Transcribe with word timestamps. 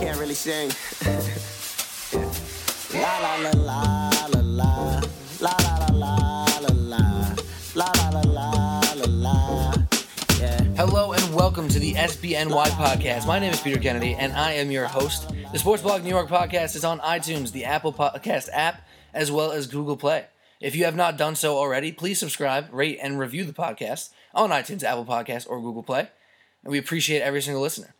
can't 0.00 0.18
really 0.18 0.34
sing. 0.34 0.70
la 2.94 3.18
la 3.18 3.36
la 3.36 3.50
la 3.50 4.10
la 4.28 4.40
la 4.40 4.72
la 5.40 5.54
la 5.60 5.88
la 5.92 6.46
la 6.58 6.62
la 6.62 6.72
la 6.72 7.28
la 7.74 7.92
la 8.00 8.20
la 8.20 8.20
la 8.24 8.94
la 8.94 9.04
la. 9.06 9.72
Hello 10.74 11.12
and 11.12 11.34
welcome 11.34 11.68
to 11.68 11.78
the 11.78 11.92
SBNY 11.92 12.68
podcast. 12.70 13.26
My 13.26 13.38
name 13.38 13.52
is 13.52 13.60
Peter 13.60 13.78
Kennedy 13.78 14.14
and 14.14 14.32
I 14.32 14.52
am 14.52 14.70
your 14.70 14.86
host. 14.86 15.30
The 15.52 15.58
Sports 15.58 15.82
Blog 15.82 16.02
New 16.02 16.08
York 16.08 16.30
podcast 16.30 16.76
is 16.76 16.84
on 16.84 17.00
iTunes, 17.00 17.52
the 17.52 17.66
Apple 17.66 17.92
Podcast 17.92 18.48
app, 18.54 18.80
as 19.12 19.30
well 19.30 19.52
as 19.52 19.66
Google 19.66 19.98
Play. 19.98 20.24
If 20.60 20.74
you 20.74 20.86
have 20.86 20.96
not 20.96 21.18
done 21.18 21.36
so 21.36 21.58
already, 21.58 21.92
please 21.92 22.18
subscribe, 22.18 22.68
rate, 22.72 22.98
and 23.02 23.18
review 23.18 23.44
the 23.44 23.52
podcast 23.52 24.08
on 24.34 24.48
iTunes, 24.48 24.82
Apple 24.82 25.04
Podcast, 25.04 25.46
or 25.50 25.60
Google 25.60 25.82
Play. 25.82 26.08
And 26.64 26.72
we 26.72 26.78
appreciate 26.78 27.20
every 27.20 27.42
single 27.42 27.60
listener. 27.60 27.94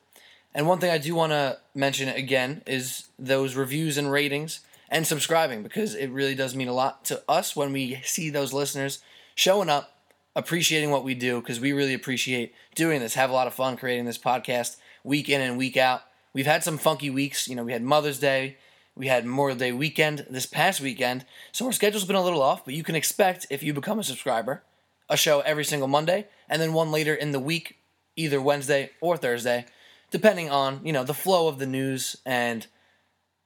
And 0.54 0.66
one 0.66 0.78
thing 0.78 0.90
I 0.90 0.98
do 0.98 1.14
want 1.14 1.32
to 1.32 1.58
mention 1.74 2.08
again 2.08 2.62
is 2.66 3.08
those 3.18 3.54
reviews 3.54 3.96
and 3.96 4.10
ratings 4.10 4.60
and 4.88 5.06
subscribing 5.06 5.62
because 5.62 5.94
it 5.94 6.10
really 6.10 6.34
does 6.34 6.56
mean 6.56 6.68
a 6.68 6.72
lot 6.72 7.04
to 7.06 7.22
us 7.28 7.54
when 7.54 7.72
we 7.72 8.00
see 8.04 8.30
those 8.30 8.52
listeners 8.52 9.00
showing 9.36 9.70
up, 9.70 9.96
appreciating 10.34 10.90
what 10.90 11.04
we 11.04 11.14
do 11.14 11.40
because 11.40 11.60
we 11.60 11.72
really 11.72 11.94
appreciate 11.94 12.52
doing 12.74 13.00
this. 13.00 13.14
Have 13.14 13.30
a 13.30 13.34
lot 13.34 13.46
of 13.46 13.54
fun 13.54 13.76
creating 13.76 14.06
this 14.06 14.18
podcast 14.18 14.76
week 15.04 15.28
in 15.28 15.40
and 15.40 15.56
week 15.56 15.76
out. 15.76 16.02
We've 16.32 16.46
had 16.46 16.64
some 16.64 16.78
funky 16.78 17.10
weeks. 17.10 17.46
You 17.46 17.54
know, 17.54 17.64
we 17.64 17.72
had 17.72 17.82
Mother's 17.82 18.18
Day, 18.18 18.56
we 18.96 19.06
had 19.06 19.24
Memorial 19.24 19.58
Day 19.58 19.70
weekend 19.72 20.26
this 20.28 20.46
past 20.46 20.80
weekend, 20.80 21.24
so 21.52 21.66
our 21.66 21.72
schedule's 21.72 22.04
been 22.04 22.16
a 22.16 22.22
little 22.22 22.42
off, 22.42 22.64
but 22.64 22.74
you 22.74 22.82
can 22.82 22.96
expect 22.96 23.46
if 23.50 23.62
you 23.62 23.72
become 23.72 24.00
a 24.00 24.04
subscriber, 24.04 24.62
a 25.08 25.16
show 25.16 25.40
every 25.40 25.64
single 25.64 25.88
Monday 25.88 26.26
and 26.48 26.60
then 26.60 26.72
one 26.72 26.90
later 26.90 27.14
in 27.14 27.30
the 27.30 27.40
week, 27.40 27.76
either 28.16 28.40
Wednesday 28.40 28.90
or 29.00 29.16
Thursday 29.16 29.64
depending 30.10 30.50
on 30.50 30.80
you 30.84 30.92
know 30.92 31.04
the 31.04 31.14
flow 31.14 31.48
of 31.48 31.58
the 31.58 31.66
news 31.66 32.16
and 32.24 32.66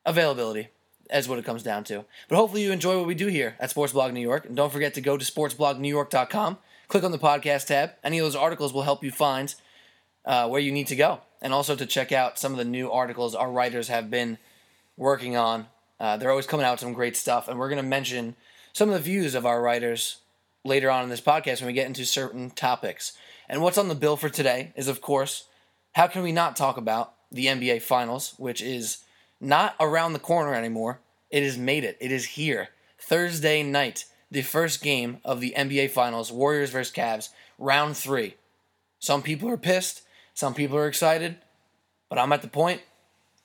availability 0.05 0.69
as 1.11 1.29
what 1.29 1.39
it 1.39 1.45
comes 1.45 1.62
down 1.62 1.84
to. 1.84 2.05
But 2.29 2.37
hopefully 2.37 2.62
you 2.62 2.73
enjoy 2.73 2.97
what 2.97 3.06
we 3.06 3.15
do 3.15 3.27
here 3.27 3.56
at 3.61 3.71
Sports 3.71 3.93
Blog 3.93 4.12
New 4.12 4.21
York, 4.21 4.47
and 4.47 4.56
don't 4.56 4.73
forget 4.73 4.95
to 4.95 5.01
go 5.01 5.17
to 5.17 5.25
sportsblognewyork.com, 5.25 6.59
click 6.89 7.05
on 7.05 7.12
the 7.12 7.19
podcast 7.19 7.67
tab. 7.67 7.93
Any 8.03 8.19
of 8.19 8.25
those 8.25 8.37
articles 8.37 8.73
will 8.73 8.83
help 8.83 9.05
you 9.05 9.11
find 9.11 9.55
uh, 10.25 10.48
where 10.48 10.61
you 10.61 10.73
need 10.73 10.87
to 10.89 10.97
go, 10.97 11.21
and 11.43 11.53
also 11.53 11.77
to 11.77 11.87
check 11.87 12.12
out 12.12 12.39
some 12.39 12.53
of 12.53 12.59
the 12.59 12.65
new 12.65 12.91
articles 12.91 13.34
our 13.34 13.51
writers 13.51 13.89
have 13.89 14.11
been 14.11 14.39
working 14.97 15.37
on. 15.37 15.67
Uh, 16.01 16.17
they're 16.17 16.31
always 16.31 16.47
coming 16.47 16.67
out 16.67 16.73
with 16.73 16.81
some 16.81 16.93
great 16.93 17.17
stuff, 17.17 17.49
and 17.49 17.59
we're 17.59 17.69
going 17.69 17.83
to 17.83 17.89
mention 17.89 18.34
some 18.73 18.89
of 18.89 18.95
the 18.95 19.01
views 19.01 19.34
of 19.34 19.47
our 19.47 19.62
writers 19.62 20.19
later 20.65 20.91
on 20.91 21.05
in 21.05 21.11
this 21.11 21.21
podcast 21.21 21.61
when 21.61 21.67
we 21.67 21.73
get 21.73 21.87
into 21.87 22.05
certain 22.05 22.51
topics. 22.51 23.12
And 23.49 23.62
what's 23.62 23.78
on 23.78 23.89
the 23.89 23.95
bill 23.95 24.17
for 24.17 24.31
today 24.31 24.73
is, 24.75 24.89
of 24.89 25.01
course, 25.01 25.45
how 25.95 26.06
can 26.06 26.23
we 26.23 26.33
not 26.33 26.56
talk 26.56 26.77
about 26.77 27.14
the 27.31 27.47
NBA 27.47 27.83
Finals, 27.83 28.34
which 28.37 28.61
is 28.61 28.98
not 29.41 29.75
around 29.81 30.12
the 30.12 30.19
corner 30.19 30.55
anymore? 30.55 31.00
It 31.31 31.42
has 31.42 31.56
made 31.59 31.84
it. 31.84 31.97
It 32.00 32.12
is 32.12 32.25
here. 32.25 32.69
Thursday 32.98 33.62
night, 33.62 34.05
the 34.31 34.42
first 34.42 34.83
game 34.83 35.19
of 35.25 35.41
the 35.41 35.55
NBA 35.56 35.91
Finals, 35.91 36.31
Warriors 36.31 36.70
versus 36.70 36.92
Cavs, 36.92 37.31
round 37.59 37.97
three. 37.97 38.34
Some 38.98 39.22
people 39.22 39.48
are 39.48 39.56
pissed, 39.56 40.03
some 40.33 40.55
people 40.55 40.77
are 40.77 40.89
excited, 40.89 41.37
but 42.09 42.19
I'm 42.19 42.33
at 42.33 42.42
the 42.42 42.48
point 42.48 42.83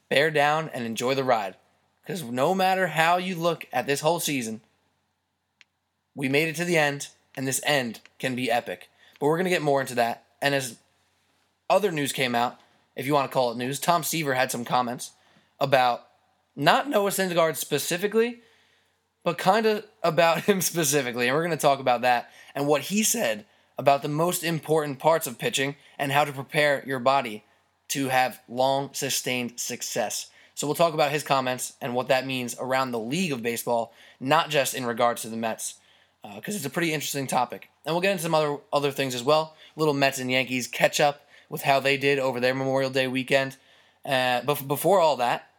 bear 0.10 0.32
down 0.32 0.70
and 0.74 0.86
enjoy 0.86 1.14
the 1.14 1.24
ride. 1.24 1.56
Because 2.02 2.24
no 2.24 2.56
matter 2.56 2.88
how 2.88 3.18
you 3.18 3.36
look 3.36 3.68
at 3.72 3.86
this 3.86 4.02
whole 4.02 4.20
season, 4.20 4.62
we 6.16 6.28
made 6.28 6.48
it 6.48 6.56
to 6.56 6.66
the 6.66 6.78
end, 6.78 7.10
and 7.36 7.48
this 7.48 7.62
end 7.64 8.00
can 8.18 8.36
be 8.36 8.52
epic. 8.52 8.90
But 9.20 9.28
we're 9.28 9.38
going 9.38 9.46
to 9.46 9.52
get 9.52 9.62
more 9.62 9.80
into 9.80 9.96
that. 9.96 10.24
And 10.42 10.56
as 10.56 10.79
other 11.70 11.92
news 11.92 12.12
came 12.12 12.36
out, 12.36 12.60
if 12.96 13.06
you 13.06 13.14
want 13.14 13.30
to 13.30 13.34
call 13.34 13.52
it 13.52 13.58
news, 13.58 13.80
Tom 13.80 14.04
Seaver 14.04 14.34
had 14.34 14.52
some 14.52 14.66
comments 14.66 15.12
about 15.60 16.08
not 16.56 16.90
Noah 16.90 17.12
Syndergaard 17.12 17.56
specifically, 17.56 18.42
but 19.24 19.38
kind 19.38 19.66
of 19.66 19.86
about 20.04 20.42
him 20.46 20.62
specifically. 20.62 21.28
And 21.28 21.36
we're 21.36 21.46
going 21.46 21.58
to 21.58 21.62
talk 21.62 21.80
about 21.80 22.02
that 22.02 22.32
and 22.56 22.68
what 22.68 22.84
he 22.84 23.04
said 23.04 23.46
about 23.78 24.02
the 24.02 24.10
most 24.10 24.44
important 24.44 25.00
parts 25.00 25.28
of 25.28 25.40
pitching 25.40 25.76
and 25.98 26.12
how 26.12 26.26
to 26.26 26.34
prepare 26.34 26.84
your 26.86 27.00
body 27.00 27.46
to 27.90 28.10
have 28.10 28.42
long, 28.50 28.94
sustained 28.94 29.60
success. 29.60 30.30
So 30.54 30.68
we'll 30.68 30.76
talk 30.76 30.94
about 30.94 31.12
his 31.12 31.24
comments 31.24 31.74
and 31.80 31.96
what 31.96 32.10
that 32.10 32.28
means 32.28 32.56
around 32.60 32.92
the 32.92 33.00
league 33.00 33.32
of 33.32 33.42
baseball, 33.42 33.94
not 34.20 34.50
just 34.50 34.74
in 34.74 34.86
regards 34.86 35.22
to 35.22 35.30
the 35.30 35.38
Mets, 35.38 35.76
because 36.22 36.56
uh, 36.56 36.58
it's 36.58 36.66
a 36.66 36.70
pretty 36.70 36.94
interesting 36.94 37.28
topic. 37.28 37.70
And 37.86 37.96
we'll 37.96 38.02
get 38.02 38.12
into 38.12 38.24
some 38.24 38.36
other 38.36 38.58
other 38.74 38.92
things 38.92 39.16
as 39.16 39.24
well. 39.24 39.56
Little 39.78 39.94
Mets 39.94 40.20
and 40.20 40.30
Yankees 40.30 40.68
catch 40.68 41.00
up 41.00 41.22
with 41.50 41.64
how 41.64 41.80
they 41.80 41.98
did 41.98 42.20
over 42.20 42.40
their 42.40 42.56
Memorial 42.56 42.90
Day 42.90 43.08
weekend. 43.08 43.58
Uh, 44.06 44.42
but 44.46 44.68
before 44.68 45.00
all 45.00 45.18
that, 45.18 45.50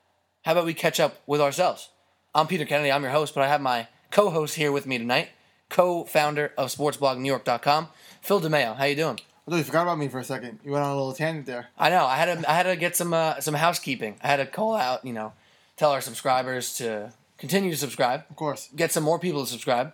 how 0.44 0.52
about 0.52 0.64
we 0.64 0.74
catch 0.74 1.00
up 1.00 1.20
with 1.26 1.40
ourselves? 1.40 1.90
I'm 2.34 2.46
Peter 2.46 2.64
Kennedy. 2.64 2.92
I'm 2.92 3.02
your 3.02 3.12
host, 3.12 3.34
but 3.34 3.42
I 3.42 3.48
have 3.48 3.60
my 3.60 3.88
co-host 4.10 4.54
here 4.54 4.72
with 4.72 4.86
me 4.86 4.98
tonight, 4.98 5.30
co-founder 5.68 6.52
of 6.56 6.68
SportsBlogNewYork.com, 6.68 7.88
Phil 8.22 8.40
DeMeo. 8.40 8.76
How 8.76 8.84
you 8.84 8.96
doing? 8.96 9.20
I 9.46 9.50
thought 9.50 9.56
you 9.56 9.64
forgot 9.64 9.82
about 9.82 9.98
me 9.98 10.08
for 10.08 10.20
a 10.20 10.24
second. 10.24 10.60
You 10.64 10.70
went 10.70 10.84
on 10.84 10.92
a 10.92 10.96
little 10.96 11.12
tangent 11.12 11.46
there. 11.46 11.68
I 11.76 11.90
know. 11.90 12.04
I 12.04 12.16
had 12.16 12.40
to. 12.40 12.50
I 12.50 12.54
had 12.54 12.62
to 12.64 12.76
get 12.76 12.94
some 12.94 13.12
uh, 13.12 13.40
some 13.40 13.54
housekeeping. 13.54 14.16
I 14.22 14.28
had 14.28 14.36
to 14.36 14.46
call 14.46 14.76
out. 14.76 15.04
You 15.04 15.12
know, 15.12 15.32
tell 15.76 15.90
our 15.90 16.00
subscribers 16.00 16.76
to 16.76 17.12
continue 17.36 17.70
to 17.70 17.76
subscribe. 17.76 18.24
Of 18.30 18.36
course. 18.36 18.68
Get 18.76 18.92
some 18.92 19.02
more 19.02 19.18
people 19.18 19.44
to 19.44 19.50
subscribe. 19.50 19.92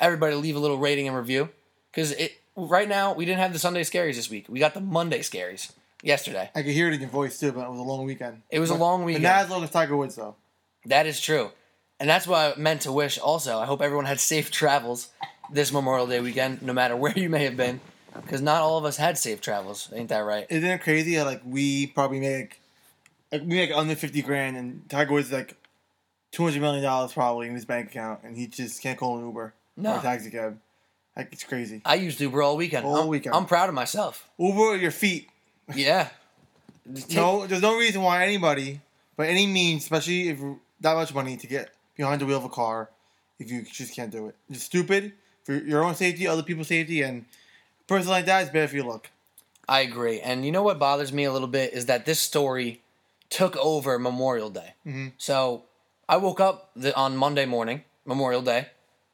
Everybody 0.00 0.34
leave 0.36 0.56
a 0.56 0.60
little 0.60 0.78
rating 0.78 1.08
and 1.08 1.16
review 1.16 1.50
because 1.90 2.12
it 2.12 2.40
right 2.56 2.88
now 2.88 3.12
we 3.14 3.24
didn't 3.24 3.40
have 3.40 3.52
the 3.52 3.58
Sunday 3.58 3.82
scaries 3.82 4.16
this 4.16 4.30
week. 4.30 4.46
We 4.48 4.58
got 4.58 4.74
the 4.74 4.80
Monday 4.80 5.20
scaries 5.20 5.72
yesterday. 6.02 6.50
I 6.54 6.62
could 6.62 6.72
hear 6.72 6.88
it 6.88 6.94
in 6.94 7.00
your 7.00 7.10
voice 7.10 7.38
too, 7.38 7.52
but 7.52 7.64
it 7.66 7.70
was 7.70 7.78
a 7.78 7.82
long 7.82 8.04
weekend. 8.04 8.42
It 8.50 8.60
was 8.60 8.70
a 8.70 8.74
long 8.74 9.04
weekend. 9.04 9.24
But 9.24 9.28
not 9.28 9.44
as 9.44 9.50
long 9.50 9.64
as 9.64 9.70
Tiger 9.70 9.96
Woods 9.96 10.16
though. 10.16 10.36
That 10.86 11.06
is 11.06 11.20
true, 11.20 11.50
and 11.98 12.08
that's 12.08 12.26
what 12.26 12.56
I 12.56 12.60
meant 12.60 12.82
to 12.82 12.92
wish. 12.92 13.18
Also, 13.18 13.58
I 13.58 13.66
hope 13.66 13.82
everyone 13.82 14.04
had 14.04 14.20
safe 14.20 14.50
travels 14.50 15.08
this 15.52 15.72
Memorial 15.72 16.06
Day 16.06 16.20
weekend, 16.20 16.62
no 16.62 16.72
matter 16.72 16.96
where 16.96 17.12
you 17.16 17.28
may 17.28 17.44
have 17.44 17.56
been, 17.56 17.80
because 18.14 18.40
not 18.40 18.62
all 18.62 18.78
of 18.78 18.84
us 18.84 18.96
had 18.96 19.18
safe 19.18 19.40
travels. 19.40 19.88
Ain't 19.94 20.08
that 20.10 20.20
right? 20.20 20.46
Isn't 20.48 20.68
it 20.68 20.82
crazy? 20.82 21.14
How, 21.14 21.24
like 21.24 21.42
we 21.44 21.88
probably 21.88 22.20
make 22.20 22.60
like 23.32 23.42
we 23.42 23.48
make 23.48 23.72
under 23.72 23.96
fifty 23.96 24.22
grand, 24.22 24.56
and 24.56 24.88
Tiger 24.88 25.12
Woods 25.12 25.26
is 25.28 25.32
like 25.32 25.56
two 26.30 26.44
hundred 26.44 26.60
million 26.62 26.84
dollars 26.84 27.12
probably 27.12 27.48
in 27.48 27.54
his 27.54 27.64
bank 27.64 27.88
account, 27.88 28.20
and 28.22 28.36
he 28.36 28.46
just 28.46 28.80
can't 28.80 28.96
call 28.98 29.18
an 29.18 29.26
Uber 29.26 29.54
No. 29.76 29.94
or 29.94 29.98
a 29.98 30.02
taxi 30.02 30.30
cab. 30.30 30.58
Like 31.16 31.28
it's 31.32 31.44
crazy. 31.44 31.80
I 31.84 31.94
used 31.94 32.20
Uber 32.20 32.42
all 32.42 32.56
weekend. 32.56 32.84
All 32.86 32.96
I'm, 32.96 33.08
weekend. 33.08 33.34
I'm 33.34 33.46
proud 33.46 33.68
of 33.68 33.74
myself. 33.74 34.28
Uber 34.38 34.76
your 34.76 34.90
feet. 34.90 35.28
Yeah. 35.74 36.10
No, 37.10 37.44
there's 37.48 37.62
no 37.62 37.76
reason 37.76 38.00
why 38.00 38.24
anybody, 38.24 38.80
by 39.16 39.26
any 39.26 39.46
means, 39.48 39.82
especially 39.82 40.28
if 40.28 40.38
that 40.80 40.94
much 40.94 41.12
money, 41.12 41.36
to 41.36 41.46
get 41.48 41.70
behind 41.96 42.20
the 42.20 42.26
wheel 42.26 42.36
of 42.38 42.44
a 42.44 42.48
car, 42.48 42.88
if 43.40 43.50
you 43.50 43.62
just 43.64 43.92
can't 43.92 44.12
do 44.12 44.28
it. 44.28 44.36
It's 44.48 44.62
stupid 44.62 45.12
for 45.42 45.54
your 45.54 45.82
own 45.82 45.96
safety, 45.96 46.28
other 46.28 46.44
people's 46.44 46.68
safety, 46.68 47.02
and 47.02 47.24
a 47.80 47.84
person 47.88 48.10
like 48.10 48.26
that 48.26 48.44
is 48.44 48.50
bad 48.50 48.70
for 48.70 48.76
your 48.76 48.84
look. 48.86 49.10
I 49.68 49.80
agree. 49.80 50.20
And 50.20 50.44
you 50.46 50.52
know 50.52 50.62
what 50.62 50.78
bothers 50.78 51.12
me 51.12 51.24
a 51.24 51.32
little 51.32 51.48
bit 51.48 51.72
is 51.72 51.86
that 51.86 52.06
this 52.06 52.20
story 52.20 52.80
took 53.28 53.56
over 53.56 53.98
Memorial 53.98 54.50
Day. 54.50 54.74
Mhm. 54.86 55.12
So 55.18 55.64
I 56.08 56.16
woke 56.18 56.38
up 56.38 56.70
the, 56.76 56.94
on 56.96 57.16
Monday 57.16 57.46
morning, 57.46 57.82
Memorial 58.04 58.42
Day, 58.42 58.68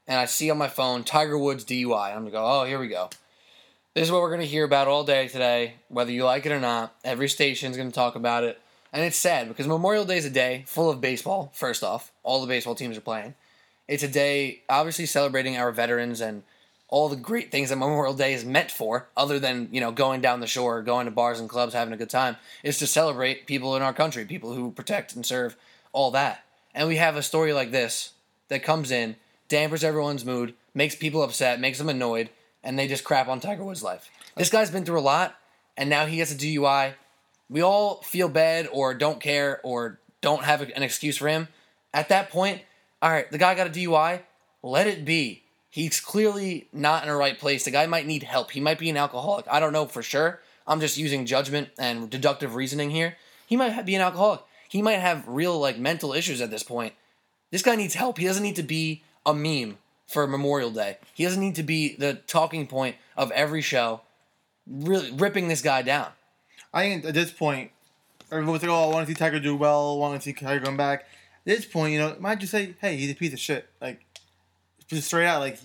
and 0.07 0.19
I 0.19 0.27
see 0.27 0.51
on 0.51 0.59
my 0.59 0.69
phone 0.69 1.05
Tiger 1.05 1.39
Woods 1.39 1.65
DUI. 1.65 2.11
I'm 2.11 2.21
gonna 2.21 2.31
go, 2.31 2.45
oh, 2.45 2.65
here 2.65 2.79
we 2.79 2.89
go. 2.89 3.11
This 3.95 4.05
is 4.05 4.13
what 4.13 4.23
we're 4.23 4.31
gonna 4.31 4.45
hear 4.45 4.65
about 4.65 4.89
all 4.89 5.05
day 5.05 5.29
today, 5.29 5.75
whether 5.89 6.11
you 6.11 6.25
like 6.25 6.47
it 6.47 6.53
or 6.53 6.61
not. 6.61 6.95
Every 7.05 7.29
station's 7.29 7.77
gonna 7.77 7.91
talk 7.91 8.15
about 8.15 8.45
it, 8.45 8.61
and 8.93 9.05
it's 9.05 9.17
sad 9.17 9.49
because 9.49 9.67
Memorial 9.67 10.05
Day 10.05 10.19
is 10.19 10.25
a 10.25 10.31
day 10.31 10.65
full 10.67 10.91
of 10.91 11.01
baseball. 11.01 11.53
First 11.55 11.83
off, 11.83 12.13
all 12.23 12.41
the 12.41 12.47
baseball 12.47 12.75
teams 12.75 12.97
are 12.97 13.03
playing. 13.03 13.35
It's 13.89 14.03
a 14.03 14.09
day 14.09 14.63
obviously 14.69 15.07
celebrating 15.07 15.57
our 15.57 15.73
veterans 15.73 16.21
and 16.21 16.43
all 16.93 17.09
the 17.09 17.17
great 17.17 17.51
things 17.51 17.71
that 17.71 17.77
Memorial 17.77 18.13
Day 18.13 18.35
is 18.35 18.45
meant 18.45 18.71
for, 18.71 19.09
other 19.17 19.39
than 19.39 19.69
you 19.73 19.81
know 19.81 19.91
going 19.91 20.21
down 20.21 20.41
the 20.41 20.47
shore, 20.47 20.83
going 20.83 21.07
to 21.07 21.11
bars 21.11 21.41
and 21.41 21.49
clubs, 21.49 21.73
having 21.73 21.95
a 21.95 21.97
good 21.97 22.11
time, 22.11 22.37
is 22.63 22.79
to 22.79 22.87
celebrate 22.87 23.47
people 23.47 23.75
in 23.75 23.83
our 23.83 23.95
country, 23.95 24.27
people 24.27 24.53
who 24.53 24.71
protect 24.71 25.17
and 25.17 25.25
serve, 25.25 25.57
all 25.93 26.11
that. 26.11 26.45
And 26.75 26.87
we 26.89 26.97
have 26.97 27.17
a 27.17 27.23
story 27.23 27.55
like 27.55 27.71
this 27.71 28.13
that 28.49 28.63
comes 28.63 28.91
in, 28.91 29.17
dampers 29.53 29.85
everyone's 29.85 30.25
mood, 30.25 30.55
makes 30.73 30.97
people 30.97 31.23
upset, 31.23 31.61
makes 31.61 31.77
them 31.77 31.91
annoyed, 31.91 32.31
and 32.65 32.79
they 32.79 32.89
just 32.89 33.05
crap 33.05 33.29
on 33.29 33.39
Tiger 33.39 33.63
Woods' 33.63 33.83
life. 33.83 34.11
This 34.35 34.49
guy's 34.49 34.71
been 34.71 34.87
through 34.87 34.99
a 34.99 35.01
lot, 35.01 35.37
and 35.77 35.91
now 35.91 36.07
he 36.07 36.17
gets 36.17 36.33
a 36.33 36.37
DUI. 36.37 36.95
We 37.51 37.61
all 37.61 38.01
feel 38.01 38.31
bad 38.31 38.67
or 38.73 38.95
don't 38.95 39.21
care 39.21 39.61
or 39.63 40.01
don't 40.23 40.45
have 40.45 40.63
an 40.63 40.83
excuse 40.83 41.19
for 41.19 41.29
him. 41.29 41.49
At 41.93 42.09
that 42.09 42.31
point, 42.31 42.63
all 43.03 43.11
right, 43.11 43.31
the 43.31 43.37
guy 43.37 43.55
got 43.55 43.67
a 43.67 43.71
DUI. 43.71 44.23
Let 44.63 44.87
it 44.87 45.05
be. 45.05 45.43
He's 45.69 46.01
clearly 46.01 46.69
not 46.73 47.03
in 47.03 47.11
the 47.11 47.15
right 47.15 47.39
place. 47.39 47.65
The 47.65 47.71
guy 47.71 47.85
might 47.85 48.07
need 48.07 48.23
help. 48.23 48.53
He 48.53 48.61
might 48.61 48.79
be 48.79 48.89
an 48.89 48.97
alcoholic. 48.97 49.45
I 49.51 49.61
don't 49.61 49.75
know 49.75 49.85
for 49.85 50.03
sure. 50.03 50.41
I'm 50.67 50.81
just 50.81 50.97
using 50.97 51.27
judgment 51.27 51.69
and 51.79 52.09
deductive 52.09 52.55
reasoning 52.55 52.89
here. 52.89 53.17
He 53.47 53.57
might 53.57 53.85
be 53.85 53.97
an 53.97 54.01
alcoholic. 54.01 54.41
He 54.67 54.81
might 54.81 55.01
have 55.01 55.29
real 55.29 55.59
like 55.59 55.79
mental 55.79 56.15
issues 56.15 56.41
at 56.41 56.51
this 56.51 56.63
point. 56.63 56.95
This 57.51 57.63
guy 57.63 57.77
needs 57.77 57.93
help. 57.93 58.17
He 58.17 58.25
doesn't 58.25 58.43
need 58.43 58.57
to 58.57 58.63
be 58.63 59.03
a 59.25 59.35
meme 59.35 59.79
for 60.07 60.27
Memorial 60.27 60.71
Day. 60.71 60.99
He 61.15 61.25
doesn't 61.25 61.41
need 61.41 61.55
to 61.57 61.63
be 61.63 61.95
the 61.97 62.15
talking 62.15 62.67
point 62.67 62.97
of 63.17 63.31
every 63.33 63.63
show, 63.63 64.03
really 64.67 65.11
ripping 65.13 65.49
this 65.49 65.63
guy 65.63 65.83
down. 65.83 66.09
I 66.75 66.83
think 66.83 67.05
at 67.05 67.15
this 67.15 67.31
point, 67.31 67.71
everyone's 68.31 68.63
like, 68.63 68.71
"Oh, 68.71 68.91
I 68.91 68.93
want 68.93 69.07
to 69.07 69.13
see 69.13 69.19
Tiger 69.19 69.41
do 69.41 69.57
well. 69.57 69.95
I 69.95 69.99
want 69.99 70.21
to 70.21 70.25
see 70.25 70.33
Tiger 70.33 70.65
come 70.65 70.77
back." 70.77 71.01
At 71.01 71.07
this 71.45 71.65
point, 71.65 71.93
you 71.93 71.99
know, 71.99 72.17
might 72.21 72.39
just 72.39 72.53
say, 72.53 72.75
"Hey, 72.81 72.97
he's 72.97 73.11
a 73.11 73.15
piece 73.15 73.33
of 73.33 73.39
shit." 73.39 73.69
Like, 73.81 74.05
just 74.87 75.07
straight 75.07 75.27
out, 75.27 75.41
like, 75.41 75.59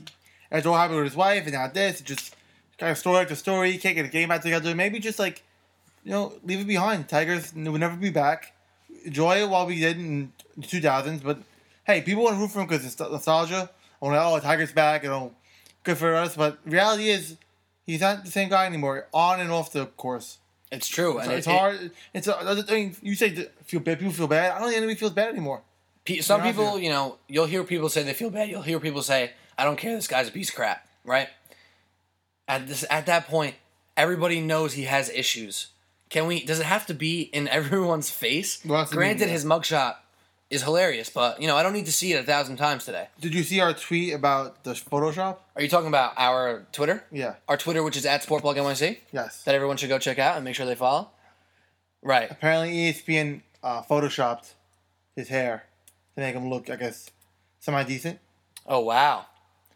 after 0.52 0.72
what 0.72 0.78
happened 0.78 0.98
with 0.98 1.08
his 1.08 1.16
wife 1.16 1.44
and 1.44 1.54
now 1.54 1.68
this, 1.68 2.02
just 2.02 2.36
kind 2.78 2.92
of 2.92 2.98
story 2.98 3.20
after 3.20 3.36
story. 3.36 3.78
Can't 3.78 3.96
get 3.96 4.06
a 4.06 4.10
game 4.10 4.30
back 4.30 4.42
together. 4.42 4.74
Maybe 4.76 5.00
just 5.00 5.20
like, 5.20 5.44
you 6.04 6.12
know, 6.12 6.34
leave 6.44 6.60
it 6.60 6.68
behind. 6.68 7.10
Tigers 7.10 7.54
will 7.54 7.78
never 7.78 7.96
be 7.96 8.10
back. 8.10 8.54
Enjoy 9.04 9.42
it 9.42 9.50
while 9.50 9.66
we 9.66 9.80
did 9.80 9.98
in 9.98 10.32
the 10.56 10.68
2000s, 10.68 11.24
but 11.24 11.40
hey, 11.88 12.02
people 12.02 12.24
want 12.24 12.36
to 12.36 12.40
root 12.42 12.52
for 12.52 12.60
him 12.62 12.68
because 12.68 12.86
it's 12.86 13.00
nostalgia. 13.00 13.70
I 14.02 14.06
want 14.06 14.16
to, 14.16 14.24
oh, 14.24 14.40
Tiger's 14.40 14.72
back, 14.72 15.02
you 15.04 15.10
know, 15.10 15.34
good 15.84 15.98
for 15.98 16.14
us. 16.14 16.36
But 16.36 16.60
reality 16.66 17.10
is, 17.10 17.38
he's 17.86 18.02
not 18.02 18.24
the 18.26 18.30
same 18.32 18.50
guy 18.50 18.68
anymore, 18.68 19.08
on 19.14 19.40
and 19.40 19.50
off 19.52 19.72
the 19.72 19.88
course. 19.88 20.38
It's 20.72 20.88
true, 20.88 21.18
It's, 21.18 21.28
and 21.28 21.38
it's 21.38 21.48
it- 21.48 21.50
it- 21.50 21.58
hard. 21.60 21.92
It's 22.14 22.28
a, 22.28 22.38
I 22.70 22.74
mean, 22.76 22.96
you 23.02 23.16
say 23.16 23.48
feel 23.64 23.80
bad. 23.80 23.98
People 24.00 24.14
feel 24.14 24.28
bad. 24.28 24.52
I 24.52 24.60
don't 24.60 24.68
think 24.68 24.78
anybody 24.78 25.00
feels 25.00 25.14
bad 25.14 25.30
anymore. 25.30 25.62
Some 26.22 26.44
You're 26.44 26.54
people, 26.54 26.80
you 26.80 26.90
know, 26.90 27.18
you'll 27.28 27.48
hear 27.48 27.64
people 27.64 27.90
say 27.90 28.04
they 28.04 28.14
feel 28.14 28.30
bad. 28.30 28.48
You'll 28.50 28.62
hear 28.62 28.80
people 28.80 29.02
say, 29.02 29.32
"I 29.58 29.64
don't 29.66 29.78
care. 29.78 29.96
This 29.96 30.08
guy's 30.08 30.30
a 30.30 30.32
piece 30.32 30.50
of 30.50 30.56
crap." 30.56 30.88
Right? 31.04 31.28
At 32.48 32.68
this, 32.68 32.86
at 32.90 33.06
that 33.08 33.28
point, 33.28 33.56
everybody 33.98 34.40
knows 34.40 34.74
he 34.74 34.84
has 34.84 35.10
issues. 35.10 35.68
Can 36.10 36.28
we? 36.28 36.44
Does 36.46 36.60
it 36.62 36.66
have 36.66 36.86
to 36.88 36.94
be 36.94 37.22
in 37.24 37.48
everyone's 37.60 38.10
face? 38.10 38.64
Well, 38.66 38.86
Granted, 38.86 39.28
his 39.30 39.44
mugshot 39.44 39.96
is 40.50 40.64
hilarious, 40.64 41.10
but 41.10 41.42
you 41.42 41.48
know, 41.48 41.56
I 41.58 41.64
don't 41.64 41.74
need 41.74 41.86
to 41.88 41.92
see 41.92 42.14
it 42.14 42.20
a 42.20 42.24
thousand 42.24 42.58
times 42.58 42.86
today. 42.86 43.08
Did 43.20 43.34
you 43.34 43.44
see 43.44 43.60
our 43.60 43.74
tweet 43.74 44.14
about 44.14 44.64
the 44.64 44.72
Photoshop? 44.74 45.38
Are 45.56 45.62
you 45.62 45.68
talking 45.68 45.88
about 45.90 46.14
our 46.18 46.66
Twitter? 46.72 47.04
Yeah. 47.12 47.36
Our 47.48 47.58
Twitter, 47.58 47.84
which 47.84 47.98
is 47.98 48.06
at 48.06 48.24
SportBlogNYC, 48.26 48.98
Yes. 49.12 49.44
that 49.44 49.56
everyone 49.56 49.78
should 49.78 49.90
go 49.90 50.00
check 50.00 50.20
out 50.20 50.36
and 50.36 50.46
make 50.46 50.56
sure 50.56 50.66
they 50.66 50.76
follow. 50.76 51.10
Right. 52.02 52.30
Apparently, 52.32 52.72
ESPN 52.94 53.42
uh, 53.64 53.82
photoshopped 53.84 54.54
his 55.16 55.28
hair 55.30 55.64
to 56.16 56.22
make 56.22 56.36
him 56.36 56.50
look, 56.50 56.70
I 56.70 56.76
guess, 56.78 57.10
semi 57.60 57.84
decent. 57.84 58.20
Oh 58.66 58.80
wow. 58.82 59.26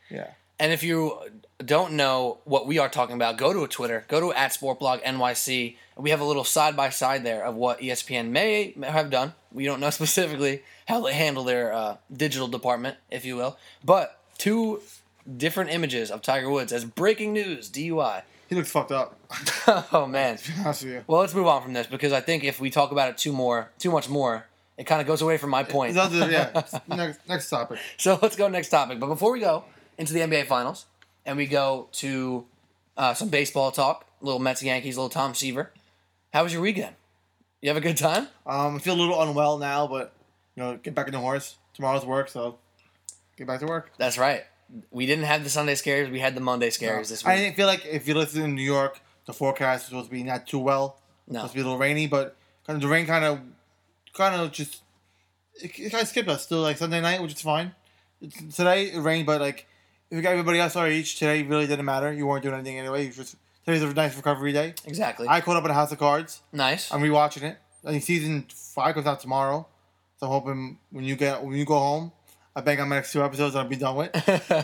Yeah. 0.09 0.31
And 0.59 0.71
if 0.71 0.83
you 0.83 1.17
don't 1.65 1.93
know 1.93 2.37
what 2.45 2.67
we 2.67 2.77
are 2.77 2.87
talking 2.87 3.15
about, 3.15 3.37
go 3.37 3.51
to 3.51 3.63
a 3.63 3.67
Twitter, 3.67 4.05
go 4.07 4.19
to 4.19 4.31
at 4.33 4.51
SportBlog 4.51 5.01
NYC. 5.03 5.75
We 5.97 6.11
have 6.11 6.19
a 6.21 6.23
little 6.25 6.43
side 6.43 6.75
by 6.77 6.89
side 6.91 7.23
there 7.23 7.43
of 7.43 7.55
what 7.55 7.79
ESPN 7.79 8.29
may 8.29 8.73
have 8.83 9.09
done. 9.09 9.33
We 9.53 9.65
don't 9.65 9.79
know 9.79 9.89
specifically 10.01 10.63
how 10.87 11.01
they 11.01 11.13
handle 11.13 11.43
their 11.43 11.73
uh, 11.73 11.97
digital 12.11 12.47
department, 12.47 12.97
if 13.09 13.25
you 13.25 13.35
will. 13.35 13.57
But 13.83 14.19
two 14.37 14.81
different 15.37 15.71
images 15.71 16.11
of 16.11 16.21
Tiger 16.21 16.49
Woods 16.49 16.71
as 16.71 16.85
breaking 16.85 17.33
news 17.33 17.69
DUI. 17.69 18.23
He 18.49 18.55
looks 18.55 18.71
fucked 18.71 18.91
up. 18.91 19.17
oh 19.93 20.07
man. 20.07 20.37
to 20.37 20.51
be 20.51 20.59
honest 20.59 20.83
with 20.83 20.93
you. 20.93 21.03
Well, 21.07 21.21
let's 21.21 21.33
move 21.33 21.47
on 21.47 21.63
from 21.63 21.73
this 21.73 21.87
because 21.87 22.11
I 22.11 22.19
think 22.19 22.43
if 22.43 22.59
we 22.59 22.69
talk 22.69 22.91
about 22.91 23.09
it 23.09 23.17
too 23.17 23.31
more, 23.31 23.69
too 23.79 23.91
much 23.91 24.09
more, 24.09 24.45
it 24.77 24.85
kind 24.85 24.99
of 24.99 25.07
goes 25.07 25.21
away 25.21 25.37
from 25.37 25.51
my 25.51 25.63
point. 25.63 25.95
Yeah. 25.95 26.63
next, 26.87 27.19
next 27.29 27.49
topic. 27.49 27.79
So 27.97 28.19
let's 28.21 28.35
go 28.35 28.47
next 28.49 28.69
topic. 28.69 28.99
But 28.99 29.07
before 29.07 29.31
we 29.31 29.39
go 29.39 29.63
into 29.97 30.13
the 30.13 30.19
NBA 30.21 30.47
Finals 30.47 30.85
and 31.25 31.37
we 31.37 31.45
go 31.45 31.87
to 31.93 32.45
uh, 32.97 33.13
some 33.13 33.29
baseball 33.29 33.71
talk, 33.71 34.05
little 34.21 34.39
Mets 34.39 34.63
Yankees, 34.63 34.97
little 34.97 35.09
Tom 35.09 35.33
Seaver. 35.33 35.71
How 36.33 36.43
was 36.43 36.51
your 36.51 36.61
weekend? 36.61 36.95
You 37.61 37.69
have 37.69 37.77
a 37.77 37.81
good 37.81 37.97
time? 37.97 38.27
Um, 38.45 38.75
I 38.75 38.79
feel 38.79 38.95
a 38.95 38.99
little 38.99 39.21
unwell 39.21 39.59
now, 39.59 39.87
but 39.87 40.13
you 40.55 40.63
know, 40.63 40.77
get 40.77 40.95
back 40.95 41.07
in 41.07 41.13
the 41.13 41.19
horse. 41.19 41.57
Tomorrow's 41.73 42.05
work, 42.05 42.27
so 42.29 42.57
get 43.37 43.47
back 43.47 43.59
to 43.59 43.67
work. 43.67 43.91
That's 43.97 44.17
right. 44.17 44.43
We 44.89 45.05
didn't 45.05 45.25
have 45.25 45.43
the 45.43 45.49
Sunday 45.49 45.75
scares. 45.75 46.09
We 46.09 46.19
had 46.19 46.35
the 46.35 46.41
Monday 46.41 46.69
scares 46.71 47.09
this 47.09 47.23
week. 47.23 47.31
I 47.31 47.35
didn't 47.37 47.55
feel 47.55 47.67
like 47.67 47.85
if 47.85 48.07
you 48.07 48.15
listen 48.15 48.43
in 48.43 48.55
New 48.55 48.63
York, 48.63 48.99
the 49.25 49.33
forecast 49.33 49.83
is 49.83 49.87
supposed 49.89 50.07
to 50.07 50.11
be 50.11 50.23
not 50.23 50.47
too 50.47 50.59
well. 50.59 50.99
No. 51.27 51.39
Supposed 51.39 51.53
to 51.53 51.55
be 51.57 51.61
a 51.61 51.63
little 51.65 51.77
rainy, 51.77 52.07
but 52.07 52.35
kind 52.65 52.75
of 52.77 52.81
the 52.81 52.87
rain 52.87 53.05
kind 53.05 53.25
of, 53.25 53.39
kind 54.13 54.35
of 54.35 54.51
just, 54.51 54.81
it, 55.55 55.77
it 55.77 55.91
kind 55.91 56.01
of 56.01 56.07
skipped 56.07 56.29
us. 56.29 56.43
Still 56.43 56.61
like 56.61 56.77
Sunday 56.77 57.01
night, 57.01 57.21
which 57.21 57.33
is 57.33 57.41
fine. 57.41 57.73
It's, 58.21 58.55
today 58.55 58.85
it 58.85 58.99
rained, 58.99 59.25
but 59.25 59.39
like 59.39 59.67
if 60.09 60.15
you 60.15 60.21
got 60.21 60.31
everybody 60.31 60.59
else 60.59 60.75
our 60.75 60.87
age, 60.87 61.19
today 61.19 61.43
really 61.43 61.67
didn't 61.67 61.85
matter. 61.85 62.11
You 62.11 62.25
weren't 62.25 62.43
doing 62.43 62.55
anything 62.55 62.79
anyway. 62.79 63.05
You 63.05 63.11
just 63.11 63.35
today's 63.65 63.83
a 63.83 63.93
nice 63.93 64.15
recovery 64.15 64.51
day. 64.53 64.73
Exactly. 64.85 65.27
I 65.29 65.41
caught 65.41 65.55
up 65.57 65.63
on 65.63 65.69
House 65.71 65.91
of 65.91 65.99
Cards. 65.99 66.41
nice. 66.51 66.91
I'm 66.91 67.01
rewatching 67.01 67.43
it. 67.43 67.57
I 67.85 67.91
think 67.91 68.03
season 68.03 68.45
five 68.49 68.93
comes 68.93 69.07
out 69.07 69.19
tomorrow, 69.19 69.67
so 70.17 70.27
I'm 70.27 70.31
hoping 70.31 70.77
when 70.91 71.03
you 71.03 71.15
get 71.15 71.43
when 71.43 71.55
you 71.57 71.65
go 71.65 71.79
home, 71.79 72.11
I 72.55 72.61
bang 72.61 72.79
on 72.79 72.89
my 72.89 72.95
next 72.97 73.11
two 73.11 73.23
episodes 73.23 73.55
and 73.55 73.63
I'll 73.63 73.67
be 73.69 73.75
done 73.75 73.95
with. 73.95 74.11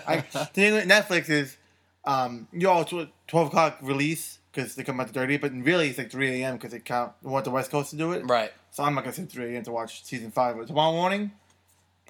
I, 0.07 0.23
the 0.31 0.45
thing 0.53 0.73
with 0.73 0.87
Netflix 0.87 1.29
is, 1.29 1.57
um, 2.05 2.47
you 2.53 2.69
all 2.69 2.85
tw- 2.85 3.09
twelve 3.27 3.47
o'clock 3.47 3.79
release 3.81 4.37
because 4.51 4.75
they 4.75 4.83
come 4.83 4.99
out 4.99 5.07
the 5.07 5.13
thirty, 5.13 5.37
but 5.37 5.51
really 5.53 5.89
it's 5.89 5.97
like 5.97 6.11
three 6.11 6.41
a.m. 6.43 6.55
because 6.57 6.71
they 6.71 6.79
count 6.79 7.13
they 7.23 7.29
want 7.29 7.43
the 7.45 7.51
West 7.51 7.71
Coast 7.71 7.89
to 7.91 7.95
do 7.95 8.11
it. 8.11 8.23
right. 8.27 8.51
So 8.69 8.83
I'm 8.83 8.93
not 8.93 9.03
gonna 9.03 9.13
sit 9.13 9.31
three 9.31 9.55
a.m. 9.55 9.63
to 9.63 9.71
watch 9.71 10.03
season 10.05 10.29
five. 10.29 10.55
But 10.55 10.67
tomorrow 10.67 10.91
morning, 10.91 11.31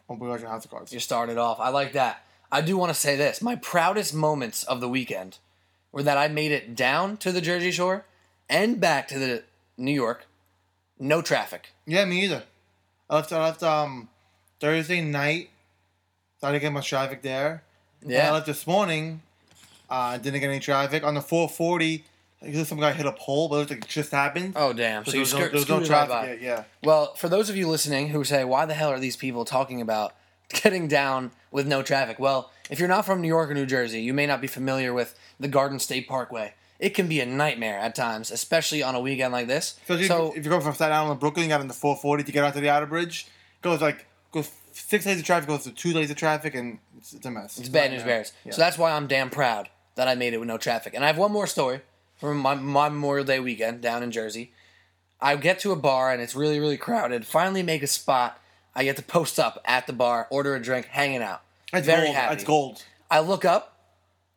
I'll 0.10 0.18
be 0.18 0.25
watching 0.25 0.48
House 0.48 0.66
of 0.66 0.72
Cards. 0.72 0.92
You 0.92 1.00
started 1.00 1.38
off. 1.38 1.60
I 1.62 1.69
like 1.69 1.94
that. 1.94 2.24
I 2.51 2.60
do 2.62 2.75
want 2.78 2.90
to 2.94 3.00
say 3.00 3.16
this. 3.16 3.42
My 3.42 3.56
proudest 3.56 4.13
moments 4.13 4.63
of 4.66 4.81
the 4.81 4.90
weekend 4.90 5.38
were 5.97 6.03
that 6.03 6.15
I 6.17 6.27
made 6.27 6.51
it 6.51 6.75
down 6.75 7.17
to 7.17 7.31
the 7.31 7.41
Jersey 7.41 7.71
Shore 7.71 8.05
and 8.47 8.79
back 8.79 9.07
to 9.07 9.17
the 9.17 9.44
New 9.77 9.91
York. 9.91 10.27
No 10.99 11.23
traffic. 11.23 11.71
Yeah, 11.88 12.05
me 12.05 12.23
either. 12.23 12.44
I 13.09 13.15
left. 13.15 13.33
I 13.33 13.44
left 13.44 13.63
um 13.63 14.07
Thursday 14.59 15.01
night. 15.01 15.49
So 16.39 16.47
I 16.47 16.51
didn't 16.51 16.61
get 16.61 16.71
much 16.73 16.88
traffic 16.88 17.23
there. 17.23 17.63
And 18.03 18.11
I 18.11 18.13
Yeah. 18.13 18.31
left 18.31 18.45
this 18.45 18.67
morning. 18.67 19.21
Uh, 19.89 20.17
didn't 20.19 20.39
get 20.41 20.49
any 20.49 20.59
traffic 20.59 21.03
on 21.03 21.15
the 21.15 21.21
440. 21.21 22.03
I 22.44 22.49
guess 22.49 22.67
some 22.67 22.79
guy 22.79 22.91
hit 22.94 23.07
a 23.07 23.11
pole, 23.13 23.47
but 23.49 23.61
it 23.61 23.69
like 23.71 23.88
just 23.88 24.11
happened. 24.11 24.53
Oh 24.55 24.71
damn! 24.73 25.03
So, 25.03 25.11
So 25.11 25.17
you 25.17 25.21
no, 25.23 25.25
skirt, 25.25 25.53
no 25.53 25.59
scooted 25.61 25.89
right 25.89 26.07
traffic 26.07 26.09
by. 26.11 26.27
yet. 26.27 26.41
Yeah. 26.41 26.63
Well, 26.83 27.15
for 27.15 27.27
those 27.27 27.49
of 27.49 27.57
you 27.57 27.67
listening 27.67 28.09
who 28.09 28.23
say, 28.23 28.44
"Why 28.44 28.67
the 28.67 28.75
hell 28.75 28.89
are 28.91 28.99
these 28.99 29.15
people 29.15 29.45
talking 29.45 29.81
about 29.81 30.13
getting 30.61 30.88
down 30.88 31.31
with 31.49 31.65
no 31.65 31.81
traffic?" 31.81 32.19
Well, 32.19 32.51
if 32.69 32.77
you're 32.77 32.88
not 32.88 33.07
from 33.07 33.21
New 33.21 33.27
York 33.27 33.49
or 33.49 33.55
New 33.55 33.65
Jersey, 33.65 34.01
you 34.01 34.13
may 34.13 34.27
not 34.27 34.39
be 34.41 34.45
familiar 34.47 34.94
with 34.94 35.15
the 35.39 35.48
Garden 35.48 35.80
State 35.80 36.07
Parkway. 36.07 36.54
It 36.80 36.92
can 36.92 37.07
be 37.07 37.19
a 37.19 37.25
nightmare 37.25 37.80
at 37.80 37.95
times, 37.95 38.30
especially 38.30 38.84
on 38.84 38.94
a 38.94 39.00
weekend 39.00 39.34
like 39.34 39.48
this. 39.48 39.80
So, 39.88 39.94
if, 39.95 40.07
So 40.07 40.34
if 40.36 40.44
you're 40.45 40.51
going 40.51 40.62
from 40.62 40.75
Staten 40.75 40.94
Island 40.95 41.18
to 41.18 41.19
Brooklyn, 41.19 41.45
you 41.45 41.50
got 41.50 41.62
on 41.62 41.68
the 41.68 41.74
440 41.74 42.24
to 42.24 42.31
get 42.31 42.44
out 42.44 42.54
to 42.54 42.60
the 42.60 42.69
outer 42.69 42.86
bridge. 42.86 43.28
Goes 43.62 43.81
like 43.81 44.06
goes 44.31 44.51
six 44.72 45.06
lanes 45.06 45.19
of 45.19 45.25
traffic, 45.25 45.50
goes 45.50 45.63
to 45.63 45.72
two 45.72 45.94
lanes 45.94 46.12
of 46.12 46.18
traffic, 46.18 46.54
and 46.54 46.78
it's, 46.98 47.13
it's 47.13 47.25
a 47.25 47.31
mess. 47.31 47.57
It's 47.57 47.69
bad 47.69 47.92
news 47.92 48.04
bears. 48.04 48.34
Yeah. 48.45 48.51
So 48.54 48.62
that's 48.62 48.78
why 48.78 48.92
I'm 48.92 49.07
damn 49.07 49.30
proud 49.31 49.69
that 49.95 50.07
I 50.07 50.16
made 50.16 50.34
it 50.34 50.38
with 50.38 50.48
no 50.48 50.57
traffic. 50.57 50.94
And 50.94 51.04
I 51.04 51.07
have 51.07 51.18
one 51.18 51.31
more 51.31 51.48
story 51.48 51.81
from 52.18 52.38
my, 52.38 52.56
my 52.56 52.90
Memorial 52.90 53.25
Day 53.25 53.40
weekend 53.40 53.81
down 53.81 54.04
in 54.04 54.12
Jersey. 54.12 54.51
I 55.19 55.35
get 55.35 55.59
to 55.59 55.71
a 55.71 55.76
bar 55.76 56.11
and 56.11 56.21
it's 56.21 56.35
really, 56.35 56.59
really 56.59 56.78
crowded. 56.78 57.26
Finally 57.26 57.64
make 57.64 57.81
a 57.81 57.88
spot. 57.88 58.40
I 58.76 58.83
get 58.83 58.95
to 58.97 59.04
post 59.04 59.40
up 59.40 59.59
at 59.66 59.88
the 59.88 59.94
bar, 59.94 60.28
order 60.30 60.56
a 60.56 60.61
drink, 60.61 60.85
hanging 60.85 61.23
out. 61.23 61.42
That's 61.73 61.88
Very 61.88 62.06
gold. 62.06 62.16
happy. 62.16 62.35
That's 62.35 62.44
gold. 62.44 62.83
I 63.09 63.19
look 63.21 63.44
up, 63.44 63.80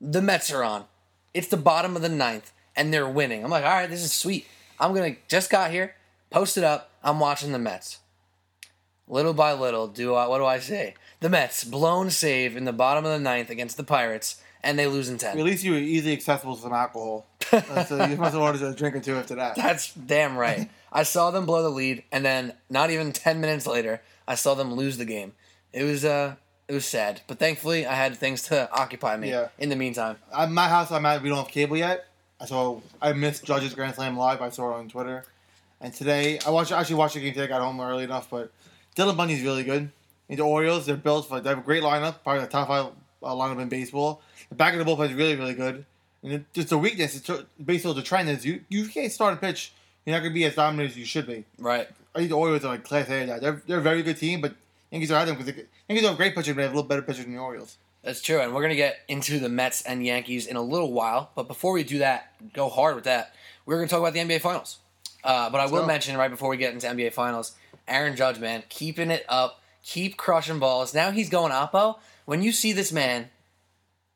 the 0.01 0.23
Mets 0.23 0.51
are 0.51 0.65
on. 0.65 0.87
It's 1.35 1.49
the 1.49 1.57
bottom 1.57 1.97
of 1.97 2.03
the 2.03 2.09
ninth, 2.09 2.53
and 2.77 2.93
they're 2.93 3.09
winning. 3.09 3.45
I'm 3.45 3.51
like, 3.51 3.65
all 3.65 3.71
right, 3.71 3.89
this 3.89 4.03
is 4.03 4.13
sweet. 4.13 4.47
I'm 4.79 4.95
gonna 4.95 5.17
just 5.29 5.51
got 5.51 5.71
here, 5.71 5.95
post 6.31 6.57
it 6.57 6.65
up. 6.65 6.91
I'm 7.03 7.21
watching 7.21 7.53
the 7.53 7.59
Mets. 7.59 7.99
Little 9.07 9.35
by 9.35 9.53
little, 9.53 9.89
do 9.89 10.15
I, 10.15 10.27
what 10.27 10.39
do 10.39 10.45
I 10.45 10.61
say? 10.61 10.95
The 11.21 11.29
Mets 11.29 11.65
blown 11.65 12.11
save 12.11 12.57
in 12.57 12.65
the 12.65 12.73
bottom 12.73 13.05
of 13.05 13.11
the 13.13 13.19
ninth 13.19 13.51
against 13.51 13.77
the 13.77 13.85
Pirates, 13.85 14.41
and 14.63 14.79
they 14.79 14.87
lose 14.87 15.09
in 15.09 15.19
ten. 15.19 15.39
At 15.39 15.45
least 15.45 15.65
you 15.65 15.73
were 15.73 15.79
easily 15.79 16.13
accessible 16.13 16.57
to 16.57 16.63
some 16.63 16.73
alcohol. 16.73 17.27
Uh, 17.53 17.85
so 17.85 18.05
you 18.07 18.17
must 18.17 18.33
have 18.33 18.43
ordered 18.43 18.63
a 18.63 18.75
drink 18.75 18.95
or 18.97 19.01
two 19.01 19.17
after 19.17 19.35
that. 19.37 19.57
That's 19.57 19.93
damn 19.95 20.37
right. 20.37 20.71
I 20.93 21.03
saw 21.03 21.31
them 21.31 21.47
blow 21.47 21.63
the 21.63 21.71
lead, 21.71 22.05
and 22.11 22.25
then 22.25 22.55
not 22.69 22.91
even 22.91 23.13
ten 23.13 23.41
minutes 23.41 23.67
later, 23.67 24.01
I 24.27 24.35
saw 24.35 24.55
them 24.55 24.75
lose 24.75 24.97
the 24.97 25.05
game. 25.05 25.33
It 25.73 25.85
was 25.85 26.05
uh, 26.05 26.37
it 26.71 26.75
was 26.75 26.87
sad, 26.87 27.21
but 27.27 27.39
thankfully 27.39 27.85
I 27.87 27.95
had 27.95 28.17
things 28.17 28.43
to 28.45 28.71
occupy 28.83 29.17
me 29.17 29.31
Yeah. 29.31 29.49
in 29.59 29.69
the 29.69 29.77
meantime. 29.77 30.17
At 30.37 30.51
my 30.51 30.69
house, 30.69 30.91
I'm 30.93 31.05
at. 31.07 31.21
We 31.23 31.29
don't 31.29 31.39
have 31.39 31.49
cable 31.49 31.77
yet, 31.77 32.07
so 32.47 32.83
I 33.03 33.13
missed 33.13 33.45
Judge's 33.45 33.75
Grand 33.75 33.95
Slam 33.97 34.17
live. 34.17 34.41
I 34.41 34.51
saw 34.51 34.71
it 34.71 34.79
on 34.79 34.89
Twitter, 34.89 35.25
and 35.81 35.93
today 35.93 36.39
I 36.47 36.51
watched. 36.51 36.73
Actually, 36.73 36.97
watched 36.97 37.15
the 37.15 37.21
game 37.21 37.33
today. 37.35 37.45
I 37.45 37.49
got 37.49 37.61
home 37.61 37.81
early 37.81 38.05
enough, 38.05 38.31
but 38.31 38.53
Dylan 38.97 39.17
Bundy's 39.17 39.43
really 39.43 39.65
good. 39.65 39.91
And 40.29 40.39
the 40.39 40.43
Orioles, 40.45 40.87
they're 40.87 40.97
built 40.97 41.29
for. 41.29 41.41
They 41.41 41.49
have 41.49 41.59
a 41.59 41.63
great 41.63 41.83
lineup, 41.83 42.23
probably 42.23 42.43
the 42.43 42.47
top 42.47 42.69
five 42.69 42.87
uh, 43.23 43.35
lineup 43.35 43.61
in 43.61 43.69
baseball. 43.69 44.23
The 44.49 44.55
back 44.55 44.73
of 44.75 44.79
the 44.79 44.85
bullpen 44.85 45.09
is 45.11 45.15
really, 45.15 45.35
really 45.35 45.55
good. 45.55 45.85
And 46.23 46.33
it, 46.35 46.53
just 46.53 46.71
a 46.71 46.79
weakness. 46.79 47.17
It's 47.17 47.31
basically 47.65 47.95
the 47.95 48.03
trend 48.03 48.29
is 48.29 48.47
you 48.47 48.61
you 48.69 48.87
can't 48.87 49.11
start 49.11 49.35
a 49.35 49.37
pitch. 49.39 49.73
You're 50.07 50.15
not 50.15 50.21
going 50.23 50.31
to 50.33 50.35
be 50.35 50.45
as 50.45 50.55
dominant 50.55 50.91
as 50.91 50.97
you 50.97 51.05
should 51.05 51.27
be. 51.27 51.45
Right. 51.59 51.89
I 52.15 52.19
think 52.19 52.31
the 52.31 52.37
Orioles 52.37 52.65
are 52.65 52.69
like 52.69 52.85
class 52.85 53.09
A. 53.11 53.27
They're 53.41 53.61
they're 53.67 53.79
a 53.79 53.83
very 53.83 54.03
good 54.05 54.17
team, 54.19 54.41
but 54.41 54.55
Yankees 54.91 55.11
are 55.11 55.17
ahead 55.17 55.29
of 55.29 55.37
them 55.37 55.47
because 55.47 55.65
Yankees 55.89 56.07
have 56.07 56.17
great 56.17 56.35
pitchers, 56.35 56.55
but 56.55 56.57
they 56.57 56.63
have 56.63 56.73
a 56.73 56.77
little 56.77 56.89
better 56.89 57.03
pitchers 57.03 57.25
than 57.25 57.35
the 57.35 57.41
Orioles. 57.41 57.77
That's 58.03 58.23
true, 58.23 58.41
and 58.41 58.55
we're 58.55 58.63
gonna 58.63 58.77
get 58.77 59.01
into 59.09 59.39
the 59.39 59.49
Mets 59.49 59.83
and 59.83 60.05
Yankees 60.05 60.47
in 60.47 60.57
a 60.57 60.63
little 60.63 60.93
while. 60.93 61.31
But 61.35 61.49
before 61.49 61.73
we 61.73 61.85
do 61.85 61.99
that, 61.99 62.33
go 62.53 62.69
hard 62.69 62.95
with 62.95 63.05
that. 63.05 63.35
We're 63.67 63.77
gonna 63.77 63.89
talk 63.89 64.01
about 64.01 64.15
the 64.15 64.21
NBA 64.21 64.41
Finals. 64.41 64.79
Uh, 65.23 65.51
but 65.51 65.61
I 65.61 65.67
will 65.67 65.81
go. 65.83 65.87
mention 65.87 66.17
right 66.17 66.31
before 66.31 66.49
we 66.49 66.57
get 66.57 66.73
into 66.73 66.87
NBA 66.87 67.13
Finals, 67.13 67.53
Aaron 67.87 68.17
Judge, 68.17 68.39
man, 68.39 68.63
keeping 68.71 69.11
it 69.11 69.25
up, 69.29 69.61
keep 69.85 70.17
crushing 70.17 70.59
balls. 70.59 70.95
Now 70.95 71.11
he's 71.11 71.29
going 71.29 71.53
oppo. 71.53 71.99
When 72.25 72.43
you 72.43 72.53
see 72.53 72.73
this 72.73 72.91
man, 72.91 73.29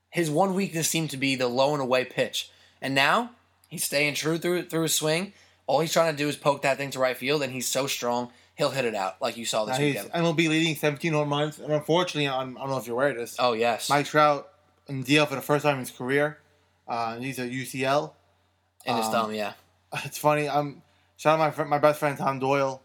his 0.09 0.31
one 0.31 0.55
weakness 0.55 0.89
seemed 0.89 1.11
to 1.11 1.17
be 1.19 1.35
the 1.35 1.49
low 1.49 1.75
and 1.75 1.83
away 1.83 2.07
pitch, 2.07 2.51
and 2.81 2.95
now 2.95 3.33
he's 3.69 3.85
staying 3.85 4.15
true 4.15 4.39
through 4.39 4.63
through 4.63 4.85
his 4.85 4.95
swing. 4.95 5.35
All 5.67 5.81
he's 5.81 5.93
trying 5.93 6.13
to 6.13 6.17
do 6.17 6.29
is 6.29 6.37
poke 6.37 6.63
that 6.63 6.79
thing 6.79 6.91
to 6.91 6.99
right 6.99 7.17
field, 7.17 7.43
and 7.43 7.53
he's 7.53 7.69
so 7.69 7.87
strong, 7.87 8.31
he'll 8.55 8.71
hit 8.71 8.85
it 8.85 8.95
out 8.95 9.21
like 9.21 9.37
you 9.37 9.45
saw 9.45 9.65
this 9.65 9.79
weekend. 9.79 10.11
MLB 10.13 10.49
leading 10.49 10.75
17 10.75 11.13
home 11.13 11.31
runs, 11.31 11.59
and 11.59 11.73
unfortunately, 11.73 12.29
I'm, 12.29 12.57
I 12.57 12.61
don't 12.61 12.71
know 12.71 12.79
if 12.79 12.87
you're 12.87 12.97
aware 12.97 13.11
of 13.11 13.17
this. 13.17 13.37
Oh 13.39 13.53
yes, 13.53 13.91
Mike 13.91 14.07
Trout 14.07 14.49
in 14.89 15.05
DL 15.05 15.29
for 15.29 15.35
the 15.35 15.43
first 15.43 15.65
time 15.65 15.75
in 15.75 15.81
his 15.81 15.91
career. 15.91 16.39
Uh, 16.87 17.17
he's 17.19 17.39
a 17.39 17.49
UCL. 17.49 18.13
in 18.87 18.97
his 18.97 19.07
um, 19.07 19.13
thumb, 19.13 19.35
yeah. 19.35 19.55
It's 20.05 20.19
funny. 20.19 20.49
I'm 20.49 20.83
shout 21.17 21.35
out 21.35 21.39
my 21.39 21.51
friend, 21.51 21.71
my 21.71 21.79
best 21.79 22.01
friend 22.01 22.19
Tom 22.19 22.39
Doyle. 22.39 22.83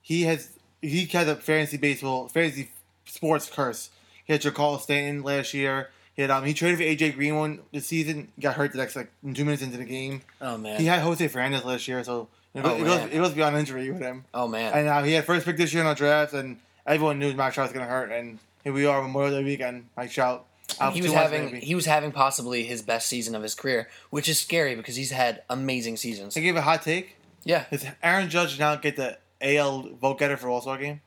He 0.00 0.22
has 0.22 0.58
he 0.82 1.06
had 1.06 1.28
a 1.28 1.36
fantasy 1.36 1.76
baseball 1.76 2.28
fantasy 2.28 2.70
sports 3.04 3.50
curse. 3.50 3.90
He 4.24 4.32
had 4.32 4.54
Carl 4.54 4.78
Stanton 4.78 5.22
last 5.22 5.54
year. 5.54 5.90
He 6.14 6.22
had 6.22 6.30
um 6.30 6.44
he 6.44 6.52
traded 6.52 6.78
for 6.78 6.84
AJ 6.84 7.14
Green 7.14 7.36
one 7.36 7.60
this 7.72 7.86
season. 7.86 8.32
Got 8.40 8.56
hurt 8.56 8.72
the 8.72 8.78
next 8.78 8.96
like 8.96 9.10
two 9.22 9.44
minutes 9.44 9.62
into 9.62 9.76
the 9.78 9.84
game. 9.84 10.22
Oh 10.40 10.58
man. 10.58 10.80
He 10.80 10.86
had 10.86 11.00
Jose 11.00 11.26
Fernandez 11.28 11.64
last 11.64 11.86
year, 11.86 12.02
so 12.02 12.28
it, 12.58 12.64
Oh, 12.64 12.84
goes, 12.84 13.00
it, 13.12 13.16
goes, 13.16 13.32
beyond 13.32 13.56
injury 13.56 13.90
with 13.90 14.00
him. 14.00 14.24
oh 14.34 14.48
man. 14.48 14.72
And 14.72 14.88
uh, 14.88 15.02
he 15.02 15.12
had 15.12 15.24
first 15.24 15.44
pick 15.46 15.56
this 15.56 15.72
year 15.72 15.82
in 15.82 15.86
our 15.86 15.94
draft, 15.94 16.32
and 16.32 16.58
everyone 16.86 17.18
knew 17.18 17.32
Mike 17.34 17.52
Trout 17.54 17.68
was 17.68 17.72
gonna 17.72 17.90
hurt. 17.90 18.10
And 18.10 18.38
here 18.64 18.72
we 18.72 18.86
are, 18.86 19.00
Memorial 19.02 19.38
Day 19.38 19.44
weekend. 19.44 19.86
Mike 19.96 20.10
Trout. 20.10 20.46
out 20.80 20.92
he 20.92 21.02
was 21.02 21.12
having 21.12 21.46
maybe. 21.46 21.60
he 21.60 21.74
was 21.74 21.86
having 21.86 22.12
possibly 22.12 22.64
his 22.64 22.82
best 22.82 23.08
season 23.08 23.34
of 23.34 23.42
his 23.42 23.54
career, 23.54 23.88
which 24.10 24.28
is 24.28 24.38
scary 24.38 24.74
because 24.74 24.96
he's 24.96 25.10
had 25.10 25.42
amazing 25.50 25.96
seasons. 25.96 26.36
I 26.36 26.40
gave 26.40 26.56
a 26.56 26.62
hot 26.62 26.82
take. 26.82 27.16
Yeah. 27.44 27.64
Does 27.70 27.86
Aaron 28.02 28.28
Judge 28.28 28.58
now 28.58 28.74
get 28.76 28.96
the 28.96 29.18
AL 29.40 29.90
vote 30.00 30.18
getter 30.18 30.36
for 30.36 30.48
All 30.48 30.60
Star 30.60 30.76
game? 30.78 31.00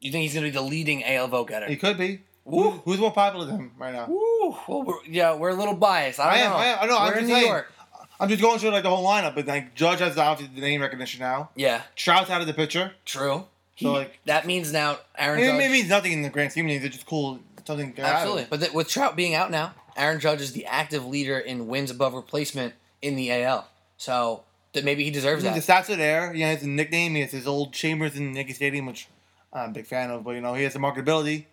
You 0.00 0.12
think 0.12 0.22
he's 0.22 0.34
gonna 0.34 0.46
be 0.46 0.50
the 0.50 0.60
leading 0.62 1.02
AL 1.04 1.28
vote 1.28 1.48
getter? 1.48 1.66
He 1.66 1.76
could 1.76 1.96
be. 1.98 2.20
Who, 2.46 2.72
who's 2.72 2.98
more 2.98 3.10
popular 3.12 3.46
than 3.46 3.56
him 3.56 3.72
right 3.78 3.94
now? 3.94 4.06
Woo. 4.06 4.54
Well, 4.68 4.82
we're, 4.82 5.02
yeah, 5.08 5.34
we're 5.34 5.48
a 5.48 5.54
little 5.54 5.72
biased. 5.74 6.20
I, 6.20 6.24
I 6.24 6.36
don't 6.38 6.44
am, 6.46 6.50
know. 6.50 6.56
I 6.58 6.64
am, 6.66 6.78
I 6.82 6.86
know, 6.86 6.98
I'm 6.98 7.12
We're 7.12 7.18
in 7.20 7.26
New 7.26 7.32
saying. 7.32 7.46
York. 7.46 7.72
I'm 8.20 8.28
just 8.28 8.40
going 8.40 8.58
through 8.58 8.70
like 8.70 8.82
the 8.84 8.90
whole 8.90 9.04
lineup, 9.06 9.34
but 9.34 9.46
like 9.46 9.74
Judge 9.74 9.98
has 10.00 10.16
obviously 10.16 10.54
the 10.54 10.60
name 10.60 10.80
recognition 10.80 11.20
now. 11.20 11.50
Yeah, 11.56 11.82
Trout's 11.96 12.30
out 12.30 12.40
of 12.40 12.46
the 12.46 12.54
picture. 12.54 12.92
true. 13.04 13.44
So, 13.76 13.92
like- 13.92 14.20
that 14.26 14.46
means 14.46 14.72
now 14.72 14.98
Aaron 15.18 15.40
It, 15.40 15.46
Judge. 15.46 15.62
it 15.64 15.70
means 15.72 15.88
nothing 15.88 16.12
in 16.12 16.22
the 16.22 16.28
grand 16.30 16.52
scheme 16.52 16.66
of 16.66 16.70
things. 16.70 16.84
It's 16.84 16.94
just 16.94 17.06
cool. 17.06 17.40
Something. 17.66 17.90
to 17.90 17.96
get 17.96 18.04
out 18.04 18.10
of 18.10 18.16
absolutely, 18.18 18.46
but 18.50 18.60
th- 18.60 18.72
with 18.72 18.88
Trout 18.88 19.16
being 19.16 19.34
out 19.34 19.50
now, 19.50 19.74
Aaron 19.96 20.20
Judge 20.20 20.40
is 20.42 20.52
the 20.52 20.66
active 20.66 21.04
leader 21.06 21.38
in 21.38 21.66
wins 21.66 21.90
above 21.90 22.12
replacement 22.14 22.74
in 23.02 23.16
the 23.16 23.32
AL. 23.32 23.66
So 23.96 24.44
that 24.74 24.84
maybe 24.84 25.02
he 25.02 25.10
deserves 25.10 25.42
I 25.44 25.48
that. 25.48 25.54
mean, 25.54 25.60
the 25.66 25.72
stats 25.72 25.88
are 25.88 25.96
there. 25.96 26.32
He 26.34 26.42
has 26.42 26.62
a 26.62 26.68
nickname. 26.68 27.14
He 27.14 27.22
has 27.22 27.32
his 27.32 27.46
old 27.46 27.72
chambers 27.72 28.16
in 28.16 28.34
Yankee 28.36 28.52
Stadium, 28.52 28.84
which 28.86 29.08
I'm 29.52 29.70
a 29.70 29.72
big 29.72 29.86
fan 29.86 30.10
of. 30.10 30.22
But 30.24 30.32
you 30.32 30.40
know, 30.42 30.52
he 30.54 30.62
has 30.64 30.74
the 30.74 30.78
marketability. 30.78 31.46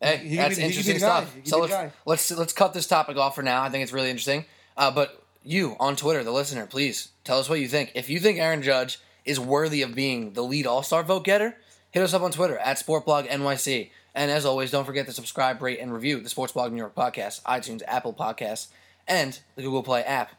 Hey, 0.00 0.18
He 0.18 0.36
that's 0.36 0.56
be- 0.58 0.62
interesting 0.64 0.98
stuff. 0.98 1.34
So 1.44 1.60
let's, 1.60 1.94
let's 2.04 2.30
let's 2.32 2.52
cut 2.52 2.74
this 2.74 2.86
topic 2.86 3.16
off 3.16 3.34
for 3.34 3.42
now. 3.42 3.62
I 3.62 3.70
think 3.70 3.82
it's 3.84 3.92
really 3.92 4.10
interesting. 4.10 4.44
Uh, 4.76 4.90
but 4.90 5.21
you 5.44 5.76
on 5.80 5.96
Twitter, 5.96 6.24
the 6.24 6.30
listener, 6.30 6.66
please 6.66 7.08
tell 7.24 7.38
us 7.38 7.48
what 7.48 7.60
you 7.60 7.68
think. 7.68 7.92
If 7.94 8.08
you 8.08 8.20
think 8.20 8.38
Aaron 8.38 8.62
Judge 8.62 8.98
is 9.24 9.38
worthy 9.38 9.82
of 9.82 9.94
being 9.94 10.32
the 10.32 10.42
lead 10.42 10.66
All 10.66 10.82
Star 10.82 11.02
vote 11.02 11.24
getter, 11.24 11.56
hit 11.90 12.02
us 12.02 12.14
up 12.14 12.22
on 12.22 12.32
Twitter 12.32 12.58
at 12.58 12.78
SportBlogNYC. 12.78 13.90
And 14.14 14.30
as 14.30 14.44
always, 14.44 14.70
don't 14.70 14.84
forget 14.84 15.06
to 15.06 15.12
subscribe, 15.12 15.62
rate, 15.62 15.80
and 15.80 15.92
review 15.92 16.20
the 16.20 16.28
Sports 16.28 16.52
Blog 16.52 16.72
New 16.72 16.78
York 16.78 16.94
podcast, 16.94 17.42
iTunes, 17.42 17.82
Apple 17.86 18.12
Podcasts, 18.12 18.68
and 19.08 19.40
the 19.56 19.62
Google 19.62 19.82
Play 19.82 20.02
app. 20.02 20.32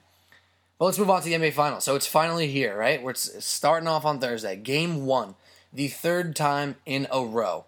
But 0.77 0.85
let's 0.85 0.99
move 0.99 1.09
on 1.09 1.21
to 1.21 1.29
the 1.29 1.35
NBA 1.35 1.53
Finals. 1.53 1.83
So 1.83 1.95
it's 1.95 2.07
finally 2.07 2.47
here, 2.47 2.77
right? 2.77 3.01
We're 3.01 3.13
starting 3.15 3.87
off 3.87 4.05
on 4.05 4.19
Thursday. 4.19 4.55
Game 4.55 5.05
one, 5.05 5.35
the 5.71 5.87
third 5.87 6.35
time 6.35 6.75
in 6.85 7.07
a 7.11 7.23
row. 7.23 7.65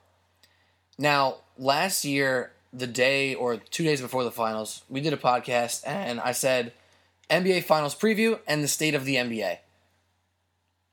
Now, 0.97 1.37
last 1.57 2.05
year, 2.05 2.51
the 2.71 2.87
day 2.87 3.33
or 3.33 3.57
two 3.57 3.83
days 3.83 4.01
before 4.01 4.23
the 4.23 4.31
finals, 4.31 4.83
we 4.89 5.01
did 5.01 5.13
a 5.13 5.17
podcast 5.17 5.81
and 5.85 6.19
I 6.19 6.33
said 6.33 6.73
NBA 7.29 7.63
Finals 7.63 7.95
preview 7.95 8.39
and 8.47 8.63
the 8.63 8.67
state 8.67 8.95
of 8.95 9.05
the 9.05 9.15
NBA. 9.15 9.59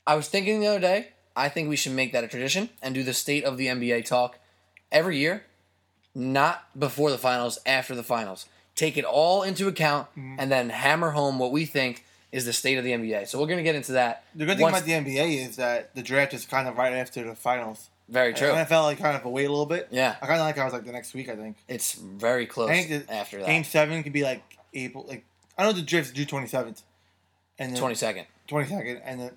I 0.07 0.15
was 0.15 0.29
thinking 0.29 0.61
the 0.61 0.67
other 0.67 0.81
day, 0.81 1.09
I 1.37 1.49
think 1.49 1.69
we 1.69 1.77
should 1.77 1.93
make 1.93 2.13
that 2.13 2.25
a 2.25 2.29
tradition 2.29 2.71
and 2.83 2.95
do 2.95 3.03
the 3.03 3.15
state 3.15 3.45
of 3.45 3.57
the 3.57 3.67
NBA 3.69 4.05
talk 4.05 4.39
every 4.91 5.19
year, 5.19 5.45
not 6.15 6.79
before 6.79 7.11
the 7.11 7.19
finals, 7.19 7.59
after 7.65 7.95
the 7.95 8.03
finals. 8.03 8.47
Take 8.75 8.97
it 8.97 9.05
all 9.05 9.43
into 9.43 9.69
account 9.69 10.09
mm. 10.17 10.37
and 10.39 10.51
then 10.51 10.71
hammer 10.71 11.11
home 11.11 11.39
what 11.39 11.53
we 11.53 11.65
think 11.65 12.05
is 12.33 12.47
the 12.47 12.53
state 12.53 12.79
of 12.79 12.85
the 12.85 12.93
NBA. 12.93 13.29
So 13.29 13.39
we're 13.39 13.47
going 13.47 13.59
to 13.59 13.63
get 13.63 13.75
into 13.75 13.93
that. 13.93 14.25
The 14.35 14.47
good 14.47 14.57
thing 14.57 14.65
once- 14.65 14.79
about 14.79 14.87
the 14.87 14.93
NBA 14.93 15.47
is 15.47 15.57
that 15.57 15.95
the 15.95 16.03
draft 16.03 16.33
is 16.35 16.47
kind 16.47 16.67
of 16.67 16.77
right 16.77 16.95
after 16.95 17.23
the 17.25 17.35
finals. 17.35 17.91
Very 18.09 18.35
true. 18.35 18.53
I 18.53 18.65
felt 18.65 18.85
like 18.85 18.99
kind 18.99 19.17
of 19.17 19.25
wait 19.25 19.45
a 19.45 19.51
little 19.51 19.67
bit. 19.67 19.89
Yeah. 19.91 20.17
I 20.21 20.27
kind 20.27 20.41
of 20.41 20.47
like 20.47 20.59
I 20.59 20.65
was 20.65 20.73
like 20.73 20.85
the 20.85 20.93
next 20.93 21.15
week. 21.15 21.29
I 21.29 21.37
think. 21.37 21.57
It's 21.69 21.95
very 21.95 22.47
close 22.47 22.69
I 22.69 22.83
think 22.83 23.07
the 23.07 23.13
after 23.13 23.39
that. 23.39 23.47
Game 23.47 23.65
seven 23.65 24.03
could 24.03 24.13
be 24.13 24.23
like 24.23 24.43
April. 24.75 25.07
Like 25.09 25.25
I 25.59 25.65
know 25.65 25.73
the 25.73 25.83
draft's 25.83 26.13
June 26.13 26.27
twenty 26.27 26.47
seventh, 26.47 26.83
and 27.59 27.77
Twenty 27.77 27.95
second. 27.95 28.27
twenty 28.47 28.69
second, 28.69 28.99
and 29.05 29.21
the 29.21 29.33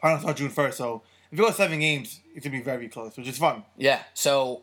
finals 0.00 0.24
are 0.24 0.34
June 0.34 0.50
first. 0.50 0.78
So 0.78 1.02
if 1.30 1.38
it 1.38 1.42
goes 1.42 1.56
seven 1.56 1.80
games, 1.80 2.20
it's 2.34 2.44
gonna 2.46 2.56
be 2.58 2.62
very 2.62 2.88
close, 2.88 3.16
which 3.16 3.28
is 3.28 3.38
fun. 3.38 3.64
Yeah. 3.76 4.02
So 4.14 4.62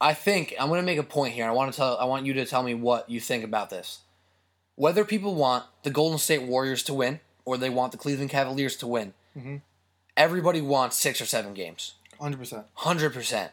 I 0.00 0.12
think 0.14 0.54
I'm 0.58 0.68
going 0.68 0.80
to 0.80 0.84
make 0.86 0.98
a 0.98 1.02
point 1.04 1.34
here. 1.34 1.46
I 1.46 1.52
want 1.52 1.72
to 1.72 1.76
tell 1.76 1.96
I 1.96 2.04
want 2.04 2.26
you 2.26 2.34
to 2.34 2.44
tell 2.44 2.62
me 2.62 2.74
what 2.74 3.08
you 3.08 3.20
think 3.20 3.44
about 3.44 3.70
this. 3.70 4.00
Whether 4.74 5.04
people 5.04 5.34
want 5.36 5.64
the 5.84 5.90
Golden 5.90 6.18
State 6.18 6.42
Warriors 6.42 6.82
to 6.84 6.94
win 6.94 7.20
or 7.44 7.56
they 7.56 7.70
want 7.70 7.92
the 7.92 7.98
Cleveland 7.98 8.30
Cavaliers 8.30 8.76
to 8.78 8.86
win. 8.88 9.14
Mhm. 9.38 9.62
Everybody 10.16 10.60
wants 10.60 10.96
6 10.98 11.20
or 11.20 11.26
7 11.26 11.54
games. 11.54 11.94
Hundred 12.20 12.38
percent. 12.38 12.66
100%. 12.78 13.50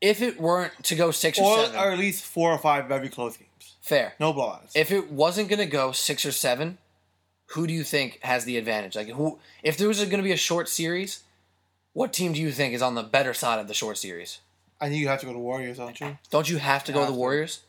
If 0.00 0.20
it 0.22 0.38
weren't 0.40 0.72
to 0.84 0.94
go 0.94 1.10
6 1.10 1.38
or, 1.38 1.42
Or, 1.58 1.64
7, 1.66 1.78
or 1.80 1.90
at 1.92 1.98
least 1.98 2.24
four 2.24 2.50
or 2.52 2.58
five 2.58 2.86
very 2.86 3.08
close 3.08 3.36
games. 3.36 3.45
Fair. 3.86 4.14
No 4.18 4.32
blowouts. 4.32 4.72
If 4.74 4.90
it 4.90 5.10
wasn't 5.10 5.48
going 5.48 5.60
to 5.60 5.66
go 5.66 5.92
6 5.92 6.26
or 6.26 6.32
7, 6.32 6.78
who 7.50 7.66
do 7.66 7.72
you 7.72 7.84
think 7.84 8.18
has 8.22 8.44
the 8.44 8.56
advantage? 8.56 8.96
Like 8.96 9.08
who 9.08 9.38
if 9.62 9.78
there 9.78 9.88
was 9.88 9.98
going 9.98 10.18
to 10.18 10.22
be 10.22 10.32
a 10.32 10.36
short 10.36 10.68
series, 10.68 11.22
what 11.92 12.12
team 12.12 12.32
do 12.32 12.40
you 12.40 12.50
think 12.50 12.74
is 12.74 12.82
on 12.82 12.94
the 12.94 13.02
better 13.02 13.32
side 13.32 13.60
of 13.60 13.68
the 13.68 13.74
short 13.74 13.98
series? 13.98 14.40
I 14.80 14.88
think 14.88 15.00
you 15.00 15.08
have 15.08 15.20
to 15.20 15.26
go 15.26 15.32
to 15.32 15.38
Warriors, 15.38 15.78
don't 15.78 15.98
you? 16.00 16.18
Don't 16.30 16.50
you 16.50 16.58
have 16.58 16.84
to 16.84 16.92
go 16.92 16.98
Have 16.98 17.08
to 17.08 17.12
the 17.12 17.16
to. 17.16 17.20
Warriors? 17.20 17.60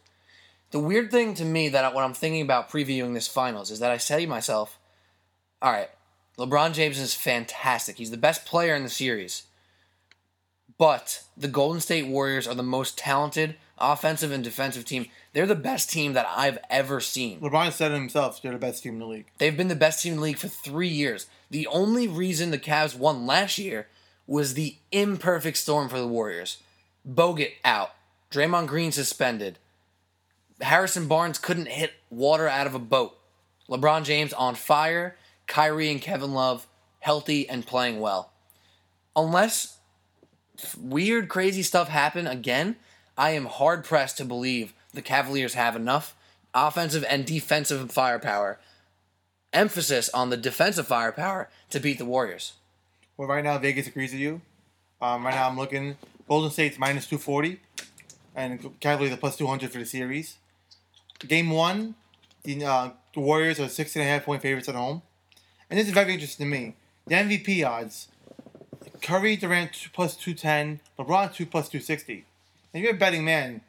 The 0.71 0.79
weird 0.79 1.11
thing 1.11 1.35
to 1.35 1.45
me 1.45 1.69
that 1.69 1.85
I, 1.85 1.93
when 1.93 2.03
I'm 2.03 2.13
thinking 2.13 2.41
about 2.41 2.69
previewing 2.69 3.13
this 3.13 3.27
finals 3.27 3.71
is 3.71 3.79
that 3.79 3.91
I 3.91 3.97
say 3.97 4.25
to 4.25 4.27
myself, 4.27 4.77
all 5.61 5.71
right, 5.71 5.89
LeBron 6.37 6.73
James 6.73 6.99
is 6.99 7.13
fantastic. 7.13 7.97
He's 7.97 8.11
the 8.11 8.17
best 8.17 8.45
player 8.45 8.75
in 8.75 8.83
the 8.83 8.89
series. 8.89 9.43
But 10.77 11.23
the 11.37 11.47
Golden 11.47 11.79
State 11.79 12.07
Warriors 12.07 12.47
are 12.47 12.55
the 12.55 12.63
most 12.63 12.97
talented 12.97 13.55
offensive 13.77 14.31
and 14.31 14.43
defensive 14.43 14.85
team. 14.85 15.07
They're 15.33 15.45
the 15.45 15.55
best 15.55 15.89
team 15.89 16.13
that 16.13 16.27
I've 16.29 16.57
ever 16.69 16.99
seen. 16.99 17.39
LeBron 17.39 17.71
said 17.71 17.91
it 17.91 17.95
himself. 17.95 18.41
They're 18.41 18.51
the 18.51 18.57
best 18.57 18.83
team 18.83 18.93
in 18.93 18.99
the 18.99 19.07
league. 19.07 19.27
They've 19.37 19.55
been 19.55 19.67
the 19.67 19.75
best 19.75 20.03
team 20.03 20.13
in 20.13 20.19
the 20.19 20.23
league 20.23 20.37
for 20.37 20.47
three 20.47 20.87
years. 20.87 21.27
The 21.49 21.67
only 21.67 22.07
reason 22.07 22.51
the 22.51 22.59
Cavs 22.59 22.97
won 22.97 23.25
last 23.25 23.57
year 23.57 23.87
was 24.25 24.53
the 24.53 24.75
imperfect 24.91 25.57
storm 25.57 25.89
for 25.89 25.99
the 25.99 26.07
Warriors. 26.07 26.57
Bogut 27.07 27.51
out. 27.63 27.91
Draymond 28.31 28.67
Green 28.67 28.91
suspended. 28.91 29.57
Harrison 30.59 31.07
Barnes 31.07 31.39
couldn't 31.39 31.67
hit 31.67 31.93
water 32.09 32.47
out 32.47 32.67
of 32.67 32.75
a 32.75 32.79
boat. 32.79 33.17
LeBron 33.69 34.03
James 34.03 34.33
on 34.33 34.55
fire. 34.55 35.15
Kyrie 35.45 35.89
and 35.89 36.01
Kevin 36.01 36.33
Love 36.33 36.67
healthy 36.99 37.47
and 37.47 37.65
playing 37.65 37.99
well. 38.01 38.31
Unless 39.15 39.77
weird, 40.77 41.29
crazy 41.29 41.63
stuff 41.63 41.87
happen 41.87 42.27
again, 42.27 42.75
I 43.17 43.31
am 43.31 43.45
hard 43.45 43.83
pressed 43.83 44.17
to 44.17 44.25
believe 44.25 44.73
the 44.93 45.01
Cavaliers 45.01 45.55
have 45.55 45.75
enough 45.75 46.15
offensive 46.53 47.05
and 47.09 47.25
defensive 47.25 47.91
firepower 47.91 48.59
emphasis 49.53 50.09
on 50.09 50.29
the 50.29 50.37
defensive 50.37 50.87
firepower 50.87 51.49
to 51.69 51.79
beat 51.79 51.97
the 51.97 52.05
Warriors. 52.05 52.53
Well, 53.15 53.27
right 53.27 53.43
now 53.43 53.57
Vegas 53.57 53.87
agrees 53.87 54.11
with 54.11 54.21
you. 54.21 54.41
Um, 55.01 55.25
right 55.25 55.33
now 55.33 55.49
I'm 55.49 55.57
looking. 55.57 55.97
Golden 56.27 56.51
State's 56.51 56.77
minus 56.77 57.07
two 57.07 57.17
forty, 57.17 57.59
and 58.35 58.79
Cavaliers 58.79 59.13
are 59.13 59.17
plus 59.17 59.37
two 59.37 59.47
hundred 59.47 59.71
for 59.71 59.79
the 59.79 59.85
series. 59.85 60.37
Game 61.19 61.49
one, 61.49 61.95
the, 62.43 62.63
uh, 62.63 62.89
the 63.13 63.19
Warriors 63.19 63.59
are 63.59 63.69
six 63.69 63.95
and 63.95 64.03
a 64.03 64.07
half 64.07 64.25
point 64.25 64.41
favorites 64.41 64.69
at 64.69 64.75
home, 64.75 65.01
and 65.69 65.79
this 65.79 65.87
is 65.87 65.93
very 65.93 66.13
interesting 66.13 66.45
to 66.45 66.51
me. 66.51 66.75
The 67.07 67.15
MVP 67.15 67.65
odds: 67.65 68.09
Curry, 69.01 69.37
Durant 69.37 69.73
two, 69.73 69.89
plus 69.91 70.15
two 70.15 70.33
ten, 70.33 70.81
LeBron 70.99 71.33
two 71.33 71.45
plus 71.45 71.69
two 71.69 71.79
sixty. 71.79 72.13
And 72.13 72.25
if 72.77 72.83
you're 72.83 72.93
a 72.93 72.97
betting 72.97 73.25
man, 73.25 73.61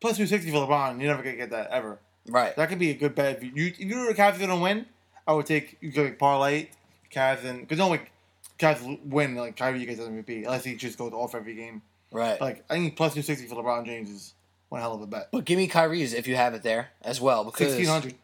plus 0.00 0.16
two 0.16 0.26
sixty 0.26 0.50
for 0.50 0.58
LeBron, 0.58 1.00
you're 1.00 1.10
never 1.10 1.22
gonna 1.22 1.36
get 1.36 1.50
that 1.50 1.70
ever. 1.70 1.98
Right. 2.28 2.54
That 2.56 2.68
could 2.68 2.78
be 2.78 2.90
a 2.90 2.94
good 2.94 3.14
bet. 3.14 3.36
If 3.36 3.44
you, 3.44 3.52
you 3.54 3.66
if 3.66 3.80
you 3.80 3.94
know 3.94 4.06
the 4.06 4.14
Cavs 4.14 4.36
are 4.36 4.40
gonna 4.40 4.58
win, 4.58 4.86
I 5.26 5.32
would 5.32 5.46
take 5.46 5.76
you 5.80 5.92
could 5.92 6.04
like 6.04 6.18
parlay 6.18 6.68
Cavs 7.10 7.44
and 7.44 7.66
because 7.66 7.78
like 7.78 8.10
Cavs 8.58 9.04
win 9.04 9.34
like 9.34 9.56
Kyrie 9.56 9.84
gets 9.84 10.00
MVP 10.00 10.44
unless 10.44 10.64
he 10.64 10.74
just 10.74 10.98
goes 10.98 11.12
off 11.12 11.34
every 11.34 11.54
game. 11.54 11.82
Right. 12.10 12.40
Like 12.40 12.64
I 12.70 12.74
think 12.74 12.96
plus 12.96 13.14
two 13.14 13.22
sixty 13.22 13.46
for 13.46 13.56
LeBron 13.56 13.84
James 13.84 14.10
is 14.10 14.34
one 14.68 14.80
hell 14.80 14.94
of 14.94 15.02
a 15.02 15.06
bet. 15.06 15.28
but 15.32 15.44
give 15.44 15.58
me 15.58 15.66
Kyrie's 15.66 16.14
if 16.14 16.26
you 16.26 16.36
have 16.36 16.54
it 16.54 16.62
there 16.62 16.88
as 17.02 17.20
well 17.20 17.44
because 17.44 17.68
Sixteen 17.68 17.86
hundred. 17.86 18.14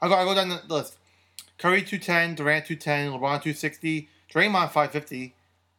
I 0.00 0.08
go 0.08 0.14
I 0.14 0.24
go 0.24 0.34
down 0.34 0.48
the 0.48 0.62
list. 0.74 0.96
Curry 1.58 1.82
two 1.82 1.98
ten, 1.98 2.34
Durant 2.34 2.64
two 2.66 2.76
ten, 2.76 3.10
LeBron 3.12 3.42
two 3.42 3.52
sixty, 3.52 4.08
Draymond 4.32 4.70
five 4.70 4.92
fifty, 4.92 5.34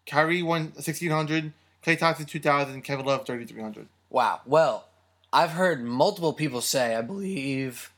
Kyrie 0.05 0.43
one 0.43 0.73
sixteen 0.79 1.09
hundred, 1.09 1.53
Klay 1.85 1.97
Thompson 1.97 2.25
two 2.25 2.39
thousand, 2.39 2.81
Kevin 2.83 3.05
Love 3.05 3.25
thirty 3.25 3.45
three 3.45 3.61
hundred. 3.61 3.87
Wow. 4.09 4.41
Well, 4.45 4.87
I've 5.31 5.51
heard 5.51 5.83
multiple 5.83 6.33
people 6.33 6.61
say, 6.61 6.95
I 6.95 7.01
believe, 7.01 7.91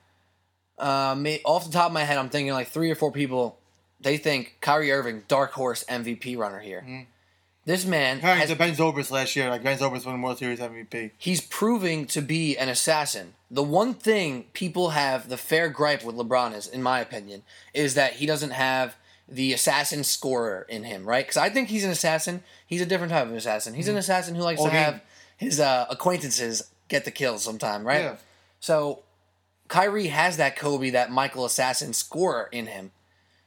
uh, 0.78 1.16
may, 1.18 1.42
off 1.44 1.66
the 1.66 1.72
top 1.72 1.88
of 1.88 1.94
my 1.94 2.04
head, 2.04 2.18
I'm 2.18 2.30
thinking 2.30 2.54
like 2.54 2.68
three 2.68 2.92
or 2.92 2.96
four 2.96 3.12
people 3.12 3.58
they 4.04 4.18
think 4.18 4.58
Kyrie 4.62 4.92
Irving, 4.92 5.24
dark 5.28 5.54
horse 5.54 5.84
MVP 5.86 6.38
runner 6.38 6.60
here. 6.60 6.82
Mm-hmm. 6.82 7.04
This 7.66 7.86
man 7.86 8.18
Comparing 8.18 8.40
has 8.40 8.50
to 8.50 8.58
Ben 8.58 8.76
Zobrist 8.76 9.10
last 9.10 9.38
year, 9.38 9.50
like 9.50 9.64
Ben 9.64 9.78
Zobrist 9.78 10.06
won 10.06 10.22
World 10.22 10.38
Series 10.38 10.60
MVP. 10.60 11.12
he's 11.18 11.40
proving 11.40 12.06
to 12.08 12.22
be 12.22 12.58
an 12.58 12.68
assassin. 12.68 13.36
The 13.50 13.64
one 13.64 13.94
thing 13.94 14.46
people 14.52 14.90
have 14.90 15.30
the 15.30 15.38
fair 15.38 15.70
gripe 15.70 16.04
with 16.04 16.16
LeBron 16.16 16.54
is, 16.54 16.68
in 16.68 16.84
my 16.84 17.00
opinion, 17.00 17.44
is 17.74 17.94
that 17.94 18.14
he 18.14 18.26
doesn't 18.26 18.50
have 18.50 18.98
the 19.28 19.54
assassin 19.54 20.04
scorer 20.04 20.66
in 20.70 20.84
him, 20.84 21.06
right? 21.06 21.26
Because 21.26 21.38
I 21.38 21.50
think 21.50 21.70
he's 21.70 21.84
an 21.84 21.92
assassin. 21.92 22.44
He's 22.68 22.82
a 22.82 22.86
different 22.86 23.12
type 23.12 23.28
of 23.28 23.34
assassin. 23.34 23.74
He's 23.74 23.88
an 23.88 23.98
assassin 23.98 24.36
who 24.36 24.42
likes 24.42 24.62
to 24.62 24.70
game. 24.70 24.76
have 24.76 25.02
his 25.38 25.60
uh, 25.60 25.86
acquaintances 25.90 26.70
get 26.90 27.06
the 27.06 27.12
kills 27.12 27.44
sometime, 27.44 27.86
right? 27.86 28.02
Yeah. 28.02 28.16
So 28.60 29.04
Kyrie 29.68 30.08
has 30.08 30.38
that 30.38 30.56
Kobe, 30.56 30.90
that 30.92 31.12
Michael 31.12 31.46
assassin 31.46 31.94
scorer 31.94 32.50
in 32.52 32.68
him. 32.68 32.92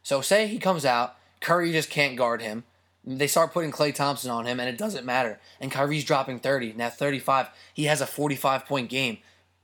So 0.02 0.20
say 0.20 0.46
he 0.46 0.58
comes 0.58 0.84
out, 0.84 1.16
Curry 1.40 1.72
just 1.72 1.90
can't 1.90 2.16
guard 2.16 2.42
him. 2.42 2.64
They 3.04 3.28
start 3.28 3.52
putting 3.52 3.70
Klay 3.70 3.94
Thompson 3.94 4.32
on 4.32 4.46
him, 4.46 4.58
and 4.58 4.68
it 4.68 4.78
doesn't 4.78 5.06
matter. 5.06 5.38
And 5.60 5.70
Kyrie's 5.70 6.04
dropping 6.04 6.40
30, 6.40 6.72
now 6.72 6.90
35. 6.90 7.48
He 7.72 7.84
has 7.84 8.00
a 8.00 8.06
45 8.06 8.66
point 8.66 8.90
game. 8.90 9.18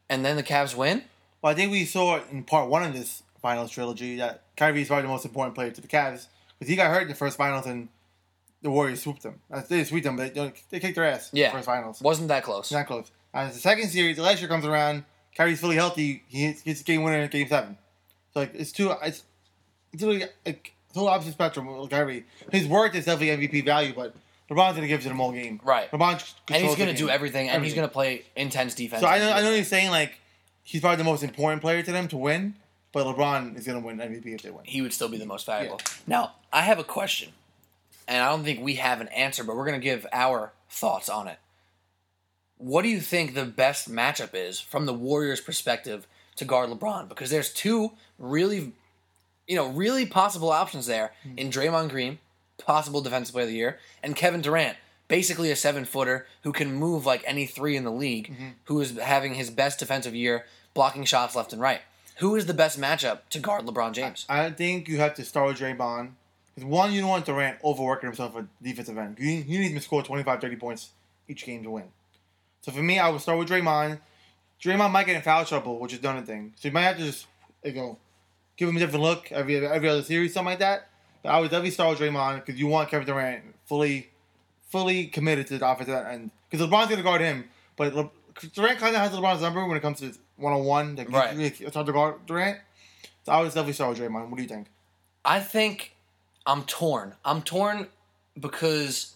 And 0.08 0.24
then 0.24 0.36
the 0.36 0.42
Cavs 0.44 0.76
win? 0.76 1.02
Well, 1.40 1.52
I 1.52 1.56
think 1.56 1.72
we 1.72 1.84
saw 1.84 2.16
it 2.16 2.24
in 2.30 2.44
part 2.44 2.68
one 2.68 2.84
of 2.84 2.92
this 2.92 3.21
finals 3.42 3.70
trilogy 3.70 4.16
that 4.16 4.44
Kyrie 4.56 4.82
is 4.82 4.88
probably 4.88 5.02
the 5.02 5.08
most 5.08 5.24
important 5.24 5.54
player 5.54 5.70
to 5.70 5.80
the 5.80 5.88
Cavs 5.88 6.26
because 6.58 6.68
he 6.68 6.76
got 6.76 6.90
hurt 6.90 7.02
in 7.02 7.08
the 7.08 7.14
first 7.14 7.36
finals 7.36 7.66
and 7.66 7.88
the 8.62 8.70
Warriors 8.70 9.02
swooped 9.02 9.22
them. 9.22 9.40
Uh, 9.50 9.60
They 9.68 9.82
sweeped 9.84 10.04
them, 10.04 10.16
but 10.16 10.32
they, 10.34 10.52
they 10.70 10.80
kicked 10.80 10.94
their 10.94 11.04
ass. 11.04 11.32
in 11.32 11.36
the 11.36 11.40
Yeah. 11.42 11.52
first 11.52 11.66
finals. 11.66 12.00
Wasn't 12.00 12.28
that 12.28 12.44
close. 12.44 12.70
Not 12.70 12.86
close. 12.86 13.10
And 13.34 13.50
the 13.50 13.58
second 13.58 13.88
series, 13.88 14.16
the 14.16 14.22
last 14.22 14.40
year 14.40 14.48
comes 14.48 14.64
around, 14.64 15.04
Kyrie's 15.36 15.60
fully 15.60 15.76
healthy. 15.76 16.22
He 16.28 16.52
hits, 16.52 16.82
game 16.82 17.02
winner 17.02 17.18
in 17.18 17.28
game 17.30 17.48
seven. 17.48 17.76
So 18.32 18.40
like 18.40 18.54
it's 18.54 18.70
two. 18.72 18.92
It's 19.02 19.24
it's 19.92 20.02
really 20.02 20.24
like 20.46 20.72
total 20.94 21.08
opposite 21.08 21.32
spectrum 21.32 21.66
with 21.66 21.90
Kyrie. 21.90 22.24
His 22.50 22.66
work 22.66 22.94
is 22.94 23.04
definitely 23.06 23.46
MVP 23.48 23.64
value, 23.64 23.92
but 23.94 24.14
LeBron's 24.50 24.74
gonna 24.74 24.86
give 24.86 25.00
it 25.00 25.02
to 25.04 25.08
them 25.08 25.20
all 25.20 25.32
game. 25.32 25.60
Right. 25.64 25.90
LeBron 25.90 26.34
And 26.50 26.62
he's 26.64 26.76
the 26.76 26.86
to 26.86 26.94
do 26.94 27.08
everything, 27.08 27.48
and 27.48 27.64
he's 27.64 27.74
going 27.74 27.88
to 27.88 27.92
play 27.92 28.24
intense 28.36 28.74
defense. 28.74 29.00
So 29.02 29.08
I 29.08 29.18
know 29.18 29.32
I 29.32 29.40
know 29.40 29.50
you're 29.50 29.64
saying 29.64 29.90
like 29.90 30.18
he's 30.62 30.80
probably 30.80 30.98
the 30.98 31.04
most 31.04 31.22
important 31.22 31.62
player 31.62 31.82
to 31.82 31.92
them 31.92 32.08
to 32.08 32.16
win, 32.16 32.54
but 32.92 33.06
LeBron 33.06 33.56
is 33.56 33.66
gonna 33.66 33.80
win 33.80 33.98
MVP 33.98 34.26
if 34.26 34.42
they 34.42 34.50
win. 34.50 34.64
he 34.64 34.82
would 34.82 34.92
still 34.92 35.08
be 35.08 35.18
the 35.18 35.26
most 35.26 35.46
valuable. 35.46 35.80
Now, 36.06 36.32
I 36.52 36.62
have 36.62 36.78
a 36.78 36.84
question, 36.84 37.30
and 38.06 38.22
I 38.22 38.28
don't 38.28 38.44
think 38.44 38.60
we 38.60 38.74
have 38.74 39.00
an 39.00 39.08
answer, 39.08 39.44
but 39.44 39.56
we're 39.56 39.66
going 39.66 39.80
to 39.80 39.84
give 39.84 40.06
our 40.12 40.52
thoughts 40.68 41.08
on 41.08 41.28
it. 41.28 41.38
What 42.58 42.82
do 42.82 42.88
you 42.88 43.00
think 43.00 43.34
the 43.34 43.44
best 43.44 43.90
matchup 43.90 44.34
is 44.34 44.60
from 44.60 44.86
the 44.86 44.92
Warriors' 44.92 45.40
perspective 45.40 46.06
to 46.36 46.44
guard 46.44 46.70
LeBron? 46.70 47.08
Because 47.08 47.30
there's 47.30 47.52
two 47.52 47.92
really, 48.18 48.72
you 49.48 49.56
know, 49.56 49.68
really 49.68 50.06
possible 50.06 50.50
options 50.50 50.86
there 50.86 51.12
hmm. 51.22 51.38
in 51.38 51.50
Draymond 51.50 51.90
Green, 51.90 52.18
possible 52.58 53.00
defensive 53.00 53.32
player 53.32 53.44
of 53.44 53.50
the 53.50 53.56
year, 53.56 53.78
and 54.02 54.14
Kevin 54.14 54.42
Durant, 54.42 54.76
basically 55.08 55.50
a 55.50 55.56
seven 55.56 55.84
footer 55.84 56.26
who 56.42 56.52
can 56.52 56.72
move 56.72 57.06
like 57.06 57.24
any 57.26 57.46
three 57.46 57.76
in 57.76 57.84
the 57.84 57.90
league, 57.90 58.32
mm-hmm. 58.32 58.48
who 58.64 58.80
is 58.80 58.98
having 58.98 59.34
his 59.34 59.50
best 59.50 59.78
defensive 59.78 60.14
year, 60.14 60.46
blocking 60.74 61.04
shots 61.04 61.34
left 61.34 61.52
and 61.52 61.60
right. 61.62 61.80
Who 62.22 62.36
is 62.36 62.46
the 62.46 62.54
best 62.54 62.80
matchup 62.80 63.22
to 63.30 63.40
guard 63.40 63.66
LeBron 63.66 63.94
James? 63.94 64.26
I 64.28 64.50
think 64.50 64.86
you 64.86 64.98
have 64.98 65.14
to 65.14 65.24
start 65.24 65.48
with 65.48 65.58
Draymond. 65.58 66.12
Because 66.54 66.68
one, 66.68 66.92
you 66.92 67.00
don't 67.00 67.10
want 67.10 67.26
Durant 67.26 67.58
overworking 67.64 68.06
himself 68.06 68.36
at 68.36 68.44
defensive 68.62 68.96
end. 68.96 69.16
You, 69.18 69.28
you 69.28 69.58
need 69.58 69.70
him 69.70 69.74
to 69.74 69.80
score 69.80 70.04
25, 70.04 70.40
30 70.40 70.54
points 70.54 70.90
each 71.26 71.44
game 71.44 71.64
to 71.64 71.70
win. 71.70 71.86
So 72.60 72.70
for 72.70 72.80
me, 72.80 73.00
I 73.00 73.08
would 73.08 73.20
start 73.20 73.40
with 73.40 73.48
Draymond. 73.48 73.98
Draymond 74.62 74.92
might 74.92 75.06
get 75.06 75.16
in 75.16 75.22
foul 75.22 75.44
trouble, 75.44 75.80
which 75.80 75.94
is 75.94 75.98
done 75.98 76.16
a 76.16 76.22
thing. 76.22 76.52
So 76.54 76.68
you 76.68 76.72
might 76.72 76.82
have 76.82 76.96
to 76.98 77.02
just 77.02 77.26
you 77.64 77.72
know, 77.72 77.98
give 78.56 78.68
him 78.68 78.76
a 78.76 78.78
different 78.78 79.02
look 79.02 79.32
every 79.32 79.56
every 79.66 79.88
other 79.88 80.02
series, 80.04 80.32
something 80.32 80.50
like 80.50 80.60
that. 80.60 80.90
But 81.24 81.30
I 81.30 81.40
would 81.40 81.50
definitely 81.50 81.72
start 81.72 81.98
with 81.98 82.08
Draymond 82.08 82.46
because 82.46 82.60
you 82.60 82.68
want 82.68 82.88
Kevin 82.88 83.04
Durant 83.04 83.42
fully, 83.64 84.10
fully 84.68 85.06
committed 85.06 85.48
to 85.48 85.58
the 85.58 85.68
offensive 85.68 86.06
end. 86.06 86.30
Because 86.48 86.64
LeBron's 86.64 86.88
gonna 86.88 87.02
guard 87.02 87.20
him, 87.20 87.46
but 87.76 87.92
Le- 87.96 88.10
Durant 88.54 88.78
kind 88.78 88.94
of 88.94 89.02
has 89.02 89.10
LeBron's 89.10 89.42
number 89.42 89.66
when 89.66 89.76
it 89.76 89.80
comes 89.80 89.98
to 89.98 90.12
one 90.42 90.52
on 90.52 90.64
one. 90.64 90.96
Like 90.96 91.10
Right. 91.10 91.38
It's 91.38 91.60
it's 91.60 91.74
hard 91.74 91.86
to 91.86 91.92
guard 91.92 92.26
Durant. 92.26 92.58
So 93.24 93.32
I 93.32 93.40
would 93.40 93.48
definitely 93.48 93.72
start 93.72 93.90
with 93.90 93.98
Draymond. 94.00 94.28
What 94.28 94.36
do 94.36 94.42
you 94.42 94.48
think? 94.48 94.66
I 95.24 95.40
think 95.40 95.94
I'm 96.44 96.64
torn. 96.64 97.14
I'm 97.24 97.42
torn 97.42 97.86
because 98.38 99.14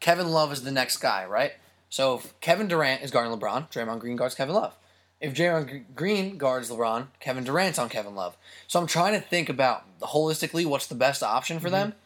Kevin 0.00 0.28
Love 0.28 0.52
is 0.52 0.62
the 0.62 0.70
next 0.70 0.98
guy, 0.98 1.24
right? 1.26 1.52
So 1.88 2.16
if 2.16 2.40
Kevin 2.40 2.68
Durant 2.68 3.02
is 3.02 3.10
guarding 3.10 3.38
LeBron, 3.38 3.70
Draymond 3.70 3.98
Green 3.98 4.16
guards 4.16 4.34
Kevin 4.34 4.54
Love. 4.54 4.74
If 5.20 5.34
Draymond 5.34 5.84
Green 5.94 6.38
guards 6.38 6.70
LeBron, 6.70 7.08
Kevin 7.20 7.44
Durant's 7.44 7.78
on 7.78 7.88
Kevin 7.88 8.14
Love. 8.14 8.36
So 8.66 8.80
I'm 8.80 8.86
trying 8.86 9.14
to 9.14 9.20
think 9.20 9.48
about 9.48 9.84
holistically 10.00 10.66
what's 10.66 10.86
the 10.86 10.94
best 10.94 11.22
option 11.22 11.60
for 11.60 11.70
them, 11.70 11.88
mm-hmm. 11.88 11.98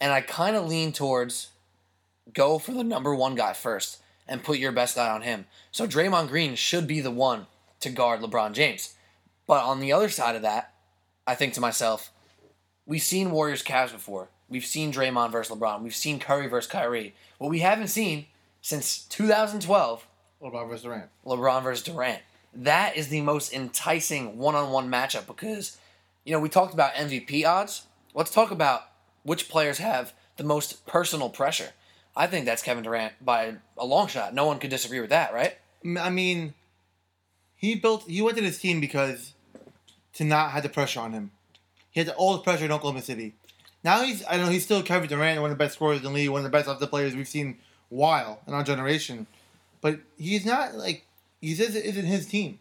and 0.00 0.12
I 0.12 0.20
kind 0.20 0.56
of 0.56 0.66
lean 0.66 0.92
towards 0.92 1.48
go 2.32 2.58
for 2.58 2.72
the 2.72 2.84
number 2.84 3.14
one 3.14 3.34
guy 3.34 3.52
first 3.52 3.98
and 4.28 4.42
put 4.42 4.58
your 4.58 4.72
best 4.72 4.96
guy 4.96 5.10
on 5.10 5.22
him. 5.22 5.46
So 5.70 5.86
Draymond 5.86 6.28
Green 6.28 6.54
should 6.54 6.86
be 6.86 7.00
the 7.00 7.10
one 7.10 7.46
to 7.80 7.90
guard 7.90 8.20
LeBron 8.20 8.52
James. 8.52 8.94
But 9.46 9.64
on 9.64 9.80
the 9.80 9.92
other 9.92 10.08
side 10.08 10.36
of 10.36 10.42
that, 10.42 10.72
I 11.26 11.34
think 11.34 11.54
to 11.54 11.60
myself, 11.60 12.10
we've 12.86 13.02
seen 13.02 13.30
Warriors 13.30 13.62
Cavs 13.62 13.92
before. 13.92 14.28
We've 14.48 14.64
seen 14.64 14.92
Draymond 14.92 15.32
versus 15.32 15.56
LeBron. 15.56 15.82
We've 15.82 15.94
seen 15.94 16.18
Curry 16.18 16.46
versus 16.46 16.70
Kyrie. 16.70 17.14
What 17.38 17.50
we 17.50 17.60
haven't 17.60 17.88
seen 17.88 18.26
since 18.60 18.98
2012, 19.04 20.06
LeBron 20.42 20.68
versus 20.68 20.82
Durant. 20.82 21.10
LeBron 21.24 21.62
versus 21.62 21.84
Durant. 21.84 22.22
That 22.54 22.96
is 22.96 23.08
the 23.08 23.20
most 23.20 23.52
enticing 23.52 24.38
one-on-one 24.38 24.90
matchup 24.90 25.26
because, 25.26 25.78
you 26.24 26.32
know, 26.32 26.40
we 26.40 26.48
talked 26.48 26.74
about 26.74 26.94
MVP 26.94 27.44
odds. 27.44 27.86
Let's 28.14 28.30
talk 28.30 28.50
about 28.50 28.82
which 29.24 29.48
players 29.48 29.78
have 29.78 30.12
the 30.36 30.44
most 30.44 30.86
personal 30.86 31.28
pressure. 31.28 31.70
I 32.16 32.26
think 32.26 32.46
that's 32.46 32.62
Kevin 32.62 32.84
Durant 32.84 33.12
by 33.24 33.56
a 33.76 33.84
long 33.84 34.06
shot. 34.06 34.32
No 34.32 34.46
one 34.46 34.58
could 34.58 34.70
disagree 34.70 35.00
with 35.00 35.10
that, 35.10 35.34
right? 35.34 35.58
I 36.00 36.08
mean, 36.08 36.54
he 37.56 37.74
built. 37.74 38.04
He 38.04 38.22
went 38.22 38.36
to 38.36 38.42
this 38.42 38.58
team 38.58 38.80
because 38.80 39.32
to 40.14 40.24
not 40.24 40.52
have 40.52 40.62
the 40.62 40.68
pressure 40.68 41.00
on 41.00 41.12
him. 41.12 41.30
He 41.90 42.00
had 42.00 42.08
all 42.10 42.34
the 42.34 42.42
pressure 42.42 42.64
in 42.64 42.72
Oklahoma 42.72 43.02
City. 43.02 43.34
Now 43.82 44.02
he's. 44.02 44.24
I 44.28 44.36
know 44.36 44.48
he's 44.48 44.64
still 44.64 44.82
Kevin 44.82 45.08
Durant, 45.08 45.40
one 45.40 45.50
of 45.50 45.56
the 45.56 45.64
best 45.64 45.74
scorers 45.74 45.98
in 45.98 46.04
the 46.04 46.10
league, 46.10 46.30
one 46.30 46.40
of 46.40 46.44
the 46.44 46.50
best 46.50 46.66
offensive 46.66 46.90
players 46.90 47.14
we've 47.14 47.28
seen 47.28 47.58
while 47.88 48.40
in 48.46 48.54
our 48.54 48.62
generation. 48.62 49.26
But 49.80 50.00
he's 50.18 50.44
not 50.44 50.74
like 50.74 51.06
he 51.40 51.54
says 51.54 51.74
it 51.74 51.84
isn't 51.84 52.04
his 52.04 52.26
team. 52.26 52.58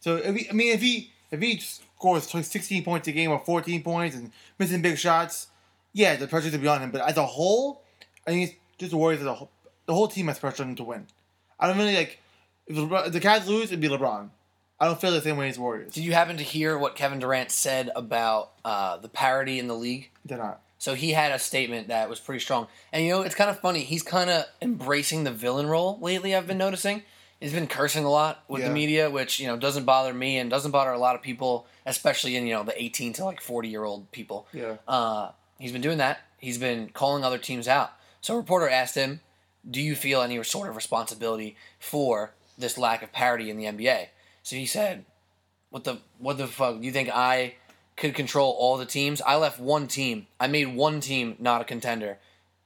So 0.00 0.16
if 0.16 0.34
he, 0.34 0.48
I 0.48 0.52
mean, 0.52 0.72
if 0.72 0.80
he 0.80 1.12
if 1.30 1.40
he 1.40 1.58
scores 1.58 2.28
16 2.28 2.84
points 2.84 3.08
a 3.08 3.12
game 3.12 3.30
or 3.30 3.38
14 3.38 3.82
points 3.82 4.16
and 4.16 4.30
missing 4.58 4.82
big 4.82 4.98
shots, 4.98 5.48
yeah, 5.92 6.16
the 6.16 6.26
pressure's 6.26 6.52
to 6.52 6.58
be 6.58 6.68
on 6.68 6.80
him. 6.80 6.90
But 6.90 7.02
as 7.02 7.16
a 7.16 7.26
whole, 7.26 7.82
I 8.26 8.30
think 8.30 8.50
it's 8.50 8.58
just 8.78 8.90
the 8.92 8.96
Warriors 8.96 9.20
as 9.20 9.26
a 9.26 9.34
whole. 9.34 9.50
The 9.86 9.94
whole 9.94 10.08
team 10.08 10.28
has 10.28 10.38
pressure 10.38 10.62
on 10.62 10.70
him 10.70 10.76
to 10.76 10.84
win. 10.84 11.06
I 11.58 11.66
don't 11.66 11.78
really 11.78 11.96
like 11.96 12.20
if, 12.68 12.76
LeBron, 12.76 13.12
the 13.12 13.20
Cavs 13.20 13.46
lose, 13.46 13.66
it'd 13.66 13.80
be 13.80 13.88
LeBron. 13.88 14.30
I 14.80 14.86
don't 14.86 15.00
feel 15.00 15.10
the 15.10 15.20
same 15.20 15.36
way 15.36 15.48
as 15.48 15.58
Warriors. 15.58 15.92
Did 15.92 16.04
you 16.04 16.12
happen 16.12 16.36
to 16.36 16.44
hear 16.44 16.78
what 16.78 16.94
Kevin 16.94 17.18
Durant 17.18 17.50
said 17.50 17.90
about 17.96 18.52
uh, 18.64 18.96
the 18.98 19.08
parity 19.08 19.58
in 19.58 19.66
the 19.66 19.74
league? 19.74 20.10
They're 20.24 20.38
not. 20.38 20.60
So 20.78 20.94
he 20.94 21.10
had 21.10 21.32
a 21.32 21.38
statement 21.40 21.88
that 21.88 22.08
was 22.08 22.20
pretty 22.20 22.40
strong. 22.40 22.68
And 22.92 23.04
you 23.04 23.10
know, 23.10 23.22
it's 23.22 23.34
kind 23.34 23.50
of 23.50 23.58
funny. 23.58 23.80
He's 23.80 24.04
kind 24.04 24.30
of 24.30 24.44
embracing 24.62 25.24
the 25.24 25.32
villain 25.32 25.66
role 25.66 25.98
lately, 26.00 26.34
I've 26.34 26.46
been 26.46 26.58
noticing. 26.58 27.02
He's 27.40 27.52
been 27.52 27.68
cursing 27.68 28.04
a 28.04 28.10
lot 28.10 28.42
with 28.48 28.64
the 28.64 28.70
media, 28.70 29.10
which, 29.10 29.38
you 29.38 29.46
know, 29.46 29.56
doesn't 29.56 29.84
bother 29.84 30.12
me 30.12 30.38
and 30.38 30.50
doesn't 30.50 30.72
bother 30.72 30.90
a 30.90 30.98
lot 30.98 31.14
of 31.14 31.22
people, 31.22 31.68
especially 31.86 32.34
in, 32.34 32.48
you 32.48 32.54
know, 32.54 32.64
the 32.64 32.80
18 32.80 33.12
to 33.14 33.24
like 33.24 33.40
40 33.40 33.68
year 33.68 33.84
old 33.84 34.10
people. 34.10 34.48
Yeah. 34.52 34.78
Uh, 34.88 35.30
he's 35.56 35.70
been 35.70 35.80
doing 35.80 35.98
that. 35.98 36.18
He's 36.38 36.58
been 36.58 36.88
calling 36.88 37.22
other 37.22 37.38
teams 37.38 37.68
out. 37.68 37.92
So 38.20 38.34
a 38.34 38.36
reporter 38.36 38.68
asked 38.68 38.96
him, 38.96 39.20
Do 39.68 39.80
you 39.80 39.94
feel 39.94 40.20
any 40.20 40.42
sort 40.42 40.68
of 40.68 40.74
responsibility 40.74 41.56
for 41.78 42.32
this 42.58 42.76
lack 42.76 43.02
of 43.02 43.12
parity 43.12 43.50
in 43.50 43.56
the 43.56 43.64
NBA? 43.64 44.08
So 44.42 44.56
he 44.56 44.66
said, 44.66 45.04
What 45.70 45.84
the 45.84 45.98
what 46.18 46.38
the 46.38 46.46
fuck? 46.46 46.80
Do 46.80 46.86
you 46.86 46.92
think 46.92 47.08
I 47.12 47.54
could 47.96 48.14
control 48.14 48.52
all 48.58 48.76
the 48.76 48.86
teams? 48.86 49.20
I 49.22 49.36
left 49.36 49.58
one 49.60 49.86
team. 49.88 50.26
I 50.38 50.46
made 50.46 50.74
one 50.74 51.00
team 51.00 51.36
not 51.38 51.60
a 51.60 51.64
contender. 51.64 52.18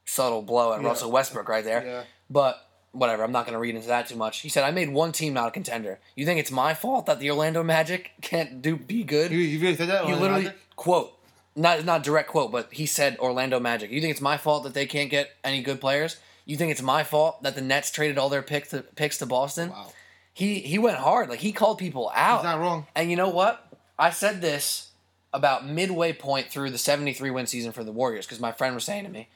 Subtle 0.04 0.42
blow 0.42 0.72
at 0.72 0.82
Yeah. 0.82 0.88
Russell 0.88 1.10
Westbrook 1.10 1.48
right 1.48 1.64
there. 1.64 1.84
Yeah. 1.84 2.02
But 2.28 2.66
whatever, 2.92 3.22
I'm 3.24 3.32
not 3.32 3.46
going 3.46 3.54
to 3.54 3.58
read 3.58 3.74
into 3.74 3.88
that 3.88 4.08
too 4.08 4.16
much. 4.16 4.40
He 4.40 4.48
said, 4.48 4.64
I 4.64 4.70
made 4.70 4.90
one 4.90 5.12
team 5.12 5.32
not 5.32 5.48
a 5.48 5.50
contender. 5.50 6.00
You 6.16 6.26
think 6.26 6.38
it's 6.40 6.50
my 6.50 6.74
fault 6.74 7.06
that 7.06 7.18
the 7.20 7.30
Orlando 7.30 7.62
Magic 7.62 8.10
can't 8.20 8.60
do 8.60 8.76
be 8.76 9.04
good? 9.04 9.30
You, 9.30 9.38
you 9.38 9.58
really 9.60 9.76
said 9.76 9.88
that? 9.88 10.04
On 10.04 10.20
literally 10.20 10.44
Magic? 10.44 10.58
quote 10.76 11.18
not 11.54 11.84
not 11.84 12.02
direct 12.02 12.28
quote, 12.30 12.50
but 12.50 12.72
he 12.72 12.86
said 12.86 13.16
Orlando 13.18 13.60
Magic. 13.60 13.90
You 13.90 14.00
think 14.00 14.10
it's 14.10 14.20
my 14.20 14.36
fault 14.36 14.64
that 14.64 14.74
they 14.74 14.86
can't 14.86 15.10
get 15.10 15.30
any 15.44 15.62
good 15.62 15.80
players? 15.80 16.16
You 16.44 16.56
think 16.56 16.72
it's 16.72 16.82
my 16.82 17.04
fault 17.04 17.42
that 17.42 17.54
the 17.54 17.60
Nets 17.60 17.90
traded 17.90 18.18
all 18.18 18.28
their 18.28 18.42
picks 18.42 18.70
to, 18.70 18.82
picks 18.82 19.18
to 19.18 19.26
Boston? 19.26 19.70
Wow. 19.70 19.92
He 20.34 20.60
he 20.60 20.78
went 20.78 20.96
hard. 20.96 21.28
Like 21.28 21.40
he 21.40 21.52
called 21.52 21.78
people 21.78 22.10
out. 22.14 22.38
He's 22.38 22.44
not 22.44 22.60
wrong. 22.60 22.86
And 22.94 23.10
you 23.10 23.16
know 23.16 23.28
what? 23.28 23.68
I 23.98 24.10
said 24.10 24.40
this 24.40 24.90
about 25.32 25.66
midway 25.66 26.12
point 26.12 26.48
through 26.48 26.70
the 26.70 26.78
73 26.78 27.30
win 27.30 27.46
season 27.46 27.72
for 27.72 27.84
the 27.84 27.92
Warriors 27.92 28.26
because 28.26 28.40
my 28.40 28.52
friend 28.52 28.74
was 28.74 28.84
saying 28.84 29.04
to 29.04 29.10
me, 29.10 29.28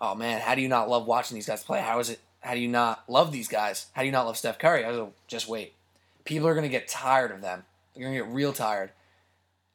"Oh 0.00 0.14
man, 0.14 0.40
how 0.40 0.54
do 0.54 0.62
you 0.62 0.68
not 0.68 0.88
love 0.88 1.06
watching 1.06 1.34
these 1.34 1.46
guys 1.46 1.62
play? 1.62 1.80
How 1.80 1.98
is 1.98 2.10
it? 2.10 2.20
How 2.40 2.54
do 2.54 2.60
you 2.60 2.68
not 2.68 3.04
love 3.08 3.30
these 3.30 3.48
guys? 3.48 3.86
How 3.92 4.02
do 4.02 4.06
you 4.06 4.12
not 4.12 4.26
love 4.26 4.38
Steph 4.38 4.58
Curry?" 4.58 4.84
I 4.84 4.88
was 4.88 4.98
like, 4.98 5.12
"Just 5.26 5.48
wait. 5.48 5.74
People 6.24 6.48
are 6.48 6.54
gonna 6.54 6.68
get 6.68 6.88
tired 6.88 7.30
of 7.30 7.42
them. 7.42 7.64
They're 7.94 8.04
gonna 8.04 8.16
get 8.16 8.26
real 8.26 8.52
tired." 8.52 8.92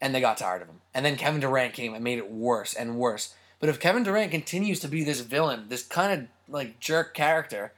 and 0.04 0.14
they 0.14 0.20
got 0.20 0.38
tired 0.38 0.62
of 0.62 0.68
him. 0.68 0.82
And 0.94 1.06
then 1.06 1.16
Kevin 1.16 1.40
Durant 1.40 1.74
came 1.74 1.94
and 1.94 2.04
made 2.04 2.18
it 2.18 2.30
worse 2.30 2.74
and 2.74 2.98
worse. 2.98 3.34
But 3.64 3.70
if 3.70 3.80
Kevin 3.80 4.04
Durant 4.04 4.30
continues 4.30 4.82
to 4.82 4.90
be 4.90 5.06
this 5.06 5.22
villain, 5.22 5.68
this 5.70 5.84
kind 5.84 6.12
of 6.12 6.54
like 6.54 6.82
jerk 6.82 7.14
character, 7.14 7.72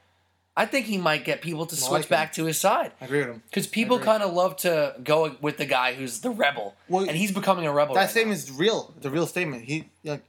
I 0.56 0.66
think 0.66 0.86
he 0.86 0.98
might 0.98 1.24
get 1.24 1.40
people 1.42 1.64
to 1.64 1.76
I 1.76 1.78
switch 1.78 1.90
like 1.90 2.08
back 2.08 2.32
to 2.32 2.46
his 2.46 2.58
side. 2.58 2.90
I 3.00 3.04
agree 3.04 3.20
with 3.20 3.28
him. 3.28 3.42
Because 3.48 3.68
people 3.68 4.00
kind 4.00 4.24
of 4.24 4.34
love 4.34 4.56
to 4.56 4.96
go 5.04 5.36
with 5.40 5.58
the 5.58 5.64
guy 5.64 5.94
who's 5.94 6.22
the 6.22 6.30
rebel, 6.30 6.74
Well, 6.88 7.04
and 7.04 7.16
he's 7.16 7.30
becoming 7.30 7.68
a 7.68 7.72
rebel. 7.72 7.94
That 7.94 8.00
right 8.00 8.10
statement 8.10 8.36
now. 8.36 8.42
is 8.42 8.58
real. 8.58 8.94
The 9.00 9.10
real 9.10 9.28
statement. 9.28 9.62
He, 9.62 9.88
like, 10.02 10.24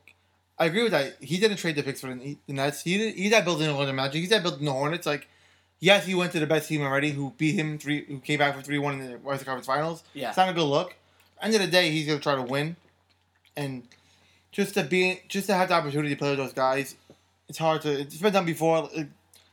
I 0.60 0.66
agree 0.66 0.84
with 0.84 0.92
that. 0.92 1.18
He 1.22 1.40
didn't 1.40 1.58
trade 1.58 1.76
the 1.76 1.82
picks 1.82 2.02
for 2.02 2.14
the 2.14 2.38
the 2.46 2.54
Nets. 2.54 2.84
He 2.84 3.00
did, 3.00 3.16
he's 3.16 3.32
not 3.32 3.44
building 3.44 3.76
the 3.76 3.94
Magic. 3.94 4.22
He's 4.22 4.30
not 4.30 4.44
building 4.44 4.64
the 4.64 4.72
Hornets. 4.72 5.08
Like, 5.08 5.28
yes, 5.80 6.06
he 6.06 6.14
went 6.14 6.34
to 6.34 6.40
the 6.40 6.46
best 6.46 6.70
team 6.70 6.84
already, 6.84 7.10
who 7.10 7.34
beat 7.36 7.56
him 7.56 7.80
three, 7.80 8.06
who 8.06 8.20
came 8.20 8.38
back 8.38 8.56
for 8.56 8.62
three 8.62 8.78
one 8.78 9.02
in 9.02 9.12
the 9.12 9.18
Western 9.18 9.46
Conference 9.48 9.66
Finals. 9.66 10.04
Yeah. 10.14 10.28
it's 10.28 10.38
not 10.38 10.50
a 10.50 10.54
good 10.54 10.66
look. 10.66 10.94
End 11.42 11.56
of 11.56 11.62
the 11.62 11.68
day, 11.68 11.90
he's 11.90 12.06
gonna 12.06 12.20
try 12.20 12.36
to 12.36 12.44
win, 12.44 12.76
and 13.56 13.88
just 14.52 14.74
to 14.76 14.84
be, 14.84 15.22
just 15.28 15.48
to 15.48 15.54
have 15.54 15.70
the 15.70 15.76
opportunity 15.76 16.10
to 16.10 16.16
play 16.16 16.30
with 16.32 16.40
those 16.40 16.54
guys, 16.54 16.96
it's 17.50 17.58
hard 17.58 17.82
to. 17.84 17.92
It's 18.02 18.18
been 18.18 18.34
done 18.34 18.46
before. 18.46 18.90
It- 18.94 19.08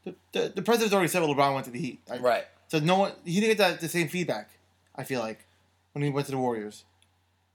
the, 0.04 0.14
the, 0.33 0.52
the 0.57 0.61
president's 0.62 0.92
already 0.92 1.09
said 1.09 1.22
LeBron 1.22 1.54
went 1.54 1.64
to 1.64 1.70
the 1.70 1.78
Heat. 1.78 1.98
Like, 2.07 2.20
right. 2.20 2.44
So 2.68 2.78
no 2.78 2.98
one, 2.98 3.12
he 3.24 3.40
didn't 3.40 3.57
get 3.57 3.59
that 3.59 3.80
the 3.80 3.88
same 3.88 4.09
feedback. 4.09 4.50
I 4.94 5.02
feel 5.02 5.20
like 5.20 5.46
when 5.94 6.04
he 6.04 6.11
went 6.11 6.26
to 6.26 6.33
the 6.33 6.37
Warriors. 6.37 6.85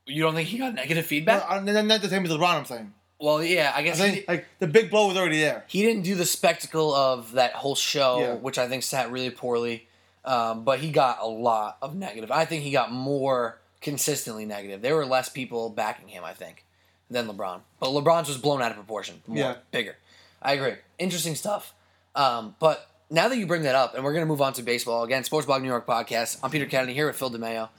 You 0.07 0.23
don't 0.23 0.33
think 0.33 0.49
he 0.49 0.57
got 0.57 0.73
negative 0.73 1.05
feedback? 1.05 1.47
No, 1.47 1.77
uh, 1.77 1.81
not, 1.83 2.01
the 2.01 2.09
same 2.09 2.25
as 2.25 2.31
LeBron. 2.31 2.55
I'm 2.57 2.65
saying. 2.65 2.91
well, 3.19 3.43
yeah, 3.43 3.71
I 3.75 3.83
guess 3.83 3.97
he, 3.97 4.01
saying 4.03 4.15
di- 4.15 4.25
like 4.27 4.47
the 4.57 4.65
big 4.65 4.89
blow 4.89 5.07
was 5.09 5.15
already 5.17 5.39
there. 5.39 5.63
he 5.67 5.83
didn't 5.83 6.01
do 6.01 6.15
the 6.15 6.25
spectacle 6.25 6.91
of 6.95 7.33
that 7.33 7.53
whole 7.53 7.75
show, 7.75 8.19
Yeah. 8.19 8.33
which 8.33 8.57
I 8.57 8.67
think 8.67 8.81
sat 8.81 9.11
really 9.11 9.29
poorly. 9.29 9.87
Um, 10.25 10.63
but 10.63 10.79
he 10.79 10.91
got 10.91 11.19
a 11.21 11.27
lot 11.27 11.77
of 11.83 11.93
negative. 11.95 12.31
I 12.31 12.45
think 12.45 12.63
he 12.63 12.71
got 12.71 12.91
more 12.91 13.59
consistently 13.79 14.45
negative. 14.45 14.81
There 14.81 14.95
were 14.95 15.05
less 15.05 15.29
people 15.29 15.69
backing 15.69 16.07
him, 16.07 16.23
I 16.23 16.33
think, 16.33 16.65
than 17.09 17.27
LeBron. 17.27 17.61
But 17.79 17.89
LeBron's 17.89 18.27
was 18.27 18.37
blown 18.37 18.61
out 18.61 18.71
of 18.71 18.77
proportion. 18.77 19.21
More, 19.27 19.37
Yeah. 19.37 19.55
bigger. 19.71 19.95
I 20.41 20.53
agree. 20.53 20.75
Interesting 20.97 21.35
stuff. 21.35 21.73
Um, 22.15 22.55
but 22.59 22.87
now 23.09 23.27
that 23.27 23.37
you 23.37 23.45
bring 23.47 23.63
that 23.63 23.75
up, 23.75 23.95
and 23.95 24.03
we're 24.03 24.13
going 24.13 24.23
to 24.23 24.27
move 24.27 24.41
on 24.41 24.53
to 24.53 24.61
baseball 24.61 25.03
again, 25.03 25.23
Sports 25.23 25.45
Blog 25.45 25.61
New 25.61 25.67
York 25.67 25.85
podcast. 25.87 26.37
I'm 26.43 26.51
Peter 26.51 26.65
Kennedy 26.65 26.93
here 26.93 27.07
with 27.07 27.15
Phil 27.17 27.31
DeMayo. 27.31 27.69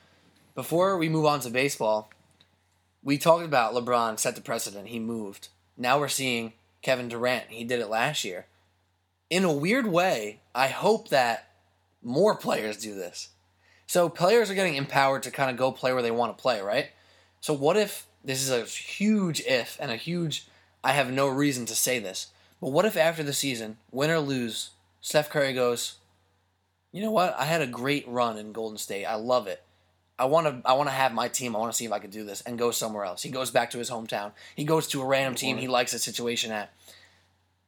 Before 0.54 0.96
we 0.98 1.08
move 1.08 1.26
on 1.26 1.40
to 1.40 1.50
baseball, 1.50 2.10
we 3.02 3.16
talked 3.18 3.44
about 3.44 3.72
LeBron 3.74 4.18
set 4.18 4.34
the 4.34 4.42
precedent. 4.42 4.88
He 4.88 4.98
moved. 4.98 5.48
Now 5.76 5.98
we're 5.98 6.08
seeing 6.08 6.52
Kevin 6.82 7.08
Durant. 7.08 7.46
He 7.48 7.64
did 7.64 7.80
it 7.80 7.86
last 7.88 8.24
year. 8.24 8.46
In 9.30 9.44
a 9.44 9.52
weird 9.52 9.86
way, 9.86 10.40
I 10.54 10.68
hope 10.68 11.08
that 11.10 11.50
more 12.02 12.34
players 12.34 12.76
do 12.76 12.94
this. 12.94 13.28
So 13.86 14.08
players 14.08 14.50
are 14.50 14.54
getting 14.54 14.74
empowered 14.74 15.22
to 15.24 15.30
kind 15.30 15.50
of 15.50 15.56
go 15.56 15.72
play 15.72 15.92
where 15.92 16.02
they 16.02 16.10
want 16.10 16.36
to 16.36 16.40
play, 16.42 16.60
right? 16.60 16.88
So 17.40 17.54
what 17.54 17.76
if 17.76 18.06
this 18.24 18.42
is 18.42 18.50
a 18.50 18.64
huge 18.64 19.40
if 19.40 19.76
and 19.80 19.90
a 19.90 19.96
huge 19.96 20.46
I 20.82 20.92
have 20.92 21.10
no 21.12 21.28
reason 21.28 21.66
to 21.66 21.74
say 21.74 21.98
this. 21.98 22.28
But 22.60 22.70
what 22.72 22.84
if 22.84 22.96
after 22.96 23.22
the 23.22 23.32
season, 23.32 23.78
win 23.90 24.10
or 24.10 24.18
lose, 24.18 24.70
Steph 25.00 25.30
Curry 25.30 25.52
goes, 25.52 25.96
"You 26.92 27.02
know 27.02 27.10
what? 27.10 27.34
I 27.38 27.44
had 27.44 27.60
a 27.62 27.66
great 27.66 28.06
run 28.08 28.38
in 28.38 28.52
Golden 28.52 28.78
State. 28.78 29.04
I 29.06 29.14
love 29.14 29.46
it. 29.46 29.62
I 30.18 30.26
want 30.26 30.46
to 30.46 30.68
I 30.68 30.74
want 30.74 30.88
to 30.88 30.94
have 30.94 31.12
my 31.14 31.28
team. 31.28 31.56
I 31.56 31.58
want 31.58 31.72
to 31.72 31.76
see 31.76 31.86
if 31.86 31.92
I 31.92 31.98
could 31.98 32.10
do 32.10 32.24
this 32.24 32.42
and 32.42 32.58
go 32.58 32.70
somewhere 32.70 33.04
else. 33.04 33.22
He 33.22 33.30
goes 33.30 33.50
back 33.50 33.70
to 33.70 33.78
his 33.78 33.90
hometown. 33.90 34.32
He 34.54 34.64
goes 34.64 34.86
to 34.88 35.00
a 35.00 35.06
random 35.06 35.34
team 35.34 35.56
he 35.56 35.68
likes 35.68 35.92
the 35.92 35.98
situation 35.98 36.52
at. 36.52 36.72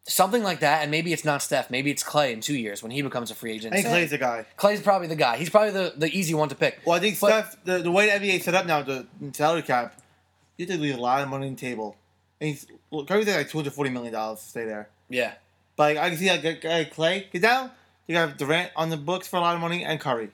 Something 0.04 0.42
like 0.42 0.60
that, 0.60 0.82
and 0.82 0.90
maybe 0.90 1.12
it's 1.12 1.24
not 1.24 1.42
Steph. 1.42 1.70
Maybe 1.70 1.90
it's 1.90 2.02
Klay 2.02 2.32
in 2.32 2.40
two 2.40 2.56
years 2.56 2.82
when 2.82 2.90
he 2.90 3.02
becomes 3.02 3.30
a 3.30 3.36
free 3.36 3.52
agent. 3.52 3.72
I 3.72 3.82
think 3.82 3.88
Klay's 3.94 4.10
the 4.10 4.18
guy. 4.18 4.46
Klay's 4.58 4.82
probably 4.82 5.06
the 5.06 5.14
guy. 5.14 5.36
He's 5.36 5.48
probably 5.48 5.70
the, 5.70 5.94
the 5.96 6.08
easy 6.08 6.34
one 6.34 6.48
to 6.48 6.56
pick. 6.56 6.80
Well, 6.84 6.96
I 6.96 6.98
think 6.98 7.20
But- 7.20 7.28
Steph, 7.28 7.64
the, 7.64 7.78
the 7.78 7.90
way 7.92 8.06
the 8.06 8.26
NBA 8.26 8.42
set 8.42 8.54
up 8.56 8.66
now, 8.66 8.82
the 8.82 9.06
salary 9.32 9.62
cap, 9.62 10.01
you 10.68 10.72
have 10.74 10.80
to 10.80 10.82
leave 10.82 10.96
a 10.96 11.00
lot 11.00 11.22
of 11.22 11.28
money 11.28 11.46
on 11.48 11.54
the 11.54 11.60
table. 11.60 11.96
And 12.40 12.50
he's, 12.50 12.66
well, 12.90 13.04
Curry's 13.04 13.26
like 13.28 13.48
two 13.48 13.58
hundred 13.58 13.72
forty 13.72 13.90
million 13.90 14.12
dollars 14.12 14.40
to 14.40 14.46
stay 14.46 14.64
there. 14.64 14.88
Yeah, 15.08 15.34
But 15.76 15.94
like, 15.94 15.98
I 15.98 16.08
can 16.08 16.18
see 16.18 16.28
like, 16.30 16.42
like 16.64 16.94
Klay 16.94 17.30
get 17.30 17.42
down. 17.42 17.70
You 18.06 18.14
got 18.14 18.36
Durant 18.38 18.72
on 18.76 18.90
the 18.90 18.96
books 18.96 19.28
for 19.28 19.36
a 19.36 19.40
lot 19.40 19.54
of 19.54 19.60
money 19.60 19.84
and 19.84 20.00
Curry. 20.00 20.30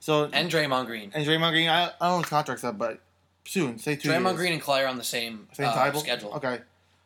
So 0.00 0.28
and 0.32 0.50
Draymond 0.50 0.86
Green. 0.86 1.10
and 1.14 1.26
Draymond 1.26 1.50
Green, 1.52 1.68
I, 1.68 1.86
I 1.86 1.90
don't 2.00 2.10
know 2.10 2.18
his 2.18 2.26
contract's 2.28 2.62
up, 2.64 2.76
but 2.78 3.00
soon, 3.46 3.78
say 3.78 3.96
two 3.96 4.08
Draymond 4.10 4.24
years. 4.24 4.36
Green 4.36 4.52
and 4.52 4.62
Klay 4.62 4.84
are 4.84 4.86
on 4.88 4.98
the 4.98 5.04
same, 5.04 5.48
Same 5.52 5.66
uh, 5.68 5.84
table? 5.84 6.00
schedule. 6.00 6.32
Okay. 6.34 6.60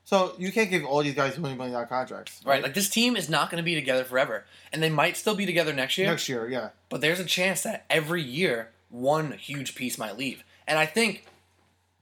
So 0.04 0.34
you 0.38 0.50
can't 0.50 0.70
give 0.70 0.84
all 0.86 1.02
these 1.02 1.14
guys 1.14 1.36
$200 1.36 1.56
million 1.58 1.86
contracts. 1.86 2.40
Right, 2.44 2.62
like 2.62 2.72
this 2.74 2.88
team 2.88 3.14
is 3.14 3.28
not 3.28 3.50
going 3.50 3.58
to 3.58 3.64
be 3.64 3.74
together 3.74 4.04
forever, 4.04 4.44
and 4.72 4.82
they 4.82 4.88
might 4.90 5.16
still 5.18 5.34
be 5.36 5.44
together 5.46 5.72
next 5.74 5.98
year. 5.98 6.06
Next 6.08 6.28
year, 6.28 6.48
yeah. 6.48 6.70
But 6.88 7.02
there's 7.02 7.20
a 7.20 7.24
chance 7.26 7.62
that 7.62 7.84
every 7.90 8.22
year 8.22 8.70
one 8.88 9.32
huge 9.32 9.74
piece 9.74 9.98
might 9.98 10.16
leave, 10.16 10.42
and 10.66 10.78
I 10.78 10.86
think 10.86 11.26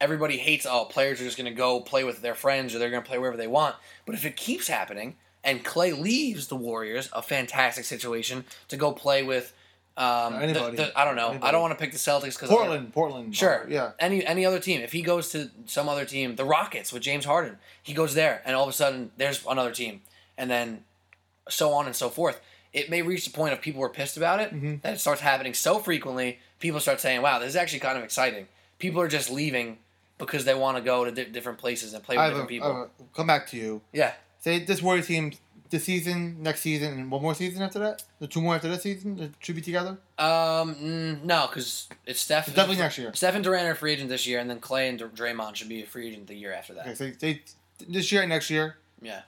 everybody 0.00 0.36
hates 0.38 0.66
oh 0.66 0.84
players 0.84 1.20
are 1.20 1.24
just 1.24 1.36
going 1.36 1.50
to 1.50 1.56
go 1.56 1.80
play 1.80 2.04
with 2.04 2.20
their 2.22 2.34
friends 2.34 2.74
or 2.74 2.78
they're 2.78 2.90
going 2.90 3.02
to 3.02 3.08
play 3.08 3.18
wherever 3.18 3.36
they 3.36 3.46
want. 3.46 3.76
But 4.04 4.14
if 4.14 4.24
it 4.24 4.36
keeps 4.36 4.68
happening 4.68 5.16
and 5.44 5.64
Klay 5.64 5.98
leaves 5.98 6.48
the 6.48 6.56
Warriors, 6.56 7.08
a 7.12 7.22
fantastic 7.22 7.84
situation 7.84 8.44
to 8.68 8.76
go 8.76 8.92
play 8.92 9.22
with. 9.22 9.52
Um, 9.98 10.34
Anybody. 10.42 10.76
the- 10.76 10.98
I 10.98 11.06
don't 11.06 11.16
know. 11.16 11.38
I 11.40 11.50
don't 11.50 11.62
want 11.62 11.72
to 11.72 11.82
pick 11.82 11.92
the 11.92 11.98
Celtics 11.98 12.34
because 12.34 12.50
Portland, 12.50 12.92
Portland. 12.92 13.34
Sure. 13.34 13.64
yeah. 13.66 13.92
Any 13.98 14.26
any 14.26 14.44
other 14.44 14.58
team. 14.58 14.82
If 14.82 14.92
he 14.92 15.00
goes 15.00 15.30
to 15.30 15.50
some 15.64 15.88
other 15.88 16.04
team, 16.04 16.36
the 16.36 16.44
Rockets 16.44 16.92
with 16.92 17.02
James 17.02 17.24
Harden, 17.24 17.56
he 17.82 17.94
goes 17.94 18.12
there, 18.12 18.42
and 18.44 18.54
all 18.54 18.64
of 18.64 18.68
a 18.68 18.74
sudden 18.74 19.10
there's 19.16 19.42
another 19.48 19.70
team, 19.72 20.02
and 20.36 20.50
then 20.50 20.84
so 21.48 21.72
on 21.72 21.86
and 21.86 21.96
so 21.96 22.10
forth. 22.10 22.42
It 22.74 22.90
may 22.90 23.00
reach 23.00 23.24
the 23.24 23.30
point 23.30 23.54
of 23.54 23.62
people 23.62 23.80
were 23.80 23.88
pissed 23.88 24.18
about 24.18 24.38
it 24.40 24.52
Mhm. 24.52 24.82
that 24.82 24.92
it 24.94 25.00
starts 25.00 25.22
happening 25.22 25.54
so 25.54 25.78
frequently. 25.78 26.40
People 26.60 26.78
start 26.80 27.00
saying, 27.00 27.22
"Wow, 27.22 27.38
this 27.38 27.48
is 27.50 27.56
actually 27.56 27.80
kind 27.80 27.96
of 27.96 28.04
exciting." 28.04 28.48
People 28.78 29.00
are 29.00 29.08
just 29.08 29.30
leaving 29.30 29.78
because 30.18 30.44
they 30.44 30.54
want 30.54 30.76
to 30.78 30.82
go 30.82 31.04
to 31.04 31.10
di- 31.10 31.24
different 31.30 31.58
places 31.58 31.92
and 31.94 32.02
play 32.02 32.16
with 32.16 32.20
I 32.20 32.24
have 32.24 32.32
different 32.32 32.50
a, 32.50 32.52
people. 32.52 32.74
Have 32.74 32.86
a- 32.86 33.16
come 33.16 33.26
back 33.26 33.46
to 33.48 33.56
you. 33.56 33.82
yeah, 33.92 34.12
Say 34.40 34.60
this 34.64 34.80
Warriors 34.82 35.06
team 35.08 35.32
this 35.70 35.82
season, 35.84 36.40
next 36.42 36.60
season, 36.60 36.92
and 36.92 37.10
one 37.10 37.20
more 37.20 37.34
season 37.34 37.60
after 37.62 37.80
that? 37.80 38.04
The 38.20 38.28
two 38.28 38.40
more 38.40 38.54
after 38.54 38.68
this 38.68 38.82
season? 38.82 39.16
That 39.16 39.30
should 39.40 39.56
be 39.56 39.62
together? 39.62 39.98
um, 40.18 40.74
mm, 40.76 41.22
no, 41.24 41.46
because 41.48 41.88
it's 42.06 42.20
Steph. 42.20 42.46
Definitely 42.46 42.76
next 42.76 42.98
year. 42.98 43.12
Steph 43.14 43.34
and 43.34 43.42
Durant 43.42 43.66
are 43.68 43.74
free 43.74 43.92
agent 43.92 44.08
this 44.08 44.26
year, 44.26 44.38
and 44.38 44.48
then 44.48 44.60
Klay 44.60 44.88
and 44.88 45.00
Draymond 45.00 45.56
should 45.56 45.68
be 45.68 45.82
a 45.82 45.86
free 45.86 46.08
agent 46.08 46.28
the 46.28 46.34
year 46.34 46.52
after 46.52 46.74
that. 46.74 46.86
Okay, 46.86 46.94
so 46.94 47.12
say 47.18 47.42
this 47.88 48.12
year 48.12 48.22
and 48.22 48.28
next 48.30 48.48
year. 48.50 48.76
Yeah. 49.02 49.22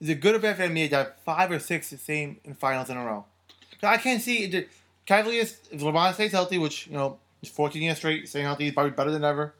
Is 0.00 0.08
it 0.08 0.20
good 0.20 0.34
or 0.34 0.38
bad 0.38 0.56
for 0.56 0.62
NBA 0.62 0.88
to 0.90 0.96
have 0.96 1.12
five 1.24 1.50
or 1.50 1.58
six 1.58 1.90
the 1.90 1.98
same 1.98 2.38
in 2.44 2.54
finals 2.54 2.88
in 2.90 2.96
a 2.96 3.04
row? 3.04 3.26
'Cause 3.80 3.88
I 3.88 3.96
can't 3.98 4.22
see 4.22 4.46
the 4.46 4.66
Cavaliers 5.06 5.58
if 5.70 5.80
LeBron 5.82 6.14
stays 6.14 6.32
healthy, 6.32 6.56
which 6.58 6.86
you 6.86 6.94
know 6.94 7.18
is 7.42 7.50
14 7.50 7.82
years 7.82 7.98
straight, 7.98 8.26
staying 8.28 8.46
healthy, 8.46 8.64
he's 8.64 8.72
probably 8.74 8.92
better 8.92 9.10
than 9.10 9.22
ever. 9.24 9.54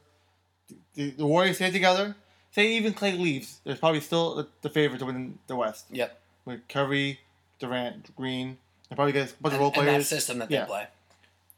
The, 0.95 1.11
the 1.11 1.25
Warriors 1.25 1.57
stay 1.57 1.71
together. 1.71 2.15
Say 2.51 2.67
even 2.77 2.93
Klay 2.93 3.19
leaves, 3.19 3.59
there's 3.65 3.79
probably 3.79 3.99
still 3.99 4.47
the, 4.61 4.69
favorite 4.69 4.99
to 4.99 5.05
win 5.05 5.37
the 5.47 5.55
West 5.57 5.85
Yep. 5.91 6.17
with 6.45 6.67
Curry, 6.69 7.19
Durant, 7.59 8.15
Green. 8.15 8.57
They 8.89 8.95
probably 8.95 9.11
get 9.11 9.31
a 9.31 9.33
bunch 9.41 9.55
of 9.55 9.59
role 9.59 9.71
players. 9.71 9.89
and 9.93 10.01
that 10.01 10.05
system 10.05 10.39
that 10.39 10.49
Yeah. 10.51 10.61
they 10.61 10.67
play. 10.67 10.87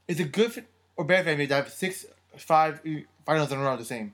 Is 0.08 0.20
it 0.20 0.32
good 0.32 0.66
or 0.96 1.06
bad 1.06 1.26
for 1.26 1.32
NBA 1.32 1.48
to 1.50 1.54
have 1.56 1.70
six, 1.70 2.06
five 2.38 2.82
uh, 2.86 2.90
finals 3.26 3.52
in 3.52 3.60
a 3.60 3.62
row 3.62 3.78
the 3.78 3.86
same? 3.86 4.14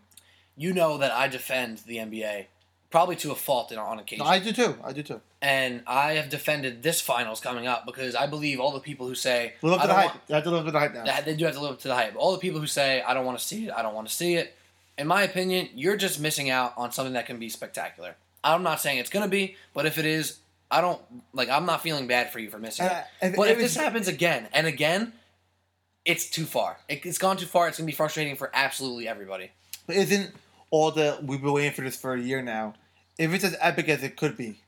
you 0.56 0.72
know 0.74 0.98
that 1.00 1.12
I 1.12 1.28
defend 1.30 1.80
the 1.88 1.98
NBA, 1.98 2.46
probably 2.92 3.16
to 3.18 3.32
a 3.32 3.36
fault 3.36 3.72
in, 3.72 3.80
on 3.80 3.98
occasion. 3.98 4.24
No, 4.24 4.30
I 4.30 4.38
do 4.38 4.52
too. 4.52 4.76
I 4.84 4.92
do 4.94 5.02
too. 5.02 5.20
and 5.42 5.82
I 5.88 6.14
have 6.14 6.30
defended 6.30 6.84
this 6.84 7.02
finals 7.02 7.40
coming 7.42 7.66
up 7.66 7.86
because 7.88 8.14
I 8.14 8.28
believe 8.28 8.60
all 8.60 8.72
the 8.72 8.80
people 8.80 9.08
who 9.08 9.16
say 9.16 9.54
Live 9.64 9.74
up 9.76 9.82
to 9.82 9.88
the 9.88 9.94
hype. 9.96 10.06
want- 10.10 10.22
you 10.28 10.36
have 10.36 10.44
to 10.44 10.52
live 10.52 10.60
up 10.60 10.66
to 10.68 10.72
the 10.72 10.80
hype 10.80 10.94
now. 10.94 11.22
they 11.22 11.36
do 11.36 11.46
have 11.46 11.54
to 11.56 11.60
live 11.62 11.72
up 11.72 11.80
to 11.80 11.88
the 11.88 11.96
hype. 11.96 12.14
All 12.18 12.34
the 12.34 12.38
people 12.38 12.60
who 12.60 12.68
say 12.68 13.02
I 13.02 13.14
don't 13.16 13.26
want 13.26 13.40
to 13.40 13.44
see 13.46 13.66
it, 13.68 13.74
I 13.76 13.82
don't 13.82 13.96
want 13.96 14.08
to 14.10 14.14
see 14.14 14.36
it. 14.36 14.56
In 14.98 15.08
my 15.08 15.24
opinion, 15.24 15.70
you're 15.74 15.98
just 15.98 16.20
missing 16.20 16.50
out 16.50 16.74
on 16.78 16.92
something 16.92 17.14
that 17.14 17.26
can 17.26 17.40
be 17.40 17.50
spectacular. 17.50 18.16
I'm 18.44 18.64
not 18.64 18.82
saying 18.82 19.00
it's 19.00 19.10
gonna 19.10 19.28
be, 19.28 19.56
but 19.74 19.86
if 19.86 19.98
it 19.98 20.06
is, 20.06 20.40
I 20.70 20.82
don't 20.82 21.02
like. 21.34 21.50
I'm 21.50 21.66
not 21.66 21.82
feeling 21.82 22.08
bad 22.08 22.32
for 22.32 22.40
you 22.40 22.50
for 22.50 22.60
missing 22.60 22.86
And 22.86 23.34
it. 23.34 23.34
Uh, 23.34 23.38
but 23.38 23.50
if 23.50 23.58
if 23.58 23.64
this 23.64 23.76
happens 23.76 24.08
again 24.08 24.48
and 24.54 24.68
again, 24.68 25.14
it's 26.06 26.30
too 26.30 26.46
far. 26.46 26.78
It, 26.90 27.06
it's 27.06 27.18
gone 27.18 27.38
too 27.38 27.46
far. 27.46 27.68
It's 27.68 27.78
gonna 27.78 27.88
be 27.88 27.94
frustrating 27.94 28.36
for 28.36 28.52
absolutely 28.54 29.08
everybody. 29.08 29.52
But 29.88 29.96
isn't 29.96 30.34
all 30.72 30.92
the 30.92 31.20
we've 31.24 31.42
been 31.42 31.54
waiting 31.54 31.72
for 31.72 31.82
this 31.82 31.96
for 31.96 32.14
a 32.14 32.20
year 32.20 32.42
now? 32.42 32.74
If 33.18 33.34
it's 33.34 33.44
as 33.44 33.56
epic 33.60 33.90
as 33.90 34.04
it 34.04 34.18
could 34.18 34.36
be, 34.36 34.60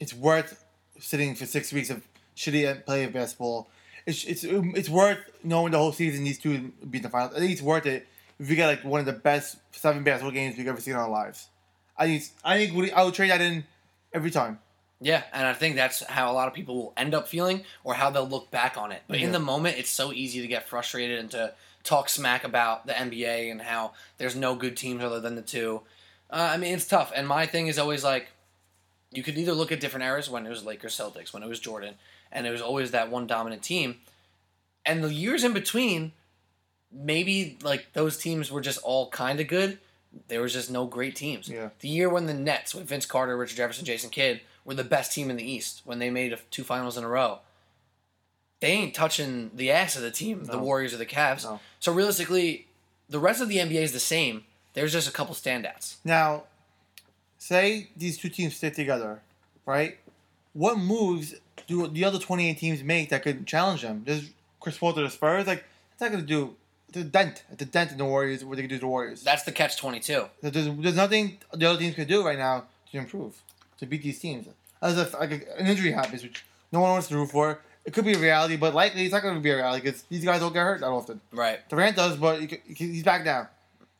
it's 0.00 0.14
worth 0.14 0.64
sitting 0.98 1.34
for 1.34 1.46
six 1.46 1.72
weeks 1.72 1.90
of 1.90 2.02
shitty 2.36 2.84
play 2.84 3.04
of 3.04 3.12
basketball. 3.12 3.68
It's 4.06 4.24
it's 4.24 4.44
it's 4.44 4.88
worth 4.88 5.18
knowing 5.42 5.72
the 5.72 5.78
whole 5.78 5.92
season 5.92 6.24
these 6.24 6.38
two 6.38 6.72
beat 6.88 7.02
the 7.02 7.08
finals. 7.08 7.34
I 7.34 7.40
think 7.40 7.52
it's 7.52 7.62
worth 7.62 7.86
it 7.86 8.06
we 8.38 8.54
get 8.54 8.66
like 8.66 8.84
one 8.84 9.00
of 9.00 9.06
the 9.06 9.12
best 9.12 9.56
seven 9.72 10.02
basketball 10.02 10.32
games 10.32 10.56
we've 10.56 10.66
ever 10.66 10.80
seen 10.80 10.94
in 10.94 11.00
our 11.00 11.08
lives. 11.08 11.48
I 11.96 12.06
think 12.06 12.24
I 12.44 12.58
think 12.58 12.76
we, 12.76 12.90
I 12.92 13.04
would 13.04 13.14
trade 13.14 13.30
that 13.30 13.40
in 13.40 13.64
every 14.12 14.30
time. 14.30 14.58
Yeah, 15.00 15.22
and 15.32 15.46
I 15.46 15.52
think 15.52 15.76
that's 15.76 16.02
how 16.04 16.30
a 16.30 16.34
lot 16.34 16.48
of 16.48 16.54
people 16.54 16.76
will 16.76 16.92
end 16.96 17.14
up 17.14 17.28
feeling 17.28 17.64
or 17.82 17.94
how 17.94 18.10
they'll 18.10 18.28
look 18.28 18.50
back 18.50 18.76
on 18.76 18.90
it. 18.90 19.02
But 19.06 19.18
in 19.18 19.32
the 19.32 19.38
moment, 19.38 19.76
it's 19.76 19.90
so 19.90 20.12
easy 20.12 20.40
to 20.40 20.46
get 20.46 20.66
frustrated 20.66 21.18
and 21.18 21.30
to 21.32 21.52
talk 21.82 22.08
smack 22.08 22.44
about 22.44 22.86
the 22.86 22.94
NBA 22.94 23.50
and 23.50 23.60
how 23.60 23.92
there's 24.16 24.34
no 24.34 24.54
good 24.54 24.76
teams 24.76 25.02
other 25.02 25.20
than 25.20 25.34
the 25.34 25.42
two. 25.42 25.82
Uh, 26.30 26.50
I 26.52 26.56
mean, 26.56 26.74
it's 26.74 26.86
tough. 26.86 27.12
And 27.14 27.28
my 27.28 27.44
thing 27.44 27.66
is 27.66 27.78
always 27.78 28.02
like, 28.02 28.28
you 29.12 29.22
could 29.22 29.36
either 29.36 29.52
look 29.52 29.70
at 29.70 29.80
different 29.80 30.04
eras 30.04 30.30
when 30.30 30.46
it 30.46 30.48
was 30.48 30.64
Lakers, 30.64 30.96
Celtics, 30.96 31.32
when 31.32 31.42
it 31.42 31.48
was 31.48 31.60
Jordan, 31.60 31.94
and 32.32 32.46
it 32.46 32.50
was 32.50 32.62
always 32.62 32.90
that 32.92 33.10
one 33.10 33.26
dominant 33.26 33.62
team. 33.62 33.96
And 34.86 35.04
the 35.04 35.12
years 35.12 35.44
in 35.44 35.52
between, 35.52 36.12
maybe 36.94 37.58
like 37.62 37.88
those 37.92 38.16
teams 38.16 38.50
were 38.50 38.60
just 38.60 38.78
all 38.82 39.10
kind 39.10 39.40
of 39.40 39.48
good. 39.48 39.78
There 40.28 40.40
was 40.40 40.52
just 40.52 40.70
no 40.70 40.86
great 40.86 41.16
teams. 41.16 41.48
Yeah. 41.48 41.70
The 41.80 41.88
year 41.88 42.08
when 42.08 42.26
the 42.26 42.34
Nets 42.34 42.74
with 42.74 42.86
Vince 42.86 43.06
Carter, 43.06 43.36
Richard 43.36 43.56
Jefferson, 43.56 43.84
Jason 43.84 44.10
Kidd 44.10 44.40
were 44.64 44.74
the 44.74 44.84
best 44.84 45.12
team 45.12 45.28
in 45.28 45.36
the 45.36 45.44
East 45.44 45.82
when 45.84 45.98
they 45.98 46.10
made 46.10 46.32
a, 46.32 46.38
two 46.50 46.62
finals 46.64 46.96
in 46.96 47.04
a 47.04 47.08
row. 47.08 47.40
They 48.60 48.68
ain't 48.68 48.94
touching 48.94 49.50
the 49.54 49.70
ass 49.70 49.96
of 49.96 50.02
the 50.02 50.10
team, 50.10 50.44
the 50.44 50.58
Warriors 50.58 50.94
or 50.94 50.96
the 50.96 51.04
Cavs. 51.04 51.44
No. 51.44 51.60
So 51.80 51.92
realistically, 51.92 52.66
the 53.08 53.18
rest 53.18 53.42
of 53.42 53.48
the 53.48 53.58
NBA 53.58 53.82
is 53.82 53.92
the 53.92 54.00
same. 54.00 54.44
There's 54.72 54.92
just 54.92 55.08
a 55.08 55.12
couple 55.12 55.34
standouts. 55.34 55.96
Now, 56.04 56.44
say 57.36 57.90
these 57.96 58.16
two 58.16 58.30
teams 58.30 58.56
stick 58.56 58.74
together, 58.74 59.20
right? 59.66 59.98
What 60.54 60.78
moves 60.78 61.34
do 61.66 61.86
the 61.88 62.04
other 62.04 62.18
28 62.18 62.56
teams 62.56 62.82
make 62.82 63.10
that 63.10 63.22
could 63.22 63.46
challenge 63.46 63.82
them? 63.82 64.02
Does 64.06 64.30
Chris 64.60 64.78
Paul 64.78 64.94
to 64.94 65.02
the 65.02 65.10
Spurs? 65.10 65.46
Like, 65.46 65.64
it's 65.92 66.00
not 66.00 66.10
going 66.10 66.22
to 66.22 66.26
do 66.26 66.56
the 66.94 67.04
dent, 67.04 67.42
the 67.56 67.64
dent 67.64 67.92
in 67.92 67.98
the 67.98 68.04
Warriors, 68.04 68.44
what 68.44 68.56
they 68.56 68.62
can 68.62 68.68
do 68.70 68.76
to 68.76 68.80
the 68.80 68.86
Warriors. 68.86 69.22
That's 69.22 69.42
the 69.42 69.52
catch 69.52 69.76
twenty 69.76 70.00
two. 70.00 70.24
There's, 70.40 70.68
there's 70.76 70.96
nothing 70.96 71.38
the 71.52 71.66
other 71.68 71.78
teams 71.78 71.94
can 71.94 72.06
do 72.08 72.24
right 72.24 72.38
now 72.38 72.64
to 72.92 72.98
improve, 72.98 73.42
to 73.78 73.86
beat 73.86 74.02
these 74.02 74.18
teams. 74.18 74.46
As 74.80 74.98
if 74.98 75.14
like 75.14 75.32
an 75.58 75.66
injury 75.66 75.92
happens, 75.92 76.22
which 76.22 76.44
no 76.72 76.80
one 76.80 76.90
wants 76.90 77.08
to 77.08 77.16
root 77.16 77.30
for. 77.30 77.60
It 77.84 77.92
could 77.92 78.04
be 78.06 78.14
a 78.14 78.18
reality, 78.18 78.56
but 78.56 78.74
likely 78.74 79.02
it's 79.04 79.12
not 79.12 79.22
going 79.22 79.34
to 79.34 79.40
be 79.42 79.50
a 79.50 79.56
reality 79.56 79.82
because 79.82 80.02
these 80.04 80.24
guys 80.24 80.40
don't 80.40 80.52
get 80.54 80.60
hurt 80.62 80.80
that 80.80 80.86
often. 80.88 81.20
Right. 81.32 81.66
Durant 81.68 81.96
does, 81.96 82.16
but 82.16 82.40
he, 82.40 82.46
he- 82.66 82.74
he's 82.92 83.02
back 83.02 83.24
down. 83.26 83.46